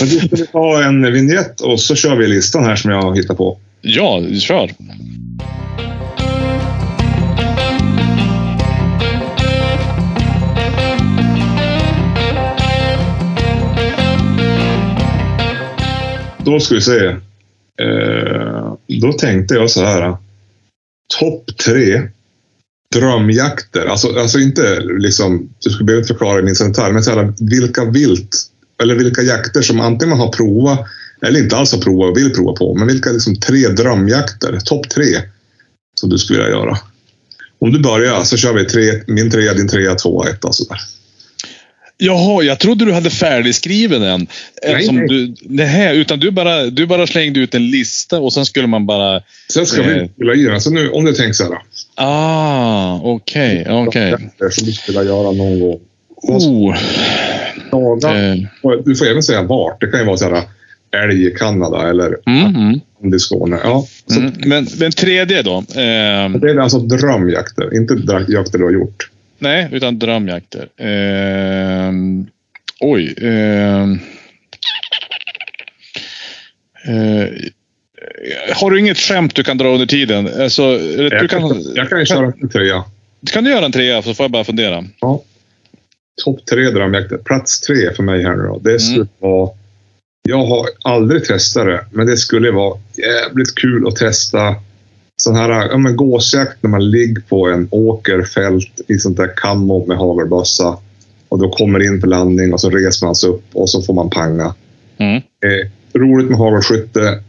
Men 0.00 0.08
du 0.08 0.18
skulle 0.18 0.46
ta 0.46 0.82
en 0.82 1.12
vignett 1.12 1.60
och 1.60 1.80
så 1.80 1.94
kör 1.94 2.16
vi 2.16 2.28
listan 2.28 2.64
här 2.64 2.76
som 2.76 2.90
jag 2.90 3.02
har 3.02 3.14
hittat 3.14 3.36
på. 3.36 3.58
Ja, 3.80 4.22
kör. 4.40 4.70
Då 16.44 16.60
ska 16.60 16.74
vi 16.74 16.80
se. 16.80 17.06
Eh, 17.82 18.74
då 19.00 19.12
tänkte 19.12 19.54
jag 19.54 19.70
så 19.70 19.84
här. 19.84 20.16
Topp 21.20 21.56
tre 21.64 22.02
drömjakter. 22.92 23.86
Alltså, 23.86 24.18
alltså 24.18 24.38
inte 24.38 24.80
liksom, 24.80 25.48
du 25.58 25.70
skulle 25.70 25.84
behöva 25.84 26.06
förklara 26.06 26.38
i 26.38 26.42
minsta 26.42 26.68
detalj, 26.68 26.92
men 26.92 27.02
så 27.02 27.10
här, 27.10 27.32
vilka 27.40 27.84
vilt 27.84 28.36
eller 28.82 28.94
vilka 28.94 29.22
jakter 29.22 29.62
som 29.62 29.80
antingen 29.80 30.10
man 30.10 30.20
har 30.20 30.32
provat 30.32 30.86
eller 31.22 31.40
inte 31.40 31.56
alls 31.56 31.72
har 31.72 31.80
provat 31.80 32.10
och 32.10 32.16
vill 32.16 32.34
prova 32.34 32.52
på. 32.52 32.74
Men 32.74 32.88
vilka 32.88 33.10
liksom 33.10 33.36
tre 33.36 33.68
drömjakter, 33.68 34.58
topp 34.64 34.88
tre, 34.88 35.22
som 36.00 36.10
du 36.10 36.18
skulle 36.18 36.38
vilja 36.38 36.56
göra. 36.56 36.78
Om 37.58 37.72
du 37.72 37.78
börjar 37.78 38.24
så 38.24 38.36
kör 38.36 38.52
vi 38.52 38.64
tre, 38.64 39.02
min 39.06 39.30
trea, 39.30 39.54
din 39.54 39.68
trea, 39.68 39.94
tvåa, 39.94 40.28
etta 40.28 40.52
sådär. 40.52 40.78
Jaha, 42.04 42.42
jag 42.42 42.58
trodde 42.58 42.84
du 42.84 42.92
hade 42.92 43.10
färdigskriven 43.10 44.02
en. 44.02 44.26
Eftersom 44.62 44.96
nej. 44.96 45.08
Du, 45.08 45.34
nej, 45.42 45.98
utan 45.98 46.18
du 46.18 46.30
bara, 46.30 46.62
du 46.66 46.86
bara 46.86 47.06
slängde 47.06 47.40
ut 47.40 47.54
en 47.54 47.70
lista 47.70 48.20
och 48.20 48.32
sen 48.32 48.46
skulle 48.46 48.66
man 48.66 48.86
bara... 48.86 49.22
Sen 49.50 49.66
ska 49.66 49.80
Eh. 49.80 49.86
vi 49.86 50.08
fylla 50.18 50.34
i 50.34 50.42
den. 50.42 50.60
Så 50.60 50.70
nu, 50.70 50.90
om 50.90 51.04
du 51.04 51.12
tänker 51.12 51.32
så 51.32 51.44
här. 51.44 51.58
Ah, 51.94 53.00
okej, 53.02 53.66
okej. 53.70 54.10
jakter 54.10 54.50
Som 54.50 54.66
du 54.66 54.72
skulle 54.72 54.98
vilja 55.00 55.12
göra 55.14 55.32
någon 55.32 55.60
gång. 55.60 55.80
Oh, 56.16 56.74
Dagar. 58.00 58.32
eh, 58.32 58.82
Du 58.84 58.94
får 58.96 59.06
även 59.06 59.22
säga 59.22 59.42
vart. 59.42 59.80
Det 59.80 59.86
kan 59.86 60.00
ju 60.00 60.06
vara 60.06 60.16
så 60.16 60.24
här 60.34 60.42
älg 61.04 61.26
i 61.26 61.30
Kanada 61.30 61.90
eller 61.90 62.16
mm, 62.26 62.80
i 63.14 63.18
Skåne. 63.18 63.58
Ja, 63.64 63.86
mm. 64.16 64.32
Men 64.46 64.66
den 64.78 64.92
tredje 64.92 65.42
då? 65.42 65.56
Eh, 65.58 65.64
Det 66.40 66.50
är 66.50 66.58
alltså 66.58 66.78
drömjakter, 66.78 67.76
inte 67.76 67.94
jakter 68.28 68.58
du 68.58 68.64
har 68.64 68.72
gjort. 68.72 69.08
Nej, 69.42 69.68
utan 69.72 69.98
drömjakter. 69.98 70.68
Eh, 70.76 71.92
oj. 72.80 73.14
Eh, 73.22 73.82
eh, 76.94 77.28
har 78.54 78.70
du 78.70 78.80
inget 78.80 78.98
skämt 78.98 79.34
du 79.34 79.44
kan 79.44 79.58
dra 79.58 79.68
under 79.68 79.86
tiden? 79.86 80.28
Alltså, 80.42 80.62
eller 80.62 81.10
du 81.10 81.16
Jag 81.16 81.30
kan, 81.30 81.48
kan, 81.48 81.62
jag 81.74 81.88
kan 81.88 81.98
ju 81.98 82.06
köra 82.06 82.32
en 82.42 82.48
trea. 82.48 82.84
kan 83.32 83.44
du 83.44 83.50
göra 83.50 83.64
en 83.64 83.72
trea 83.72 84.02
så 84.02 84.14
får 84.14 84.24
jag 84.24 84.30
bara 84.30 84.44
fundera. 84.44 84.84
Ja. 85.00 85.22
Topp 86.24 86.46
tre 86.46 86.70
drömjakter. 86.70 87.16
Plats 87.16 87.60
tre 87.60 87.94
för 87.96 88.02
mig 88.02 88.22
här 88.22 88.36
nu 88.36 88.42
då. 88.42 88.58
Det 88.58 88.78
skulle 88.78 89.06
vara... 89.18 89.50
Jag 90.28 90.46
har 90.46 90.66
aldrig 90.84 91.24
testat 91.24 91.66
det, 91.66 91.84
men 91.90 92.06
det 92.06 92.16
skulle 92.16 92.50
vara 92.50 92.78
jävligt 92.96 93.54
kul 93.54 93.88
att 93.88 93.96
testa 93.96 94.56
sån 95.22 95.36
här 95.36 95.50
ja, 95.50 95.78
men 95.78 95.96
gåsjakt 95.96 96.62
när 96.62 96.70
man 96.70 96.90
ligger 96.90 97.22
på 97.22 97.48
en 97.48 97.68
åkerfält 97.70 98.80
i 98.88 98.98
sånt 98.98 99.16
där 99.16 99.32
kammo 99.36 99.86
med 99.86 99.96
hagelbössa. 99.96 100.76
Och 101.28 101.38
då 101.38 101.50
kommer 101.50 101.82
in 101.86 102.00
på 102.00 102.06
landning 102.06 102.52
och 102.52 102.60
så 102.60 102.70
reser 102.70 103.06
man 103.06 103.14
sig 103.14 103.30
upp 103.30 103.44
och 103.52 103.70
så 103.70 103.82
får 103.82 103.94
man 103.94 104.10
panga. 104.10 104.54
Mm. 104.98 105.16
Eh, 105.16 105.68
roligt 106.00 106.28
med 106.30 106.38
hagelskytte. 106.38 107.22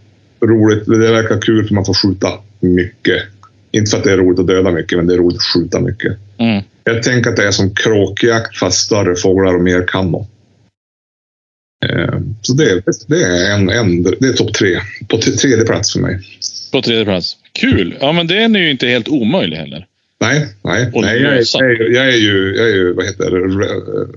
Roligt, 0.46 0.86
det 0.86 1.12
verkar 1.12 1.42
kul 1.42 1.68
för 1.68 1.76
man 1.76 1.86
får 1.86 1.94
skjuta 1.94 2.28
mycket. 2.60 3.24
Inte 3.72 3.92
för 3.92 3.98
att 3.98 4.04
det 4.04 4.12
är 4.12 4.18
roligt 4.18 4.40
att 4.40 4.48
döda 4.48 4.72
mycket, 4.72 4.98
men 4.98 5.08
det 5.08 5.14
är 5.14 5.18
roligt 5.18 5.38
att 5.38 5.44
skjuta 5.44 5.80
mycket. 5.80 6.18
Mm. 6.38 6.64
Jag 6.84 7.04
tänker 7.04 7.30
att 7.30 7.36
det 7.36 7.48
är 7.48 7.52
som 7.52 7.76
kråkjakt 7.76 8.58
fast 8.58 8.78
större 8.86 9.16
fåglar 9.16 9.56
och 9.56 9.62
mer 9.64 9.88
kammo. 9.88 10.28
Eh, 11.86 12.20
Så 12.42 12.54
det, 12.54 12.72
är- 12.72 12.84
det 13.08 13.24
är, 13.24 13.56
en, 13.56 13.70
en, 13.70 14.04
det 14.04 14.28
är 14.28 14.34
topp 14.34 14.54
tre. 14.54 14.80
På 15.10 15.18
tredje 15.18 15.66
plats 15.66 15.94
för 15.94 16.00
mig. 16.00 16.20
På 16.74 16.82
tredje 16.82 17.06
plats. 17.06 17.38
Kul! 17.52 17.98
Ja, 18.02 18.12
men 18.12 18.28
den 18.28 18.56
är 18.56 18.60
ju 18.60 18.72
inte 18.72 18.88
helt 18.88 19.08
omöjlig 19.08 19.58
heller. 19.58 19.86
Nej, 20.20 20.48
nej. 20.64 20.92
Och 20.94 21.02
nej 21.02 21.22
jag, 21.22 21.34
är, 21.34 21.46
jag, 21.54 21.72
är, 21.72 21.96
jag 21.96 22.08
är 22.08 22.18
ju, 22.18 22.56
jag 22.58 22.70
är 22.70 22.74
ju, 22.74 22.94
vad 22.94 23.06
heter 23.06 23.32
det, 23.32 23.38
Re- 23.38 24.16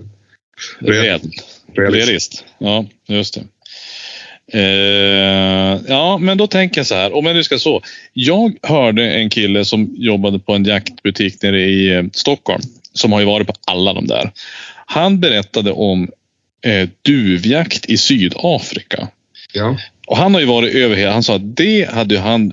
Real- 0.81 1.03
realist. 1.03 1.43
Realist. 1.77 2.45
Ja, 2.59 2.87
just 3.09 3.35
det. 3.35 3.45
Eh, 4.53 5.81
ja, 5.89 6.19
men 6.19 6.39
då 6.39 6.47
tänker 6.47 6.79
jag 6.79 6.87
så 6.87 6.95
här. 6.95 7.17
Om 7.17 7.27
jag 7.27 7.37
nu 7.37 7.45
ska 7.45 7.59
så. 7.59 7.83
Jag 8.13 8.57
hörde 8.63 9.11
en 9.11 9.31
kille 9.31 9.65
som 9.65 9.95
jobbade 9.97 10.39
på 10.39 10.55
en 10.55 10.65
jaktbutik 10.65 11.43
nere 11.43 11.63
i 11.63 11.95
eh, 11.95 12.05
Stockholm. 12.13 12.63
Som 12.93 13.13
har 13.13 13.21
ju 13.21 13.27
varit 13.27 13.47
på 13.47 13.55
alla 13.67 13.93
de 13.93 14.07
där. 14.07 14.31
Han 14.87 15.21
berättade 15.21 15.73
om 15.73 16.11
eh, 16.65 16.89
duvjakt 17.03 17.87
i 17.87 17.97
Sydafrika. 17.97 19.09
Ja. 19.53 19.79
Och 20.07 20.17
han 20.17 20.35
har 20.35 20.41
ju 20.41 20.47
varit 20.47 20.75
över 20.75 20.97
hela. 20.97 21.13
Han 21.13 21.23
sa 21.23 21.37
att 21.37 21.57
det 21.57 21.91
hade 21.91 22.19
han. 22.19 22.53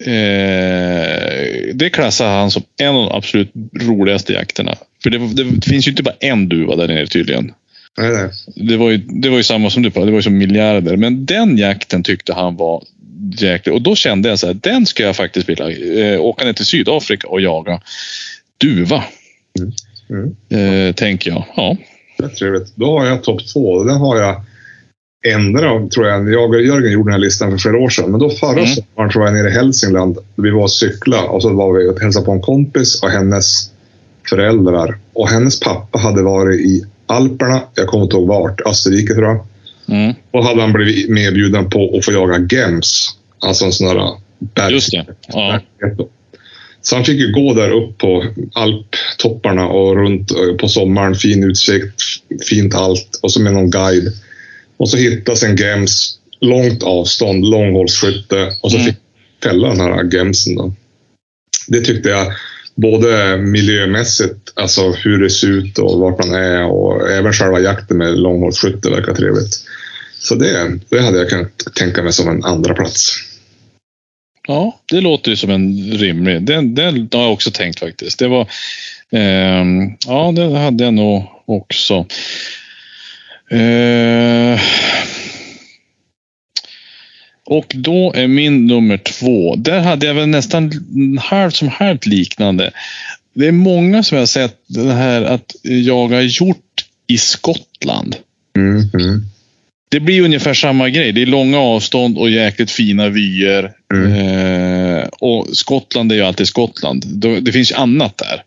Eh, 0.00 1.74
det 1.74 1.90
klassar 1.92 2.28
han 2.28 2.50
som 2.50 2.62
en 2.80 2.88
av 2.88 2.94
de 2.94 3.16
absolut 3.16 3.52
roligaste 3.80 4.32
jakterna. 4.32 4.74
För 5.02 5.10
det, 5.10 5.18
det 5.18 5.66
finns 5.66 5.86
ju 5.86 5.90
inte 5.90 6.02
bara 6.02 6.14
en 6.20 6.48
duva 6.48 6.76
där 6.76 6.88
nere 6.88 7.06
tydligen. 7.06 7.52
Nej, 7.98 8.10
nej. 8.10 8.30
Det 8.68 8.76
var, 8.76 8.90
ju, 8.90 8.96
det 8.96 9.28
var 9.28 9.36
ju 9.36 9.42
samma 9.42 9.70
som 9.70 9.82
du 9.82 9.90
pratade, 9.90 10.06
det 10.06 10.12
var 10.12 10.18
ju 10.18 10.22
som 10.22 10.38
miljarder. 10.38 10.96
Men 10.96 11.26
den 11.26 11.58
jakten 11.58 12.02
tyckte 12.02 12.32
han 12.32 12.56
var 12.56 12.84
jäkligt. 13.38 13.74
Och 13.74 13.82
då 13.82 13.94
kände 13.94 14.28
jag 14.28 14.38
så 14.38 14.46
här, 14.46 14.54
den 14.54 14.86
ska 14.86 15.02
jag 15.02 15.16
faktiskt 15.16 15.48
vilja 15.48 15.70
eh, 16.04 16.20
åka 16.20 16.44
ner 16.44 16.52
till 16.52 16.66
Sydafrika 16.66 17.28
och 17.28 17.40
jaga 17.40 17.80
duva. 18.58 19.04
Mm. 20.10 20.88
Eh, 20.88 20.94
tänker 20.94 21.30
jag. 21.30 21.44
Ja. 21.56 21.76
Det 22.18 22.24
är 22.24 22.28
trevligt. 22.28 22.76
Då 22.76 22.98
har 22.98 23.06
jag 23.06 23.24
topp 23.24 23.46
två. 23.52 23.84
Den 23.84 23.96
har 23.96 24.16
jag 24.16 24.42
ändra, 25.26 25.88
tror 25.88 26.06
jag. 26.06 26.32
Jag 26.32 26.50
och 26.50 26.62
Jörgen 26.62 26.92
gjorde 26.92 27.06
den 27.08 27.12
här 27.12 27.18
listan 27.18 27.50
för 27.50 27.58
flera 27.58 27.78
år 27.78 27.88
sedan. 27.88 28.10
Men 28.10 28.20
då 28.20 28.30
förra 28.30 28.60
Mm. 28.60 28.66
sommaren 28.66 29.10
tror 29.12 29.24
jag 29.24 29.34
nere 29.34 29.48
i 29.48 29.52
Hälsingland. 29.52 30.18
Vi 30.36 30.50
var 30.50 30.62
och 30.62 30.72
cykla 30.72 31.22
och 31.22 31.42
så 31.42 31.52
var 31.52 31.72
vi 31.78 31.88
och 31.88 32.00
hälsade 32.00 32.26
på 32.26 32.32
en 32.32 32.40
kompis 32.40 33.02
och 33.02 33.10
hennes 33.10 33.70
föräldrar. 34.30 34.98
Och 35.12 35.28
hennes 35.28 35.60
pappa 35.60 35.98
hade 35.98 36.22
varit 36.22 36.60
i 36.60 36.84
Alperna, 37.06 37.62
jag 37.74 37.86
kommer 37.86 38.04
inte 38.04 38.16
ihåg 38.16 38.28
vart, 38.28 38.60
Österrike 38.60 39.14
tror 39.14 39.26
jag. 39.26 39.46
Mm. 39.88 40.14
Och 40.30 40.44
hade 40.44 40.60
han 40.60 40.72
blivit 40.72 41.10
medbjuden 41.10 41.70
på 41.70 41.96
att 41.98 42.04
få 42.04 42.12
jaga 42.12 42.46
gems. 42.50 43.08
Alltså 43.40 43.64
en 43.64 43.72
sån 43.72 43.86
där 43.88 44.10
berg. 44.38 44.72
Just 44.72 44.90
det. 44.90 45.06
Ja. 45.28 45.60
Så 46.82 46.96
han 46.96 47.04
fick 47.04 47.20
ju 47.20 47.32
gå 47.32 47.54
där 47.54 47.70
upp 47.70 47.98
på 47.98 48.24
alptopparna 48.52 49.68
och 49.68 49.96
runt 49.96 50.30
eh, 50.30 50.56
på 50.56 50.68
sommaren. 50.68 51.14
Fin 51.14 51.44
utsikt, 51.44 52.02
fint 52.50 52.74
allt 52.74 53.18
och 53.22 53.32
så 53.32 53.40
med 53.40 53.52
någon 53.52 53.70
guide. 53.70 54.12
Och 54.78 54.90
så 54.90 54.96
hittas 54.96 55.42
en 55.42 55.56
gems, 55.56 56.18
långt 56.40 56.82
avstånd, 56.82 57.44
långhållsskytte 57.44 58.52
och 58.60 58.70
så 58.70 58.76
Mm. 58.76 58.86
fick 58.88 58.96
fälla 59.42 59.68
den 59.68 59.80
här 59.80 60.14
gemsen. 60.14 60.54
Då. 60.54 60.74
Det 61.68 61.80
tyckte 61.80 62.08
jag 62.08 62.32
både 62.74 63.36
miljömässigt, 63.36 64.52
alltså 64.54 64.90
hur 64.90 65.18
det 65.22 65.30
ser 65.30 65.48
ut 65.48 65.78
och 65.78 66.00
vart 66.00 66.18
man 66.18 66.34
är 66.34 66.64
och 66.64 67.10
även 67.10 67.32
själva 67.32 67.60
jakten 67.60 67.96
med 67.98 68.18
långhållsskytte 68.18 68.90
verkar 68.90 69.14
trevligt. 69.14 69.60
Så 70.20 70.34
det, 70.34 70.78
det 70.88 71.00
hade 71.00 71.18
jag 71.18 71.28
kunnat 71.28 71.74
tänka 71.74 72.02
mig 72.02 72.12
som 72.12 72.28
en 72.28 72.44
andra 72.44 72.74
plats. 72.74 73.16
Ja, 74.48 74.80
det 74.90 75.00
låter 75.00 75.30
ju 75.30 75.36
som 75.36 75.50
en 75.50 75.92
rimlig. 75.92 76.42
Det, 76.42 76.60
det 76.60 77.16
har 77.16 77.22
jag 77.22 77.32
också 77.32 77.50
tänkt 77.50 77.80
faktiskt. 77.80 78.18
Det 78.18 78.28
var... 78.28 78.48
ehm, 79.10 79.96
ja, 80.06 80.32
det 80.36 80.58
hade 80.58 80.84
jag 80.84 80.94
nog 80.94 81.22
också. 81.46 82.06
Eh, 83.50 84.60
och 87.46 87.72
då 87.74 88.12
är 88.12 88.26
min 88.26 88.66
nummer 88.66 88.96
två. 88.96 89.56
Där 89.56 89.80
hade 89.80 90.06
jag 90.06 90.14
väl 90.14 90.28
nästan 90.28 90.72
halvt 91.20 91.56
som 91.56 91.68
halvt 91.68 92.06
liknande. 92.06 92.70
Det 93.34 93.46
är 93.46 93.52
många 93.52 94.02
som 94.02 94.16
jag 94.16 94.22
har 94.22 94.26
sett 94.26 94.56
det 94.66 94.92
här 94.92 95.22
att 95.22 95.56
jaga 95.62 96.22
hjort 96.22 96.84
i 97.06 97.18
Skottland. 97.18 98.16
Mm, 98.56 98.76
mm, 98.94 99.22
Det 99.90 100.00
blir 100.00 100.22
ungefär 100.22 100.54
samma 100.54 100.88
grej. 100.88 101.12
Det 101.12 101.22
är 101.22 101.26
långa 101.26 101.58
avstånd 101.58 102.18
och 102.18 102.30
jäkligt 102.30 102.70
fina 102.70 103.08
vyer. 103.08 103.72
Mm. 103.94 104.12
Eh, 104.12 105.08
och 105.08 105.46
Skottland 105.56 106.12
är 106.12 106.16
ju 106.16 106.22
alltid 106.22 106.48
Skottland. 106.48 107.04
Det 107.42 107.52
finns 107.52 107.70
ju 107.70 107.74
annat 107.74 108.16
där. 108.18 108.42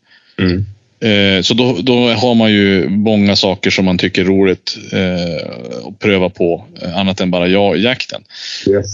Eh, 1.01 1.41
så 1.41 1.53
då, 1.53 1.77
då 1.81 2.09
har 2.09 2.35
man 2.35 2.51
ju 2.51 2.89
många 2.89 3.35
saker 3.35 3.69
som 3.69 3.85
man 3.85 3.97
tycker 3.97 4.21
är 4.21 4.25
roligt 4.25 4.77
eh, 4.91 5.87
att 5.87 5.99
pröva 5.99 6.29
på. 6.29 6.65
eh, 6.81 6.97
Annat 6.97 7.21
än 7.21 7.31
bara 7.31 7.47
ja, 7.47 7.75
jakten. 7.75 8.23
Yes. 8.67 8.93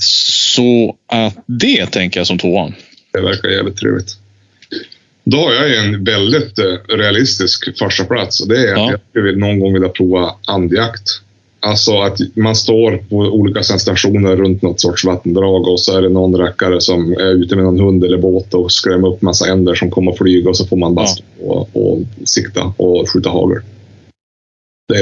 Så 0.55 0.95
att 1.07 1.35
det 1.45 1.85
tänker 1.85 2.19
jag 2.19 2.27
som 2.27 2.37
tvåan. 2.39 2.73
Det 3.13 3.21
verkar 3.21 3.49
jävligt 3.49 3.77
trevligt. 3.77 4.11
Då 5.23 5.37
har 5.37 5.53
jag 5.53 5.85
en 5.85 6.03
väldigt 6.03 6.59
eh, 6.59 6.95
realistisk 6.97 7.77
första 7.79 8.05
plats 8.05 8.41
och 8.41 8.47
det 8.47 8.57
är 8.69 8.73
att 8.73 8.77
Ja. 8.79 8.91
jag 8.91 8.99
skulle 9.09 9.35
någon 9.39 9.59
gång 9.59 9.73
vilja 9.73 9.89
prova 9.89 10.35
andjakt. 10.47 11.21
Alltså 11.59 12.01
att 12.01 12.17
man 12.35 12.55
står 12.55 12.97
på 12.97 13.15
olika 13.15 13.63
stationer 13.63 14.35
runt 14.35 14.61
något 14.61 14.81
sorts 14.81 15.05
vattendrag 15.05 15.67
och 15.67 15.79
så 15.79 15.97
är 15.97 16.01
det 16.01 16.09
någon 16.09 16.35
rackare 16.35 16.81
som 16.81 17.11
är 17.11 17.43
ute 17.43 17.55
med 17.55 17.65
någon 17.65 17.79
hund 17.79 18.03
eller 18.03 18.17
båt 18.17 18.53
och 18.53 18.71
skrämmer 18.71 19.07
upp 19.07 19.21
massa 19.21 19.51
änder 19.51 19.75
som 19.75 19.91
kommer 19.91 20.11
att 20.11 20.17
flyga 20.17 20.49
och 20.49 20.57
så 20.57 20.67
får 20.67 20.77
man 20.77 20.95
bara 20.95 21.05
Ja. 21.05 21.07
stå 21.07 21.49
och, 21.49 21.69
och 21.73 21.99
sikta 22.25 22.73
och 22.77 23.09
skjuta 23.09 23.29
hagel. 23.29 23.61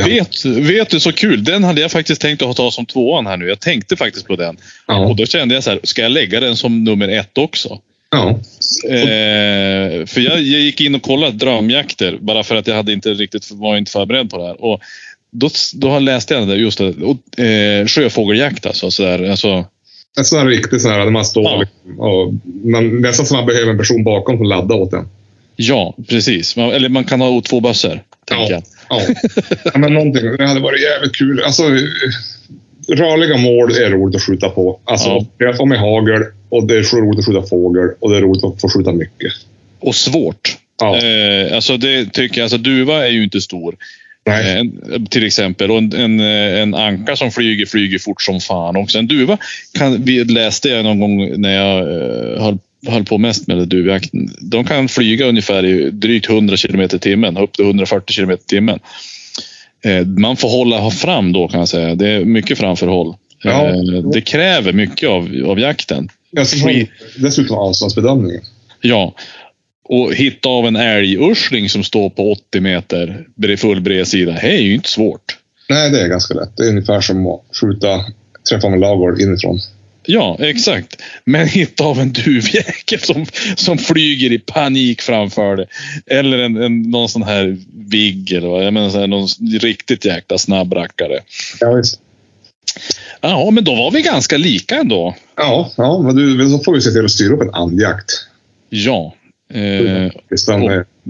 Vet, 0.06 0.46
vet 0.46 0.89
du, 0.89 1.00
så 1.00 1.12
kul. 1.12 1.44
Den 1.44 1.63
hade 1.63 1.82
jag 1.82 1.91
faktiskt 1.91 2.22
tänkt 2.22 2.41
att 2.41 2.58
ta 2.58 2.72
som 2.72 2.86
tvåan 2.86 3.28
här 3.28 3.38
nu. 3.38 3.48
Jag 3.48 3.60
tänkte 3.60 3.96
faktiskt 3.96 4.28
på 4.28 4.36
den. 4.36 4.56
Och 4.56 4.62
ja, 4.88 5.15
då 5.18 5.26
kände 5.26 5.56
jag 5.56 5.63
så 5.63 5.70
här, 5.70 5.80
ska 5.84 6.02
jag 6.02 6.12
lägga 6.12 6.39
den 6.39 6.56
som 6.56 6.84
nummer 6.84 7.08
ett 7.08 7.38
också? 7.38 7.80
ja, 8.12 8.39
Eh, 8.89 10.06
för 10.06 10.22
jag, 10.22 10.41
jag 10.41 10.62
gick 10.62 10.82
in 10.82 10.96
och 10.96 11.02
kollade 11.02 11.38
drömjakter 11.38 12.18
bara 12.22 12.44
för 12.44 12.56
att 12.56 12.68
jag 12.68 12.76
hade 12.76 12.94
inte 12.94 13.13
riktigt 13.13 13.52
var 13.52 13.78
inte 13.78 13.91
förberedd 13.91 14.30
på 14.30 14.38
det 14.38 14.46
här. 14.46 14.63
Och 14.63 14.80
då, 15.39 15.50
då 15.74 16.00
läste 16.00 16.34
jag 16.34 16.48
det 16.48 16.56
just 16.56 16.78
det, 16.78 16.93
och, 17.04 17.39
eh, 17.39 17.86
sjöfågeljakt 17.88 18.65
alltså. 18.65 18.91
Så 18.91 19.04
där, 19.04 19.30
alltså 19.30 19.65
en 20.17 20.26
sån 20.26 20.39
här 20.39 20.45
riktig 20.45 20.82
sån 20.82 20.91
här 20.91 21.00
där 21.00 21.10
man 21.12 21.26
står 21.26 21.43
Ja. 21.43 21.60
liksom, 21.60 22.00
och 22.00 22.34
man, 22.63 23.02
nästan 23.02 23.26
som 23.26 23.38
man 23.38 23.45
behöver 23.45 23.71
en 23.71 23.78
person 23.78 24.04
bakom 24.04 24.38
som 24.38 24.45
laddar 24.45 24.76
åt 24.76 24.93
en. 24.93 25.10
ja, 25.56 25.95
precis. 26.10 26.56
Man, 26.56 26.71
eller 26.71 26.89
man 26.89 27.04
kan 27.04 27.21
ha 27.21 27.41
två 27.41 27.60
bössor. 27.60 28.02
jag. 28.30 28.63
Ja. 28.89 29.02
ja, 29.63 29.78
men 29.78 29.93
någonting. 29.93 30.38
Det 30.38 30.48
hade 30.48 30.60
varit 30.60 30.82
jävligt 30.82 31.15
kul. 31.15 31.41
Alltså, 31.43 31.63
rörliga 32.88 33.38
mål 33.38 33.71
är 33.71 33.89
roligt 33.89 34.15
att 34.15 34.21
skjuta 34.24 34.50
på. 34.50 34.80
Alltså, 34.86 35.10
Ja. 35.10 35.26
det 35.38 35.43
är 35.45 35.65
med 35.65 35.80
hagel 35.80 36.24
och 36.50 36.67
det 36.67 36.78
är 36.78 36.84
så 36.84 36.98
roligt 36.98 37.19
att 37.19 37.26
skjuta 37.26 37.41
fågel 37.41 37.89
och 38.00 38.12
det 38.12 38.17
är 38.17 38.21
roligt 38.21 38.43
att 38.43 38.62
få 38.62 38.69
skjuta 38.69 38.91
mycket. 38.91 39.34
Och 39.80 39.95
svårt. 39.95 40.58
Ja. 40.80 40.98
Eh, 40.98 41.56
alltså 41.56 41.78
det 41.78 42.13
tycker 42.13 42.38
jag, 42.38 42.43
alltså 42.43 42.58
duva 42.58 43.08
är 43.08 43.12
ju 43.12 43.24
inte 43.24 43.41
stor. 43.41 43.76
Eh, 44.29 44.57
en- 44.57 45.05
till 45.09 45.25
exempel. 45.25 45.71
Och 45.71 45.77
en, 45.77 45.93
en, 45.93 46.19
eh, 46.19 46.61
en 46.61 46.75
anka 46.75 47.15
som 47.15 47.31
flyger, 47.31 47.65
flyger 47.65 47.99
fort 47.99 48.21
som 48.21 48.39
fan 48.39 48.75
också. 48.77 48.97
En 48.99 49.07
duva 49.07 49.38
kan, 49.77 50.03
vi 50.03 50.23
läste 50.23 50.69
jag 50.69 50.83
någon 50.85 50.99
gång 50.99 51.41
när 51.41 51.55
jag 51.55 51.79
eh, 51.79 52.43
höll, 52.43 52.57
höll 52.88 53.05
på 53.05 53.17
mest 53.17 53.47
med 53.47 53.67
duvjakten. 53.67 54.29
De 54.41 54.63
kan 54.63 54.88
flyga 54.88 55.25
ungefär 55.25 55.65
i 55.65 55.89
drygt 55.89 56.29
100 56.29 56.57
kilometer 56.57 56.97
i 56.97 56.99
timmen, 56.99 57.38
upp 57.38 57.53
till 57.53 57.65
140 57.65 58.13
kilometer 58.13 58.43
i 58.43 58.47
timmen. 58.47 58.79
Eh, 59.85 60.05
man 60.05 60.38
får 60.38 60.49
hålla 60.49 60.91
fram 60.91 61.31
då 61.31 61.47
kan 61.47 61.59
jag 61.59 61.69
säga. 61.69 61.95
Det 61.95 62.09
är 62.09 62.25
mycket 62.25 62.57
framförhåll. 62.57 63.15
Ja. 63.43 63.67
Eh, 63.67 63.75
det 64.13 64.21
kräver 64.21 64.73
mycket 64.73 65.09
av, 65.09 65.29
av 65.47 65.59
jakten. 65.59 66.09
Skit. 66.65 66.89
dessutom 67.17 67.57
avståndsbedömningen. 67.57 68.41
Ja. 68.81 69.15
Och 69.88 70.13
hitta 70.13 70.50
av 70.50 70.67
en 70.67 70.76
älgursling 70.76 71.69
som 71.69 71.84
står 71.84 72.10
på 72.10 72.32
80 72.32 72.60
meter 72.60 73.26
full 73.58 73.82
bredsida. 73.82 74.32
Det 74.32 74.58
är 74.58 74.62
ju 74.62 74.74
inte 74.74 74.89
svårt. 74.89 75.38
Nej, 75.69 75.91
det 75.91 76.02
är 76.02 76.08
ganska 76.08 76.34
lätt. 76.34 76.58
Det 76.58 76.63
är 76.63 76.69
ungefär 76.69 77.02
som 77.02 77.28
att 77.28 77.41
skjuta 77.62 78.06
träffa 78.50 78.69
med 78.69 78.80
ladugård 78.80 79.21
inifrån. 79.21 79.60
Ja, 80.08 80.38
exakt. 80.39 81.02
Men 81.26 81.48
hitta 81.48 81.84
av 81.84 82.00
en 82.00 82.13
duvjäkel 82.13 83.00
som, 83.00 83.26
som 83.56 83.78
flyger 83.78 84.32
i 84.32 84.39
panik 84.39 85.02
framför 85.02 85.56
det. 85.56 85.67
Eller 86.06 86.38
en, 86.38 86.58
en, 86.58 86.82
någon 86.82 87.10
sån 87.10 87.24
här 87.24 87.58
vigg 87.74 88.32
eller 88.32 88.48
vad. 88.48 88.65
Jag 88.65 88.74
menar 88.74 88.89
så 88.89 89.00
här, 89.00 89.08
någon 89.08 89.28
riktigt 89.62 90.06
jäkla 90.06 90.38
snabb 90.38 90.74
rackare. 90.74 91.19
Ja, 91.60 91.74
visst. 91.74 92.00
Ja, 93.21 93.52
men 93.52 93.63
då 93.63 93.76
var 93.76 93.91
vi 93.91 94.02
ganska 94.02 94.38
lika 94.38 94.76
ändå. 94.76 95.15
Ja, 95.36 95.71
ja 95.78 96.02
men 96.02 96.15
du, 96.15 96.50
så 96.50 96.60
får 96.60 96.74
vi 96.74 96.82
se 96.82 96.91
till 96.91 97.06
att 97.06 97.12
styra 97.12 97.34
upp 97.34 97.41
en 97.41 97.54
andjakt. 97.54 98.12
Ja. 98.69 99.13
Eh, 99.53 100.12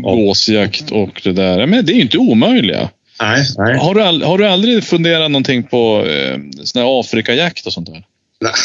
och 0.03 0.17
gåsjakt 0.17 0.91
och 0.91 1.21
det 1.23 1.31
där. 1.33 1.67
Men 1.67 1.85
det 1.85 1.91
är 1.91 1.95
ju 1.95 2.01
inte 2.01 2.17
omöjliga. 2.17 2.89
Nej, 3.21 3.45
nej. 3.57 3.77
Har 3.77 3.95
du, 3.95 4.01
all, 4.01 4.23
har 4.23 4.37
du 4.37 4.45
aldrig 4.47 4.83
funderat 4.83 5.31
någonting 5.31 5.63
på 5.63 6.05
eh, 6.05 6.39
sån 6.63 6.81
här 6.81 6.99
Afrikajakt 6.99 7.65
och 7.65 7.73
sånt 7.73 7.87
där? 7.87 8.03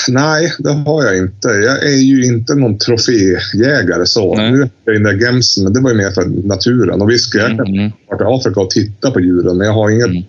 Nej, 0.09 0.53
det 0.59 0.73
har 0.73 1.05
jag 1.05 1.19
inte. 1.19 1.49
Jag 1.49 1.85
är 1.85 1.97
ju 1.97 2.25
inte 2.25 2.55
någon 2.55 2.79
troféjägare 2.79 4.07
så. 4.07 4.35
Nej. 4.35 4.51
Nu 4.51 4.63
är 4.63 4.69
jag 4.85 4.97
in 4.97 5.03
där 5.03 5.13
gemsen, 5.13 5.65
men 5.65 5.73
det 5.73 5.81
var 5.81 5.91
ju 5.91 5.97
mer 5.97 6.11
för 6.11 6.47
naturen. 6.47 7.03
Och 7.03 7.11
visst 7.11 7.29
ska 7.29 7.39
jag 7.39 7.51
Mm, 7.51 7.67
mm. 7.67 7.93
vara 8.09 8.19
till 8.19 8.27
Afrika 8.27 8.61
och 8.61 8.71
titta 8.71 9.11
på 9.11 9.21
djuren, 9.21 9.57
men 9.57 9.67
jag 9.67 9.75
har 9.75 9.91
ingen, 9.91 10.11
Mm. 10.11 10.23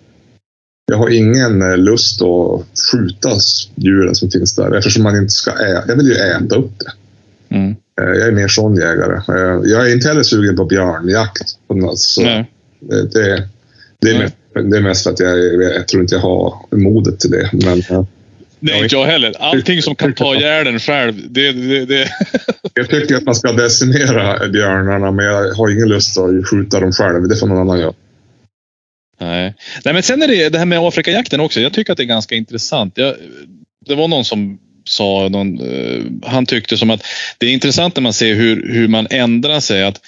jag 0.86 0.96
har 0.96 1.10
ingen 1.10 1.62
eh, 1.62 1.76
lust 1.76 2.22
att 2.22 2.66
skjuta 2.92 3.30
djuren 3.74 4.14
som 4.14 4.30
finns 4.30 4.54
där 4.54 4.76
eftersom 4.76 5.02
man 5.02 5.16
inte 5.16 5.32
ska 5.32 5.50
äta. 5.50 5.84
Jag 5.88 5.96
vill 5.96 6.06
ju 6.06 6.14
äta 6.14 6.56
upp 6.56 6.72
det. 6.78 6.92
Mm. 7.56 7.76
Eh, 8.00 8.08
Jag 8.08 8.28
är 8.28 8.32
mer 8.32 8.48
sån 8.48 8.76
jägare. 8.76 9.16
Eh, 9.16 9.60
Jag 9.64 9.88
är 9.88 9.92
inte 9.94 10.08
heller 10.08 10.22
sugen 10.22 10.56
på 10.56 10.64
björnjakt. 10.64 11.48
Så 11.96 12.22
Nej. 12.22 12.50
det, 12.80 13.48
det, 14.00 14.10
är 14.10 14.18
mest, 14.18 14.34
det 14.54 14.76
är 14.76 14.82
mest 14.82 15.02
för 15.02 15.10
att 15.10 15.20
jag, 15.20 15.38
jag 15.62 15.88
tror 15.88 16.02
inte 16.02 16.14
jag 16.14 16.22
har 16.22 16.54
modet 16.76 17.20
till 17.20 17.30
det. 17.30 17.50
Men 17.52 17.78
eh, 17.90 18.04
Nej, 18.60 18.82
inte 18.82 18.94
jag 18.94 19.06
heller. 19.06 19.34
Allting 19.38 19.82
som 19.82 19.94
kan 19.94 20.14
ta 20.14 20.34
ihjäl 20.34 20.66
en 20.66 20.78
själv, 20.78 21.14
det, 21.28 21.52
det, 21.52 21.84
det, 21.84 22.08
jag 22.74 22.90
tycker 22.90 23.16
att 23.16 23.22
man 23.22 23.34
ska 23.34 23.52
decimera 23.52 24.48
björnarna, 24.48 25.10
men 25.10 25.24
jag 25.24 25.54
har 25.54 25.70
ingen 25.70 25.88
lust 25.88 26.18
att 26.18 26.48
skjuta 26.48 26.80
dem 26.80 26.92
själv. 26.92 27.28
Det 27.28 27.36
får 27.36 27.46
någon 27.46 27.58
annan 27.58 27.78
göra. 27.80 27.92
Nej. 29.20 29.54
Nej, 29.84 29.94
men 29.94 30.02
sen 30.02 30.22
är 30.22 30.28
det 30.28 30.48
det 30.48 30.58
här 30.58 30.66
med 30.66 30.78
Afrikajakten 30.78 31.40
också. 31.40 31.60
Jag 31.60 31.72
tycker 31.72 31.92
att 31.92 31.96
det 31.96 32.04
är 32.04 32.06
ganska 32.06 32.34
intressant. 32.34 32.92
Jag, 32.96 33.14
det 33.86 33.94
var 33.94 34.08
någon 34.08 34.24
som 34.24 34.58
sa, 34.84 35.28
någon, 35.28 35.60
eh, 35.60 36.30
han 36.30 36.46
tyckte 36.46 36.76
som 36.76 36.90
att 36.90 37.06
det 37.38 37.46
är 37.46 37.50
intressant 37.50 37.96
när 37.96 38.02
man 38.02 38.12
ser 38.12 38.34
hur, 38.34 38.72
hur 38.72 38.88
man 38.88 39.06
ändrar 39.10 39.60
sig. 39.60 39.84
Att, 39.84 40.00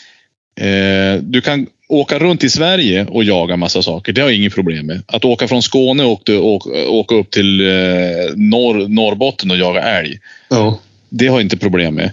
eh, 0.61 1.23
du 1.23 1.41
kan 1.41 1.67
åka 1.89 2.19
runt 2.19 2.45
i 2.45 2.51
Sverige 2.51 3.07
och 3.07 3.25
jaga 3.25 3.57
massa 3.57 3.83
saker. 3.83 4.13
Det 4.13 4.21
har 4.21 4.29
jag 4.29 4.39
inget 4.39 4.55
problem 4.55 4.87
med. 4.87 5.03
Att 5.07 5.25
åka 5.25 5.49
från 5.49 5.63
Skåne 5.63 6.05
och 6.05 6.31
åka, 6.89 7.15
upp 7.15 7.31
till 7.31 7.61
eh, 7.61 7.67
norr, 8.37 8.89
Norrbotten 8.89 9.51
och 9.51 9.57
jaga 9.57 9.83
älg. 9.83 10.19
Ja. 10.51 10.79
Det 11.09 11.27
har 11.27 11.37
jag 11.37 11.45
inte 11.45 11.57
problem 11.57 11.95
med. 11.95 12.11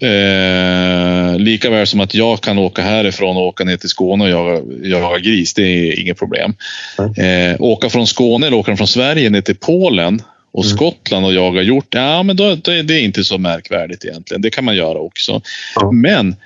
Eh, 0.00 1.38
lika 1.38 1.70
väl 1.70 1.86
som 1.86 2.00
att 2.00 2.14
jag 2.14 2.40
kan 2.40 2.58
åka 2.58 2.82
härifrån 2.82 3.36
och 3.36 3.42
åka 3.42 3.64
ner 3.64 3.76
till 3.76 3.88
Skåne 3.88 4.24
och 4.24 4.30
jaga, 4.30 4.62
jaga 4.82 5.18
gris. 5.18 5.54
Det 5.54 5.62
är 5.62 6.00
inget 6.00 6.18
problem. 6.18 6.54
Eh, 6.98 7.60
åka 7.60 7.90
från 7.90 8.06
Skåne 8.06 8.46
eller 8.46 8.56
åka 8.56 8.76
från 8.76 8.88
Sverige 8.88 9.30
ner 9.30 9.40
till 9.40 9.56
Polen 9.56 10.22
och 10.58 10.64
Mm. 10.64 10.76
Skottland 10.76 11.26
och 11.26 11.34
jaga 11.34 11.62
hjort. 11.62 11.86
Ja, 11.90 12.22
men 12.22 12.36
då, 12.36 12.54
då 12.54 12.70
är 12.70 12.82
det 12.82 13.00
inte 13.00 13.24
så 13.24 13.38
märkvärdigt 13.38 14.04
egentligen. 14.04 14.42
Det 14.42 14.50
kan 14.50 14.64
man 14.64 14.76
göra 14.76 14.98
också. 14.98 15.40
Ja. 15.74 15.92
Men 15.92 16.36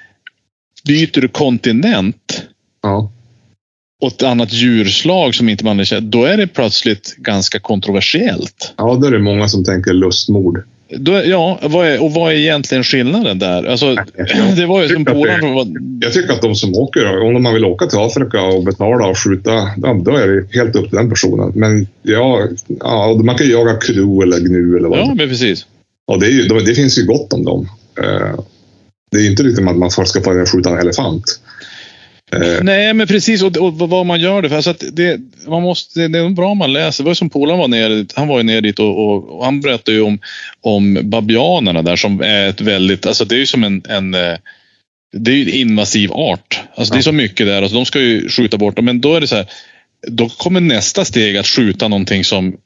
byter 0.87 1.21
du 1.21 1.29
kontinent 1.29 2.43
Ja. 2.83 3.13
och 4.03 4.09
ett 4.13 4.23
annat 4.23 4.53
djurslag 4.53 5.35
som 5.35 5.49
inte 5.49 5.65
man 5.65 5.85
känner, 5.85 6.01
då 6.01 6.25
är 6.25 6.37
det 6.37 6.47
plötsligt 6.47 7.15
ganska 7.17 7.61
kontroversiellt. 7.61 8.75
ja, 8.77 8.95
då 9.01 9.07
är 9.07 9.11
det 9.11 9.19
många 9.19 9.49
som 9.49 9.65
tänker 9.65 9.93
lustmord. 9.93 10.63
Då, 10.97 11.13
ja, 11.25 11.59
vad 11.63 11.87
är, 11.87 12.03
och 12.03 12.13
vad 12.13 12.33
är 12.33 12.37
egentligen 12.37 12.85
skillnaden 12.85 13.39
där? 13.39 13.65
Alltså, 13.65 13.95
det 14.57 14.67
var 14.67 14.83
ju 14.83 14.89
som 14.89 15.05
Polen. 15.05 15.55
var- 15.55 15.67
Jag 16.01 16.13
tycker 16.13 16.33
att 16.33 16.43
de 16.43 16.55
som 16.55 16.75
åker, 16.75 17.19
om 17.23 17.43
man 17.43 17.55
vill 17.55 17.65
åka 17.65 17.87
till 17.87 17.99
Afrika 17.99 18.43
och 18.43 18.65
betala 18.65 19.07
och 19.07 19.19
skjuta, 19.19 19.51
ja, 19.83 20.01
då 20.05 20.17
är 20.17 20.29
det 20.29 20.47
helt 20.59 20.77
upp 20.77 20.89
till 20.89 20.97
den 20.99 21.11
personen. 21.11 21.53
Men 21.55 21.87
ja, 22.03 22.41
ja 22.81 23.21
man 23.25 23.37
kan 23.37 23.47
ju 23.47 23.53
jaga 23.53 23.75
kro 23.75 24.23
eller 24.23 24.41
gnu 24.41 24.77
eller 24.77 24.89
vad 24.89 24.99
Ja, 24.99 25.15
men 25.15 25.29
precis. 25.29 25.67
Och 26.07 26.21
det, 26.21 26.29
ju, 26.29 26.43
det 26.49 26.75
finns 26.75 26.99
ju 26.99 27.05
gott 27.07 27.33
om 27.33 27.45
dem. 27.45 27.69
Eh, 28.03 28.41
Det 29.11 29.17
är 29.19 29.23
ju 29.23 29.31
inte 29.31 29.43
riktigt 29.43 29.69
att 29.69 29.77
man 29.77 29.91
först 29.91 30.11
ska 30.11 30.21
få 30.21 30.45
skjuta 30.47 30.71
en 30.71 30.79
elefant. 30.79 31.25
Eh, 32.33 32.63
Nej, 32.63 32.95
men 32.95 33.07
precis. 33.07 33.43
Och, 33.43 33.57
och 33.57 33.79
vad 33.79 34.07
man 34.07 34.21
gör 34.21 34.43
det 34.43 34.49
för. 34.49 34.57
Alltså 34.57 34.71
att 34.71 34.85
det, 34.93 35.21
man 35.47 35.63
måste, 35.63 36.09
det 36.09 36.19
är 36.19 36.29
bra 36.29 36.55
man 36.55 36.73
läser. 36.73 37.03
Det 37.03 37.07
var 37.07 37.11
ju 37.11 37.15
som 37.15 37.31
Polan 37.31 37.59
var 37.59 37.69
nere 37.69 38.07
Han 38.15 38.29
var 38.29 38.39
ju 38.39 38.43
nere 38.43 38.61
dit 38.61 38.79
och, 38.79 39.05
och, 39.09 39.39
och 39.39 39.45
han 39.45 39.61
berättade 39.61 39.97
ju 39.97 40.03
om, 40.03 40.19
om 40.61 40.99
babianerna 41.03 41.83
där 41.83 41.97
som 41.97 42.21
är 42.21 42.49
ett 42.49 42.61
väldigt... 42.61 43.07
Alltså 43.07 43.25
det 43.25 43.35
är 43.35 43.39
ju 43.39 43.47
som 43.47 43.65
en... 43.65 43.83
en 43.89 44.15
eh, 44.15 44.37
det 45.17 45.31
är 45.31 45.35
ju 45.35 45.43
en 45.43 45.49
invasiv 45.69 46.13
art. 46.13 46.61
Alltså 46.75 46.95
Det 46.95 46.97
är 46.97 46.99
Ja. 46.99 47.03
så 47.03 47.13
mycket 47.13 47.47
där. 47.47 47.63
Alltså 47.63 47.77
de 47.77 47.85
ska 47.87 48.01
ju 48.01 48.29
skjuta 48.29 48.59
bort 48.59 48.77
dem. 48.77 48.85
Men 48.85 49.01
då 49.01 49.15
är 49.15 49.21
det 49.21 49.27
så 49.27 49.37
här. 49.37 49.47
Då 50.09 50.29
kommer 50.29 50.61
nästa 50.61 51.05
steg 51.05 51.37
att 51.37 51.47
skjuta 51.47 51.89
någonting 51.89 52.25
som 52.25 52.57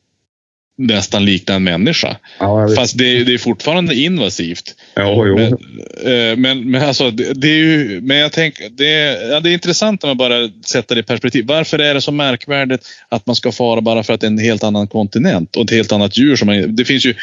nästan 0.76 1.24
liknar 1.24 1.56
en 1.56 1.64
människa. 1.64 2.16
ja. 2.38 2.68
Fast 2.76 2.98
det, 2.98 3.24
det 3.24 3.34
är 3.34 3.38
fortfarande 3.38 3.94
invasivt. 3.94 4.74
ja, 4.94 5.26
jo. 5.26 5.34
Men, 5.34 5.52
eh, 5.52 6.36
men, 6.36 6.70
men 6.70 6.82
alltså, 6.82 7.10
det, 7.10 7.32
det 7.32 7.48
är 7.48 7.58
ju, 7.58 8.00
men 8.00 8.16
jag 8.16 8.32
tänker, 8.32 8.68
det, 8.68 9.22
ja, 9.30 9.40
det 9.40 9.50
är 9.50 9.52
intressant 9.52 10.02
när 10.02 10.10
man 10.10 10.16
bara 10.16 10.50
sätter 10.66 10.94
det 10.94 11.00
i 11.00 11.04
perspektiv. 11.04 11.44
Varför 11.46 11.78
är 11.78 11.94
det 11.94 12.00
så 12.00 12.12
märkvärdigt 12.12 12.86
att 13.08 13.26
man 13.26 13.36
ska 13.36 13.52
fara 13.52 13.80
bara 13.80 14.02
för 14.02 14.12
att 14.12 14.20
det 14.20 14.26
är 14.26 14.30
en 14.30 14.38
helt 14.38 14.64
annan 14.64 14.88
kontinent 14.88 15.56
och 15.56 15.64
ett 15.64 15.70
helt 15.70 15.92
annat 15.92 16.18
djur? 16.18 16.36
Som 16.36 16.46
man, 16.46 16.76
det 16.76 16.84
finns 16.84 17.06
ju 17.06 17.14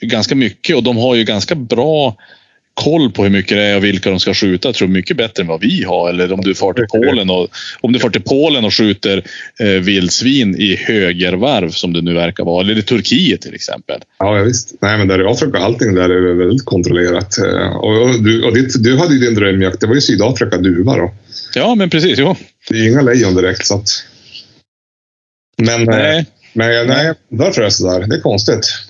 ganska 0.00 0.34
mycket 0.34 0.76
och 0.76 0.82
de 0.82 0.96
har 0.96 1.14
ju 1.14 1.24
ganska 1.24 1.54
bra 1.54 2.16
koll 2.84 3.12
på 3.12 3.22
hur 3.22 3.30
mycket 3.30 3.56
det 3.56 3.62
är 3.62 3.76
och 3.76 3.84
vilka 3.84 4.10
de 4.10 4.20
ska 4.20 4.34
skjuta. 4.34 4.68
Jag 4.68 4.74
tror 4.74 4.88
mycket 4.88 5.16
bättre 5.16 5.42
än 5.42 5.46
vad 5.46 5.60
vi 5.60 5.84
har. 5.84 6.08
Eller 6.08 6.32
om 6.32 6.40
du 6.40 6.54
far 6.54 6.72
till 6.72 6.86
Polen 6.86 7.30
och, 7.30 7.48
om 7.80 7.92
du 7.92 7.98
far 7.98 8.10
till 8.10 8.22
Polen 8.22 8.64
och 8.64 8.74
skjuter 8.74 9.22
eh, 9.60 9.66
vildsvin 9.66 10.56
i 10.60 10.76
högervarv 10.76 11.70
som 11.70 11.92
det 11.92 12.02
nu 12.02 12.14
verkar 12.14 12.44
vara. 12.44 12.60
Eller 12.64 12.78
i 12.78 12.82
Turkiet 12.82 13.40
till 13.40 13.54
exempel. 13.54 14.00
Ja, 14.18 14.36
ja, 14.36 14.42
visst. 14.42 14.74
Nej, 14.80 14.98
men 14.98 15.08
där 15.08 15.20
i 15.22 15.24
Afrika, 15.24 15.58
allting 15.58 15.94
där 15.94 16.10
är 16.10 16.34
väldigt 16.34 16.64
kontrollerat. 16.64 17.38
Eh, 17.38 17.76
Och, 17.76 18.02
och, 18.02 18.22
du, 18.24 18.42
och 18.44 18.54
ditt, 18.54 18.82
du 18.84 18.98
hade 18.98 19.14
ju 19.14 19.20
din 19.20 19.34
drömjakt, 19.34 19.80
det 19.80 19.86
var 19.86 19.94
ju 19.94 20.00
Sydafrika 20.00 20.56
duva 20.56 20.96
då. 20.96 21.14
Ja, 21.54 21.74
men 21.74 21.90
precis. 21.90 22.18
Jo. 22.18 22.36
Det 22.68 22.78
är 22.78 22.88
inga 22.88 23.02
lejon 23.02 23.34
direkt, 23.34 23.66
så 23.66 23.74
att... 23.74 23.88
Men, 25.62 25.84
nej. 25.84 26.26
Nej. 26.52 26.86
men 26.86 26.86
nej, 26.86 27.14
därför 27.28 27.60
är 27.60 27.64
det 27.64 27.70
sådär. 27.70 28.06
Det 28.06 28.16
är 28.16 28.20
konstigt. 28.20 28.87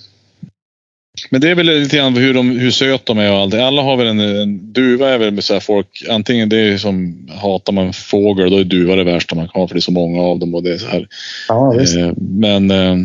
Men 1.29 1.41
det 1.41 1.49
är 1.49 1.55
väl 1.55 1.65
lite 1.65 1.97
grann 1.97 2.17
hur, 2.17 2.33
de, 2.33 2.59
hur 2.59 2.71
söt 2.71 3.05
de 3.05 3.17
är 3.17 3.31
och 3.31 3.37
allt. 3.37 3.53
Alla 3.53 3.81
har 3.81 3.97
väl 3.97 4.07
en, 4.07 4.19
en 4.19 4.73
duva 4.73 5.09
är 5.09 5.17
väl 5.17 5.41
så 5.41 5.53
här 5.53 5.59
folk. 5.59 5.87
Antingen 6.09 6.49
det 6.49 6.57
är 6.57 6.77
som 6.77 7.27
hatar 7.41 7.73
man 7.73 7.93
fågel, 7.93 8.51
då 8.51 8.57
är 8.57 8.63
duva 8.63 8.95
det 8.95 9.03
värsta 9.03 9.35
man 9.35 9.47
kan 9.47 9.67
för 9.67 9.75
det 9.75 9.79
är 9.79 9.81
så 9.81 9.91
många 9.91 10.21
av 10.21 10.39
dem 10.39 10.55
och 10.55 10.63
det 10.63 10.73
är 10.73 10.77
så 10.77 10.87
här. 10.87 11.07
Ja, 11.47 11.75
Eh, 11.79 12.13
men 12.17 12.71
eh, 12.71 12.95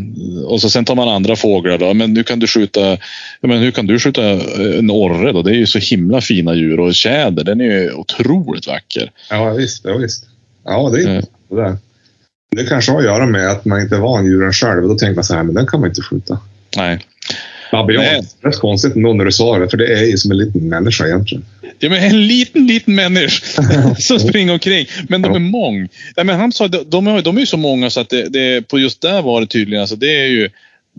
och 0.46 0.60
så 0.60 0.70
sen 0.70 0.84
tar 0.84 0.94
man 0.94 1.08
andra 1.08 1.36
fåglar 1.36 1.78
då. 1.78 1.94
Men 1.94 2.14
nu 2.14 2.22
kan 2.22 2.38
du 2.38 2.46
skjuta. 2.46 2.96
Men 3.40 3.58
hur 3.58 3.70
kan 3.70 3.86
du 3.86 3.98
skjuta 3.98 4.30
eh, 4.30 4.78
en 4.78 4.90
orre 4.90 5.32
då? 5.32 5.42
Det 5.42 5.50
är 5.50 5.54
ju 5.54 5.66
så 5.66 5.78
himla 5.78 6.20
fina 6.20 6.54
djur 6.54 6.80
och 6.80 6.94
tjäder. 6.94 7.44
Den 7.44 7.60
är 7.60 7.64
ju 7.64 7.92
otroligt 7.92 8.66
vacker. 8.66 9.10
Ja, 9.30 9.52
visst. 9.52 9.84
Ja, 9.84 9.96
visst. 9.96 10.24
Ja, 10.64 10.90
det 10.94 11.02
är 11.02 11.06
Mm. 11.08 11.24
det 11.48 11.56
där. 11.56 11.76
Det 12.56 12.64
kanske 12.64 12.92
har 12.92 12.98
att 12.98 13.04
göra 13.04 13.26
med 13.26 13.50
att 13.50 13.64
man 13.64 13.80
inte 13.80 13.96
är 13.96 14.00
van 14.00 14.26
djuren 14.26 14.52
själv. 14.52 14.88
Då 14.88 14.94
tänker 14.94 15.14
man 15.14 15.24
så 15.24 15.34
här, 15.34 15.42
men 15.42 15.54
den 15.54 15.66
kan 15.66 15.80
man 15.80 15.88
inte 15.88 16.02
skjuta. 16.02 16.38
Nej. 16.76 16.98
Babian. 17.77 18.25
Det 18.43 18.49
är 18.49 18.53
konstigt 18.53 18.97
ändå 18.97 19.12
när 19.12 19.25
du 19.25 19.33
sa 19.33 19.59
det, 19.59 19.68
för 19.68 19.77
det 19.77 19.87
är 19.87 20.05
ju 20.05 20.16
som 20.16 20.31
en 20.31 20.39
liten 20.39 20.68
människa 20.68 21.07
egentligen. 21.07 21.45
Ja, 21.79 21.89
men 21.91 22.03
en 22.05 22.27
liten, 22.27 22.66
liten 22.66 22.95
människa 22.95 23.62
som 23.99 24.18
springer 24.18 24.53
omkring. 24.53 24.87
Men 25.09 25.22
de 25.22 25.35
är 25.35 25.39
mång. 25.39 25.89
Ja, 26.16 26.25
men 26.25 26.37
han 26.37 26.53
sa, 26.53 26.68
de, 26.68 26.85
de, 26.87 27.07
är, 27.07 27.22
de 27.22 27.37
är 27.37 27.41
ju 27.41 27.47
så 27.47 27.57
många 27.57 27.91
så 27.91 28.01
att 28.01 28.11
det, 28.11 28.29
det, 28.29 28.68
på 28.68 28.79
just 28.79 29.01
där 29.01 29.22
var 29.22 29.41
det 29.41 29.47
tydligen, 29.47 29.81
alltså 29.81 29.97
det 29.97 30.22
är 30.22 30.27
ju 30.27 30.51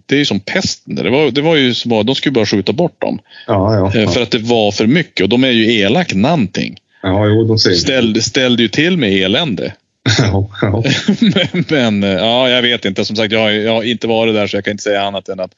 det 0.05 0.15
är 0.15 0.19
ju 0.19 0.25
som 0.25 0.39
pesten. 0.39 0.95
Det 0.95 1.09
var, 1.09 1.31
det 1.31 1.41
var 1.41 1.55
ju 1.55 1.73
som 1.73 2.05
de 2.05 2.15
skulle 2.15 2.33
bara 2.33 2.45
skjuta 2.45 2.73
bort 2.73 3.01
dem. 3.01 3.19
Ja, 3.47 3.75
ja. 3.75 3.91
Eh, 3.95 4.01
Ja, 4.01 4.11
För 4.11 4.21
att 4.21 4.31
det 4.31 4.37
var 4.37 4.71
för 4.71 4.87
mycket. 4.87 5.23
Och 5.23 5.29
de 5.29 5.43
är 5.43 5.51
ju 5.51 5.73
elak 5.73 6.13
någonting. 6.13 6.77
ja 7.03 7.27
jo, 7.27 7.43
de 7.43 7.59
säger 7.59 7.77
Ställde, 7.77 8.21
ställde 8.21 8.63
ju 8.63 8.69
till 8.69 8.97
med 8.97 9.13
elände. 9.13 9.73
ja, 10.19 10.49
ja. 10.61 10.83
men, 11.19 11.65
men 11.69 12.03
eh, 12.03 12.09
ja, 12.09 12.49
jag 12.49 12.61
vet 12.61 12.85
inte. 12.85 13.05
Som 13.05 13.15
sagt, 13.15 13.31
jag 13.31 13.39
har, 13.39 13.51
jag 13.51 13.73
har 13.73 13.83
inte 13.83 14.07
varit 14.07 14.33
där 14.33 14.47
så 14.47 14.57
jag 14.57 14.63
kan 14.63 14.71
inte 14.71 14.83
säga 14.83 15.01
annat 15.01 15.29
än 15.29 15.39
att 15.39 15.51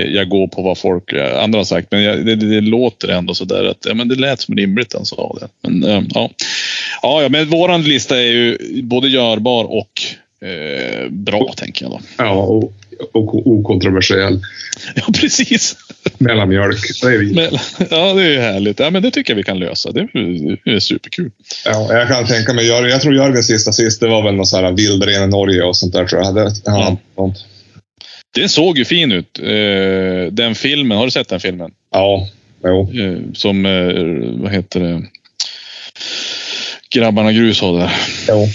jag 0.00 0.28
går 0.28 0.46
på 0.46 0.62
vad 0.62 0.78
folk 0.78 1.12
eh, 1.12 1.42
andra 1.42 1.58
har 1.58 1.64
sagt. 1.64 1.88
Men 1.90 2.02
jag, 2.02 2.26
det, 2.26 2.36
det, 2.36 2.60
låter 2.60 3.08
ändå 3.08 3.34
så 3.34 3.44
där 3.44 3.64
att 3.64 3.86
ja, 3.88 3.94
men 3.94 4.08
det 4.08 4.14
lät 4.14 4.40
som 4.40 4.56
rimligt 4.56 4.92
han 4.94 5.04
sa 5.06 5.36
det. 5.40 5.68
Men 5.68 5.84
eh, 5.90 6.02
ja. 6.14 6.30
Ja, 7.02 7.28
men 7.30 7.50
våran 7.50 7.82
lista 7.82 8.16
är 8.20 8.26
ju 8.26 8.58
både 8.82 9.08
görbar 9.08 9.64
och 9.64 9.90
eh, 10.48 11.08
bra 11.10 11.54
tänker 11.56 11.84
jag 11.84 11.92
då. 11.92 12.00
ja 12.18 12.30
och, 12.32 12.72
och 13.12 13.46
okontroversiell. 13.46 14.40
Ja, 14.94 15.02
precis. 15.20 15.76
Mellanmjölk, 16.18 17.00
det 17.02 17.06
är 17.08 17.18
vi. 17.18 17.48
Ja, 17.90 18.12
det 18.14 18.22
är 18.22 18.30
ju 18.30 18.38
härligt. 18.38 18.78
Ja, 18.78 18.90
men 18.90 19.02
det 19.02 19.10
tycker 19.10 19.32
jag 19.32 19.36
vi 19.36 19.42
kan 19.42 19.58
lösa. 19.58 19.92
Det 19.92 20.00
är, 20.00 20.58
det 20.64 20.70
är 20.70 20.78
superkul. 20.80 21.30
Ja, 21.64 21.94
jag 21.94 22.08
kan 22.08 22.26
tänka 22.26 22.52
mig, 22.52 22.66
Jörgen- 22.66 22.90
jag 22.90 23.00
tror 23.00 23.14
Jörgens 23.14 23.46
sista 23.46 23.72
sist, 23.72 24.00
det 24.00 24.08
var 24.08 24.22
väl 24.22 24.34
någon 24.34 24.46
sån 24.46 24.64
här 24.64 24.72
vildren 24.72 25.24
i 25.24 25.26
Norge 25.26 25.62
och 25.62 25.76
sånt 25.76 25.92
där 25.92 26.04
tror 26.04 26.22
jag. 26.22 26.34
Det, 26.34 26.52
ja, 26.64 26.96
sånt. 27.14 27.36
Den 28.34 28.48
såg 28.48 28.78
ju 28.78 28.84
fin 28.84 29.12
ut. 29.12 29.38
Eh, 29.42 30.32
den 30.32 30.54
filmen, 30.54 30.98
har 30.98 31.04
du 31.04 31.10
sett 31.10 31.28
den 31.28 31.40
filmen? 31.40 31.70
ja, 31.92 32.28
jo. 32.64 32.90
Eh, 33.00 33.18
som, 33.34 33.66
eh, 33.66 34.42
vad 34.42 34.52
heter 34.52 34.80
det? 34.80 35.02
Grabbarna 36.94 37.32
Grus 37.32 37.60
har 37.60 37.78
där. 37.78 37.90
Jo. 38.28 38.46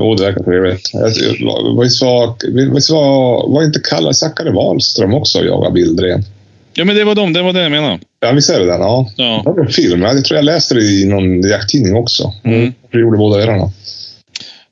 Jo, 0.00 0.14
det 0.14 0.24
verkar 0.24 0.44
trevligt. 0.44 0.90
Jag- 0.92 1.80
Visst 1.82 2.02
var, 2.02 2.36
visst 2.74 2.90
var, 2.90 3.48
var 3.48 3.64
inte 3.64 3.80
Kalle 3.80 4.14
Zackari 4.14 4.50
Wahlström 4.50 5.14
också 5.14 5.38
och 5.38 5.44
jagade 5.46 5.74
vildren? 5.74 6.22
Ja, 6.74 6.84
men 6.84 6.96
det 6.96 7.04
var 7.04 7.14
de. 7.14 7.32
Det 7.32 7.42
var 7.42 7.52
det 7.52 7.62
jag 7.62 7.70
menade. 7.70 7.98
Ja, 8.20 8.32
visst 8.32 8.50
är 8.50 8.60
det 8.60 8.66
den? 8.66 8.80
Ja. 8.80 9.10
Ja. 9.16 9.42
Det 9.44 9.50
var 9.50 9.60
en 9.66 9.72
film. 9.72 10.02
Jag 10.02 10.24
tror 10.24 10.36
jag 10.36 10.44
läste 10.44 10.74
det 10.74 10.80
i 10.82 11.04
någon 11.04 11.40
jakttidning 11.40 11.94
också. 11.94 12.32
Mm. 12.44 12.72
Det 12.92 12.98
gjorde 12.98 13.18
båda 13.18 13.40
herrarna. 13.40 13.72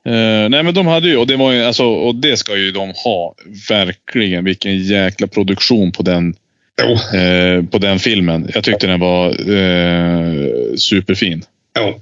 Eh, 0.06 0.48
nej, 0.48 0.62
men 0.62 0.74
de 0.74 0.86
hade 0.86 1.08
ju, 1.08 1.16
och 1.16 1.26
det 1.26 1.36
var 1.36 1.52
ju, 1.52 1.64
alltså, 1.64 1.84
och 1.84 2.14
det 2.14 2.36
ska 2.36 2.56
ju 2.56 2.70
de 2.70 2.92
ha. 3.04 3.34
Verkligen. 3.68 4.44
Vilken 4.44 4.78
jäkla 4.78 5.26
produktion 5.26 5.92
på 5.92 6.02
den, 6.02 6.34
Jo, 6.82 7.18
eh, 7.18 7.64
på 7.64 7.78
den 7.78 7.98
filmen. 7.98 8.50
Jag 8.54 8.64
tyckte 8.64 8.86
den 8.86 9.00
var 9.00 9.28
eh, 9.28 10.34
superfin. 10.76 11.42
jo. 11.78 12.00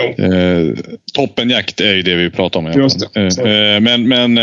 jo. 0.00 0.24
Eh, 0.24 0.74
toppenjakt 1.14 1.80
är 1.80 1.94
ju 1.94 2.02
det 2.02 2.14
vi 2.14 2.30
pratar 2.30 2.60
om. 2.60 2.66
eh, 2.66 3.80
men, 3.80 4.08
men, 4.08 4.34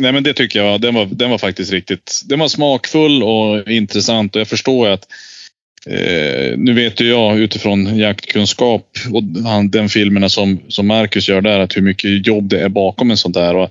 nej, 0.00 0.12
men 0.12 0.22
det 0.22 0.32
tycker 0.32 0.62
jag, 0.64 0.80
den 0.80 0.94
var, 0.94 1.06
den 1.06 1.30
var 1.30 1.38
faktiskt 1.38 1.72
riktigt, 1.72 2.20
den 2.24 2.38
var 2.38 2.48
smakfull 2.48 3.22
och 3.22 3.70
intressant 3.70 4.34
och 4.36 4.40
jag 4.40 4.48
förstår 4.48 4.86
ju 4.86 4.92
att 4.92 5.06
eh, 5.86 6.58
nu 6.58 6.72
vet 6.72 7.00
ju 7.00 7.08
jag 7.08 7.38
utifrån 7.38 7.98
jaktkunskap 7.98 8.98
och 9.12 9.22
den 9.70 9.88
filmerna 9.88 10.28
som, 10.28 10.60
som 10.68 10.86
Marcus 10.86 11.28
gör 11.28 11.40
där, 11.40 11.60
att 11.60 11.76
hur 11.76 11.82
mycket 11.82 12.26
jobb 12.26 12.48
det 12.48 12.60
är 12.60 12.68
bakom 12.68 13.10
en 13.10 13.16
sån 13.16 13.32
där. 13.32 13.56
Och 13.56 13.70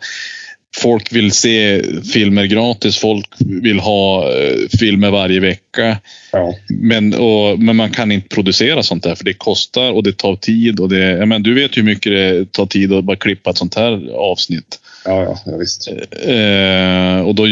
folk 0.79 1.13
vill 1.13 1.31
se 1.31 1.83
filmer 2.13 2.45
gratis, 2.45 2.97
folk 2.97 3.27
vill 3.39 3.79
ha 3.79 4.33
eh, 4.33 4.55
filmer 4.79 5.11
varje 5.11 5.39
vecka. 5.39 5.97
Ja. 6.31 6.55
Men, 6.67 7.13
och, 7.13 7.59
men 7.59 7.75
man 7.75 7.91
kan 7.91 8.11
inte 8.11 8.27
producera 8.27 8.83
sånt 8.83 9.03
där 9.03 9.15
för 9.15 9.25
det 9.25 9.33
kostar 9.33 9.91
och 9.91 10.03
det 10.03 10.17
tar 10.17 10.35
tid. 10.35 10.79
Och 10.79 10.89
det, 10.89 11.25
menar, 11.25 11.39
du 11.39 11.53
vet 11.53 11.77
hur 11.77 11.83
mycket 11.83 12.11
det 12.11 12.51
tar 12.51 12.65
tid 12.65 12.93
att 12.93 13.03
bara 13.03 13.17
klippa 13.17 13.49
ett 13.49 13.57
sånt 13.57 13.75
här 13.75 14.11
avsnitt. 14.13 14.79
Ja, 15.05 15.37
ja, 15.45 15.57
visst. 15.57 15.87
Eh, 16.27 17.19
och 17.19 17.35
då, 17.35 17.47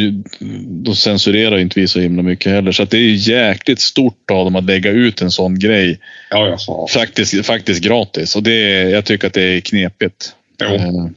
då 0.64 0.96
censurerar 0.96 1.58
inte 1.58 1.80
vi 1.80 1.88
så 1.88 2.00
himla 2.00 2.24
mycket 2.24 2.52
heller. 2.52 2.72
Så 2.72 2.86
det 2.86 2.98
är 2.98 3.30
jäkligt 3.30 3.80
stort 3.80 4.32
av 4.32 4.46
dem 4.46 4.56
att 4.56 4.66
lägga 4.66 4.92
ut 4.92 5.22
en 5.22 5.32
sån 5.32 5.60
grej 5.60 6.00
Ja, 6.30 6.58
ja. 6.68 6.88
faktiskt, 6.94 7.46
faktiskt 7.46 7.82
gratis. 7.82 8.36
Och 8.36 8.44
det, 8.44 8.90
jag 8.90 9.06
tycker 9.06 9.28
att 9.28 9.34
det 9.34 9.44
är 9.44 9.60
knepigt. 9.60 10.34
Jo. 10.62 10.76
Eh, 10.76 11.08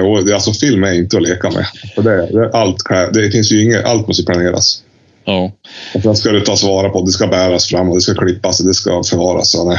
Jo, 0.00 0.20
det- 0.20 0.34
alltså 0.34 0.52
film 0.52 0.84
är 0.84 0.92
inte 0.92 1.16
att 1.16 1.22
leka 1.22 1.50
med. 1.50 1.66
För 1.94 2.02
det, 2.02 2.26
det, 2.26 2.50
allt, 2.52 2.76
det 3.12 3.30
finns 3.30 3.52
ju 3.52 3.62
inget, 3.62 3.84
allt 3.84 4.06
måste 4.08 4.24
planeras. 4.24 4.82
Ja. 5.24 5.52
Och 5.94 6.02
sen 6.02 6.16
ska 6.16 6.32
det 6.32 6.40
tas 6.40 6.62
vara 6.64 6.88
på. 6.88 7.02
Det 7.04 7.12
ska 7.12 7.26
bäras 7.26 7.66
fram 7.68 7.88
och 7.88 7.94
det 7.94 8.00
ska 8.00 8.14
klippas 8.14 8.60
och 8.60 8.66
det 8.66 8.74
ska 8.74 9.02
förvaras. 9.02 9.50
Så, 9.50 9.68
nej. 9.68 9.78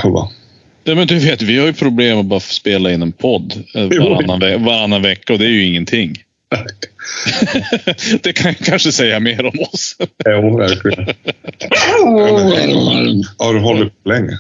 Ja, 0.84 0.96
men 0.96 1.08
du 1.08 1.20
vet, 1.20 1.42
vi 1.42 1.58
har 1.60 1.66
ju 1.66 1.74
problem 1.74 2.18
att 2.20 2.26
bara 2.26 2.40
spela 2.40 2.92
in 2.92 3.02
en 3.02 3.12
podd 3.12 3.54
eh, 3.76 3.84
varannan, 3.84 4.40
ve 4.40 4.58
varannan 4.58 5.02
vecka 5.02 5.34
och 5.34 5.40
det 5.40 5.46
är 5.46 5.50
ju 5.50 5.66
ingenting. 5.66 6.16
det 8.24 8.34
kan 8.34 8.56
kanske 8.56 8.92
säga 8.92 9.20
mer 9.20 9.46
om 9.46 9.60
oss. 9.74 9.96
Jo, 10.26 10.58
verkligen. 10.58 11.06
Har 13.38 13.54
du 13.54 13.60
hållit 13.60 14.04
på 14.04 14.10
länge? 14.10 14.40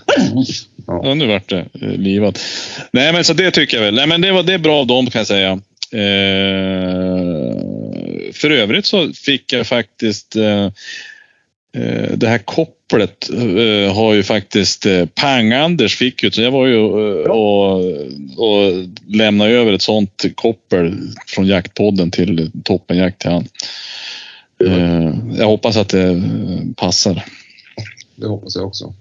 Ja, 0.87 1.13
nu 1.13 1.27
vart 1.27 1.49
det 1.49 1.65
eh, 1.81 1.89
livat. 1.89 2.39
Nej, 2.91 3.13
men 3.13 3.23
så 3.23 3.33
det 3.33 3.51
tycker 3.51 3.77
jag 3.77 3.83
väl. 3.83 3.95
Nej, 3.95 4.07
men 4.07 4.21
det, 4.21 4.31
var, 4.31 4.43
det 4.43 4.53
är 4.53 4.57
bra 4.57 4.79
av 4.79 4.87
dem 4.87 5.09
kan 5.09 5.19
jag 5.19 5.27
säga. 5.27 5.51
Eh, 5.91 7.55
för 8.33 8.49
övrigt 8.49 8.85
så 8.85 9.13
fick 9.13 9.53
jag 9.53 9.67
faktiskt 9.67 10.35
eh, 10.35 10.65
eh, 11.75 12.11
det 12.15 12.27
här 12.27 12.37
kopplet 12.37 13.29
eh, 13.29 13.95
har 13.95 14.13
ju 14.13 14.23
faktiskt 14.23 14.85
eh, 14.85 15.05
Pang-Anders 15.05 15.95
fick 15.95 16.23
ju. 16.23 16.31
Så 16.31 16.41
jag 16.41 16.51
var 16.51 16.67
ju 16.67 16.75
eh, 16.75 17.31
och, 17.31 17.75
och 18.37 18.85
lämnade 19.07 19.51
över 19.51 19.73
ett 19.73 19.81
sånt 19.81 20.25
koppel 20.35 20.93
från 21.27 21.47
jaktpodden 21.47 22.11
till 22.11 22.51
Toppenjakt 22.63 23.19
till 23.21 23.31
han. 23.31 23.47
Eh, 24.65 25.13
jag 25.37 25.45
hoppas 25.45 25.77
att 25.77 25.89
det 25.89 26.23
passar. 26.75 27.23
Det 28.15 28.27
hoppas 28.27 28.55
jag 28.55 28.67
också. 28.67 28.93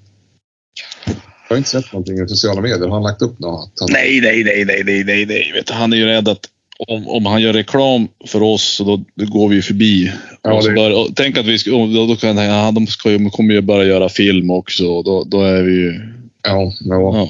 Jag 1.54 1.56
har 1.56 1.60
inte 1.60 1.70
sett 1.70 1.92
någonting 1.92 2.24
i 2.24 2.28
sociala 2.28 2.60
medier. 2.60 2.78
Har 2.88 2.90
han 2.94 3.02
lagt 3.02 3.22
upp 3.22 3.38
något? 3.38 3.72
Han- 3.80 3.88
Nej, 3.92 4.20
nej, 4.22 4.44
nej, 4.44 4.64
nej, 4.64 4.82
nej, 4.84 5.04
nej, 5.04 5.26
nej. 5.26 5.52
Vet 5.54 5.66
du, 5.66 5.72
han 5.72 5.92
är 5.92 5.96
ju 5.96 6.06
rädd 6.06 6.28
att 6.28 6.46
om, 6.78 7.08
om 7.08 7.26
han 7.26 7.42
gör 7.42 7.52
reklam 7.52 8.08
för 8.26 8.42
oss 8.42 8.62
så 8.62 8.84
då, 8.84 9.04
då 9.14 9.26
går 9.26 9.48
vi 9.48 9.62
förbi. 9.62 10.12
Ja, 10.42 10.60
det- 10.62 10.70
bör, 10.72 10.90
och 11.00 11.08
tänk 11.16 11.38
att 11.38 11.46
vi 11.46 11.58
då, 11.66 12.06
då 12.06 12.16
kan 12.16 12.36
ja, 12.36 12.70
de, 12.70 12.86
ska, 12.86 13.08
de 13.10 13.30
kommer 13.30 13.54
ju 13.54 13.60
börja 13.60 13.84
göra 13.84 14.08
film 14.08 14.50
också. 14.50 14.86
och 14.86 15.04
Då, 15.04 15.24
då 15.24 15.42
är 15.42 15.62
vi 15.62 15.72
ju... 15.72 16.00
Ja, 16.42 16.72
ja. 16.80 17.28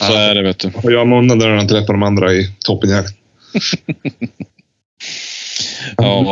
Ja. 0.00 0.06
Så 0.06 0.12
är 0.14 0.34
det 0.34 0.42
vet 0.42 0.58
du. 0.58 0.70
Och 0.74 0.92
jag 0.92 1.08
munnen 1.08 1.38
där 1.38 1.48
han 1.48 1.68
träffar 1.68 1.92
de 1.92 2.02
andra 2.02 2.32
i 2.32 2.48
toppenjakt. 2.64 3.14
Ja, 5.96 6.22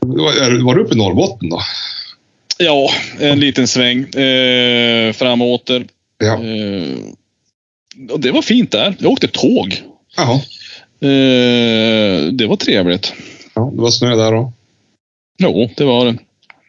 Var, 0.00 0.64
var 0.64 0.74
du 0.74 0.80
uppe 0.82 0.94
i 0.94 0.98
Norrbotten 0.98 1.48
då? 1.48 1.60
ja 2.58 2.90
en 3.20 3.40
liten 3.40 3.68
sväng 3.68 3.98
eh, 4.08 5.12
fram 5.12 5.42
och 5.42 5.48
åter. 5.48 5.84
Ja. 6.18 6.44
Eh, 6.44 6.96
och 8.10 8.20
det 8.20 8.30
var 8.30 8.42
fint 8.42 8.70
där. 8.70 8.96
Jag 8.98 9.12
åkte 9.12 9.28
tåg. 9.28 9.82
Jaha. 10.16 10.34
Eh, 11.00 12.32
det 12.32 12.46
var 12.46 12.56
trevligt. 12.56 13.12
Ja, 13.54 13.72
det 13.74 13.82
var 13.82 13.90
snö 13.90 14.16
där 14.16 14.32
då. 14.32 14.52
Jo, 15.38 15.70
det 15.76 15.84
var 15.84 16.06
det. 16.06 16.16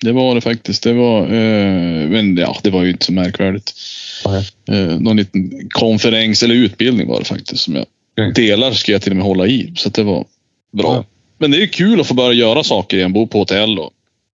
Det 0.01 0.11
var 0.11 0.35
det 0.35 0.41
faktiskt. 0.41 0.83
Det 0.83 0.93
var, 0.93 1.21
eh, 1.21 2.09
men 2.09 2.37
ja, 2.37 2.57
det 2.63 2.69
var 2.69 2.83
ju 2.83 2.89
inte 2.91 3.05
så 3.05 3.13
märkvärdigt. 3.13 3.73
Eh, 4.71 4.99
någon 4.99 5.17
liten 5.17 5.69
konferens 5.69 6.43
eller 6.43 6.55
utbildning 6.55 7.07
var 7.07 7.19
det 7.19 7.25
faktiskt 7.25 7.63
som 7.63 7.75
jag 7.75 7.85
Okej. 8.19 8.33
delar 8.33 8.71
ska 8.71 8.91
jag 8.91 9.01
till 9.01 9.11
och 9.11 9.15
med 9.17 9.25
hålla 9.25 9.47
i. 9.47 9.73
Så 9.75 9.89
det 9.89 10.03
var 10.03 10.25
bra. 10.71 10.93
Ja. 10.95 11.05
Men 11.37 11.51
det 11.51 11.63
är 11.63 11.67
kul 11.67 12.01
att 12.01 12.07
få 12.07 12.13
börja 12.13 12.33
göra 12.33 12.63
saker 12.63 12.97
igen. 12.97 13.13
Bo 13.13 13.27
på 13.27 13.39
hotell 13.39 13.79
och 13.79 13.91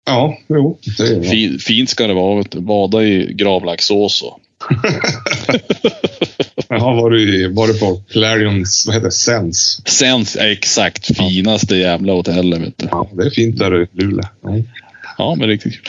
Ja, 0.06 0.38
jo. 0.48 0.78
Det 0.98 1.02
är 1.02 1.58
fint 1.58 1.90
ska 1.90 2.06
det 2.06 2.14
vara. 2.14 2.38
Vet 2.38 2.50
du. 2.50 2.60
Bada 2.60 3.04
i 3.04 3.32
gravlaxsås 3.32 4.22
och 4.22 4.40
Jaha, 6.68 6.94
var 7.02 7.10
du, 7.10 7.20
i- 7.22 7.46
var 7.52 7.66
du 7.68 7.78
på 7.78 8.02
Clarions, 8.10 8.84
vad 8.86 8.94
heter 8.94 9.06
det, 9.06 9.12
Sense? 9.12 9.82
sen 9.86 10.24
exakt 10.38 11.16
finaste 11.16 11.76
jävla 11.76 12.12
hotellet. 12.12 12.60
Vet 12.60 12.78
du. 12.78 12.86
Ja, 12.90 13.08
det 13.12 13.26
är 13.26 13.30
fint 13.30 13.58
där 13.58 13.82
i 13.82 13.86
Luleå. 13.92 14.24
Ja. 14.42 14.50
Ja, 15.18 15.34
men 15.38 15.48
riktigt 15.48 15.72
kul. 15.72 15.82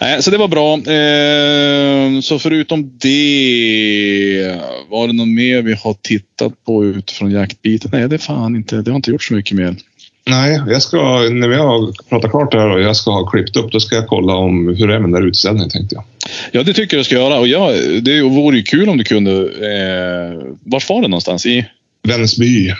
Nej, 0.00 0.22
så 0.22 0.30
det 0.30 0.38
var 0.38 0.48
bra. 0.48 0.74
Eh, 0.74 2.20
så 2.20 2.38
förutom 2.38 2.98
det, 2.98 4.60
var 4.90 5.06
det 5.06 5.12
något 5.12 5.28
mer 5.28 5.62
vi 5.62 5.74
har 5.74 5.94
tittat 6.02 6.64
på 6.64 6.84
utifrån 6.84 7.30
jaktbiten? 7.30 7.90
Nej, 7.92 8.08
det 8.08 8.18
fan 8.18 8.56
inte. 8.56 8.76
Det 8.82 8.90
har 8.90 8.96
inte 8.96 9.10
gjort 9.10 9.22
så 9.22 9.34
mycket 9.34 9.56
mer. 9.56 9.76
Nej, 10.28 10.60
jag 10.68 10.82
ska, 10.82 10.96
när 11.30 11.48
vi 11.48 11.56
har 11.56 12.08
pratat 12.08 12.30
klart 12.30 12.54
här 12.54 12.68
och 12.70 12.80
jag 12.80 12.96
ska 12.96 13.10
ha 13.10 13.30
klippt 13.30 13.56
upp, 13.56 13.72
då 13.72 13.80
ska 13.80 13.96
jag 13.96 14.06
kolla 14.06 14.34
om 14.34 14.68
hur 14.78 14.88
det 14.88 14.94
är 14.94 14.98
med 14.98 15.02
den 15.12 15.20
där 15.20 15.28
utställningen 15.28 15.70
tänkte 15.70 15.94
jag. 15.94 16.04
Ja, 16.52 16.62
det 16.62 16.72
tycker 16.74 16.96
jag 16.96 17.00
du 17.00 17.04
ska 17.04 17.14
göra. 17.14 17.38
Och 17.38 17.48
ja, 17.48 17.72
det 18.02 18.22
vore 18.22 18.56
ju 18.56 18.62
kul 18.62 18.88
om 18.88 18.98
du 18.98 19.04
kunde... 19.04 19.32
Eh, 19.32 20.42
vart 20.64 20.88
var 20.88 21.02
det 21.02 21.08
någonstans? 21.08 21.46
I 21.46 21.66
Vännäsby. 22.08 22.72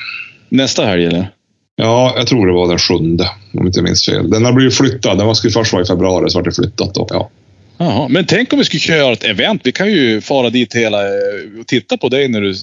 nästa 0.48 0.86
helg 0.86 1.04
eller? 1.06 1.30
Ja, 1.76 2.14
jag 2.16 2.26
tror 2.26 2.46
det 2.46 2.52
var 2.52 2.68
den 2.68 2.78
sjunde, 2.78 3.28
om 3.54 3.66
inte 3.66 3.78
jag 3.78 3.84
minns 3.84 4.04
fel. 4.06 4.30
Den 4.30 4.44
har 4.44 4.52
blivit 4.52 4.74
flyttad. 4.74 5.18
Den 5.18 5.26
var- 5.26 5.34
skulle 5.34 5.52
först 5.52 5.72
vara 5.72 5.82
i 5.82 5.86
februari, 5.86 6.30
så 6.30 6.38
vart 6.38 6.44
det 6.44 6.52
flyttat 6.54 6.94
då. 6.94 7.06
Ja. 7.10 7.30
Jaha, 7.78 8.08
men 8.08 8.24
tänk 8.26 8.52
om 8.52 8.58
vi 8.58 8.64
skulle 8.64 8.96
göra 8.96 9.12
ett 9.12 9.24
event. 9.24 9.60
Vi 9.64 9.72
kan 9.72 9.92
ju 9.92 10.20
fara 10.20 10.50
dit 10.50 10.74
hela 10.74 11.02
eh, 11.06 11.60
och 11.60 11.66
titta 11.66 11.96
på 11.96 12.08
dig 12.08 12.28
när 12.28 12.40
du 12.40 12.54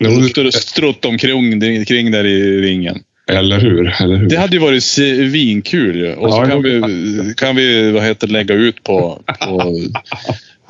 Jo, 0.00 0.10
det- 0.10 0.28
str- 0.28 0.50
struttar 0.50 1.08
omkring 1.08 1.84
kring 1.84 2.10
där 2.10 2.26
i 2.26 2.60
ringen. 2.60 2.98
Eller 3.28 3.60
hur? 3.60 3.94
Eller 4.02 4.16
hur? 4.16 4.28
Det 4.28 4.36
hade 4.36 4.52
ju 4.56 4.58
varit 4.62 4.82
svinkul 4.84 5.96
ju. 5.96 6.14
Och 6.14 6.32
så 6.32 6.38
Ja, 6.38 6.46
kan 6.46 6.62
det- 6.62 6.68
vi, 6.86 7.34
kan 7.36 7.56
vi 7.56 7.90
vad 7.90 8.02
heter, 8.02 8.26
det, 8.26 8.32
lägga 8.32 8.54
ut 8.54 8.82
på, 8.84 9.22
på 9.40 9.74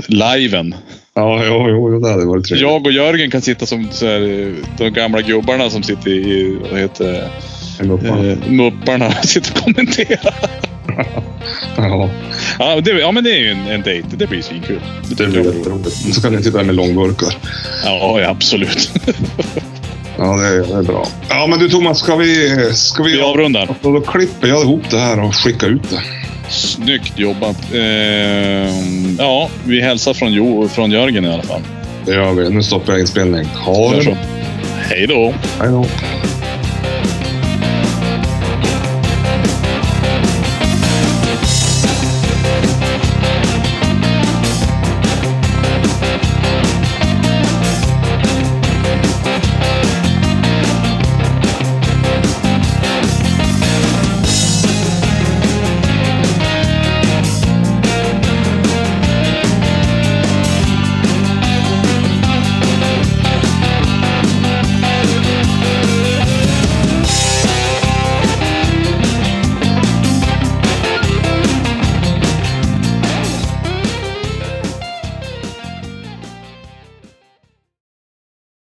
liven. 0.07 0.75
Ja, 1.15 1.43
jo, 1.47 1.69
jo, 1.69 2.01
det 2.01 2.11
hade 2.11 2.25
varit 2.27 2.45
trevligt. 2.47 2.63
Jag 2.69 2.87
och 2.87 2.93
Jörgen 2.93 3.31
kan 3.31 3.41
sitta 3.43 3.67
som 3.67 3.89
så 3.91 4.07
här, 4.07 4.55
de 4.79 4.91
gamla 4.91 5.23
gubbarna 5.23 5.71
som 5.71 5.83
sitter 5.83 6.11
i 6.11 6.57
vad 6.71 6.81
heter, 6.81 7.31
det, 7.81 7.89
uppman. 7.93 8.31
eh, 8.31 8.39
mupparna. 8.51 9.11
Sitter 9.13 9.53
och 9.59 9.65
kommenterar. 9.65 10.35
Ja, 11.77 12.11
Ja, 12.59 12.81
det, 12.81 12.91
ja, 12.91 13.13
men 13.13 13.25
det 13.25 13.31
är 13.31 13.39
ju 13.39 13.51
en, 13.51 13.67
en 13.67 13.83
dejt. 13.83 14.09
Det 14.17 14.27
blir 14.27 14.43
svinkul. 14.43 14.81
det 15.03 15.09
tycker 15.17 15.31
blir 15.31 15.45
jätteroligt. 15.45 16.15
Så 16.15 16.23
kan 16.23 16.33
ni 16.33 16.43
sitta 16.43 16.63
med 16.63 16.75
långburkar. 16.75 17.35
Ja, 17.85 18.21
ja, 18.21 18.29
absolut. 18.29 18.91
Ja, 20.19 20.37
det 20.37 20.47
är, 20.47 20.73
det 20.73 20.79
är 20.79 20.83
bra. 20.83 21.07
Ja, 21.29 21.47
men 21.47 21.59
du 21.59 21.69
Thomas, 21.69 21.99
ska 21.99 22.17
vi... 22.17 22.57
Ska 22.75 23.03
vi 23.03 23.13
Vi 23.13 23.23
avrundar. 23.23 23.69
Och 23.83 23.93
då 23.93 24.01
klipper 24.01 24.49
jag 24.49 24.63
ihop 24.63 24.91
det 24.91 24.99
här 24.99 25.21
och 25.21 25.35
skickar 25.35 25.67
ut 25.69 25.91
det. 25.91 26.03
Snyggt 26.51 27.19
jobbat. 27.19 27.57
Eh, 27.73 27.81
ja, 29.19 29.51
vi 29.65 29.81
hälsar 29.81 30.15
från, 30.15 30.33
jo, 30.33 30.69
från 30.69 30.91
Jörgen 30.91 31.25
i 31.25 31.29
alla 31.29 31.43
fall. 31.43 31.61
Det 32.05 32.15
gör 32.15 32.33
vi. 32.33 32.51
Nu 32.51 32.63
stoppar 32.63 32.93
jag 32.93 33.01
inspelning. 33.01 33.45
Ha 33.45 33.93
det. 33.93 34.17
Hej 34.89 35.07
då! 35.07 35.35
Hej 35.61 35.69
då. 35.69 35.85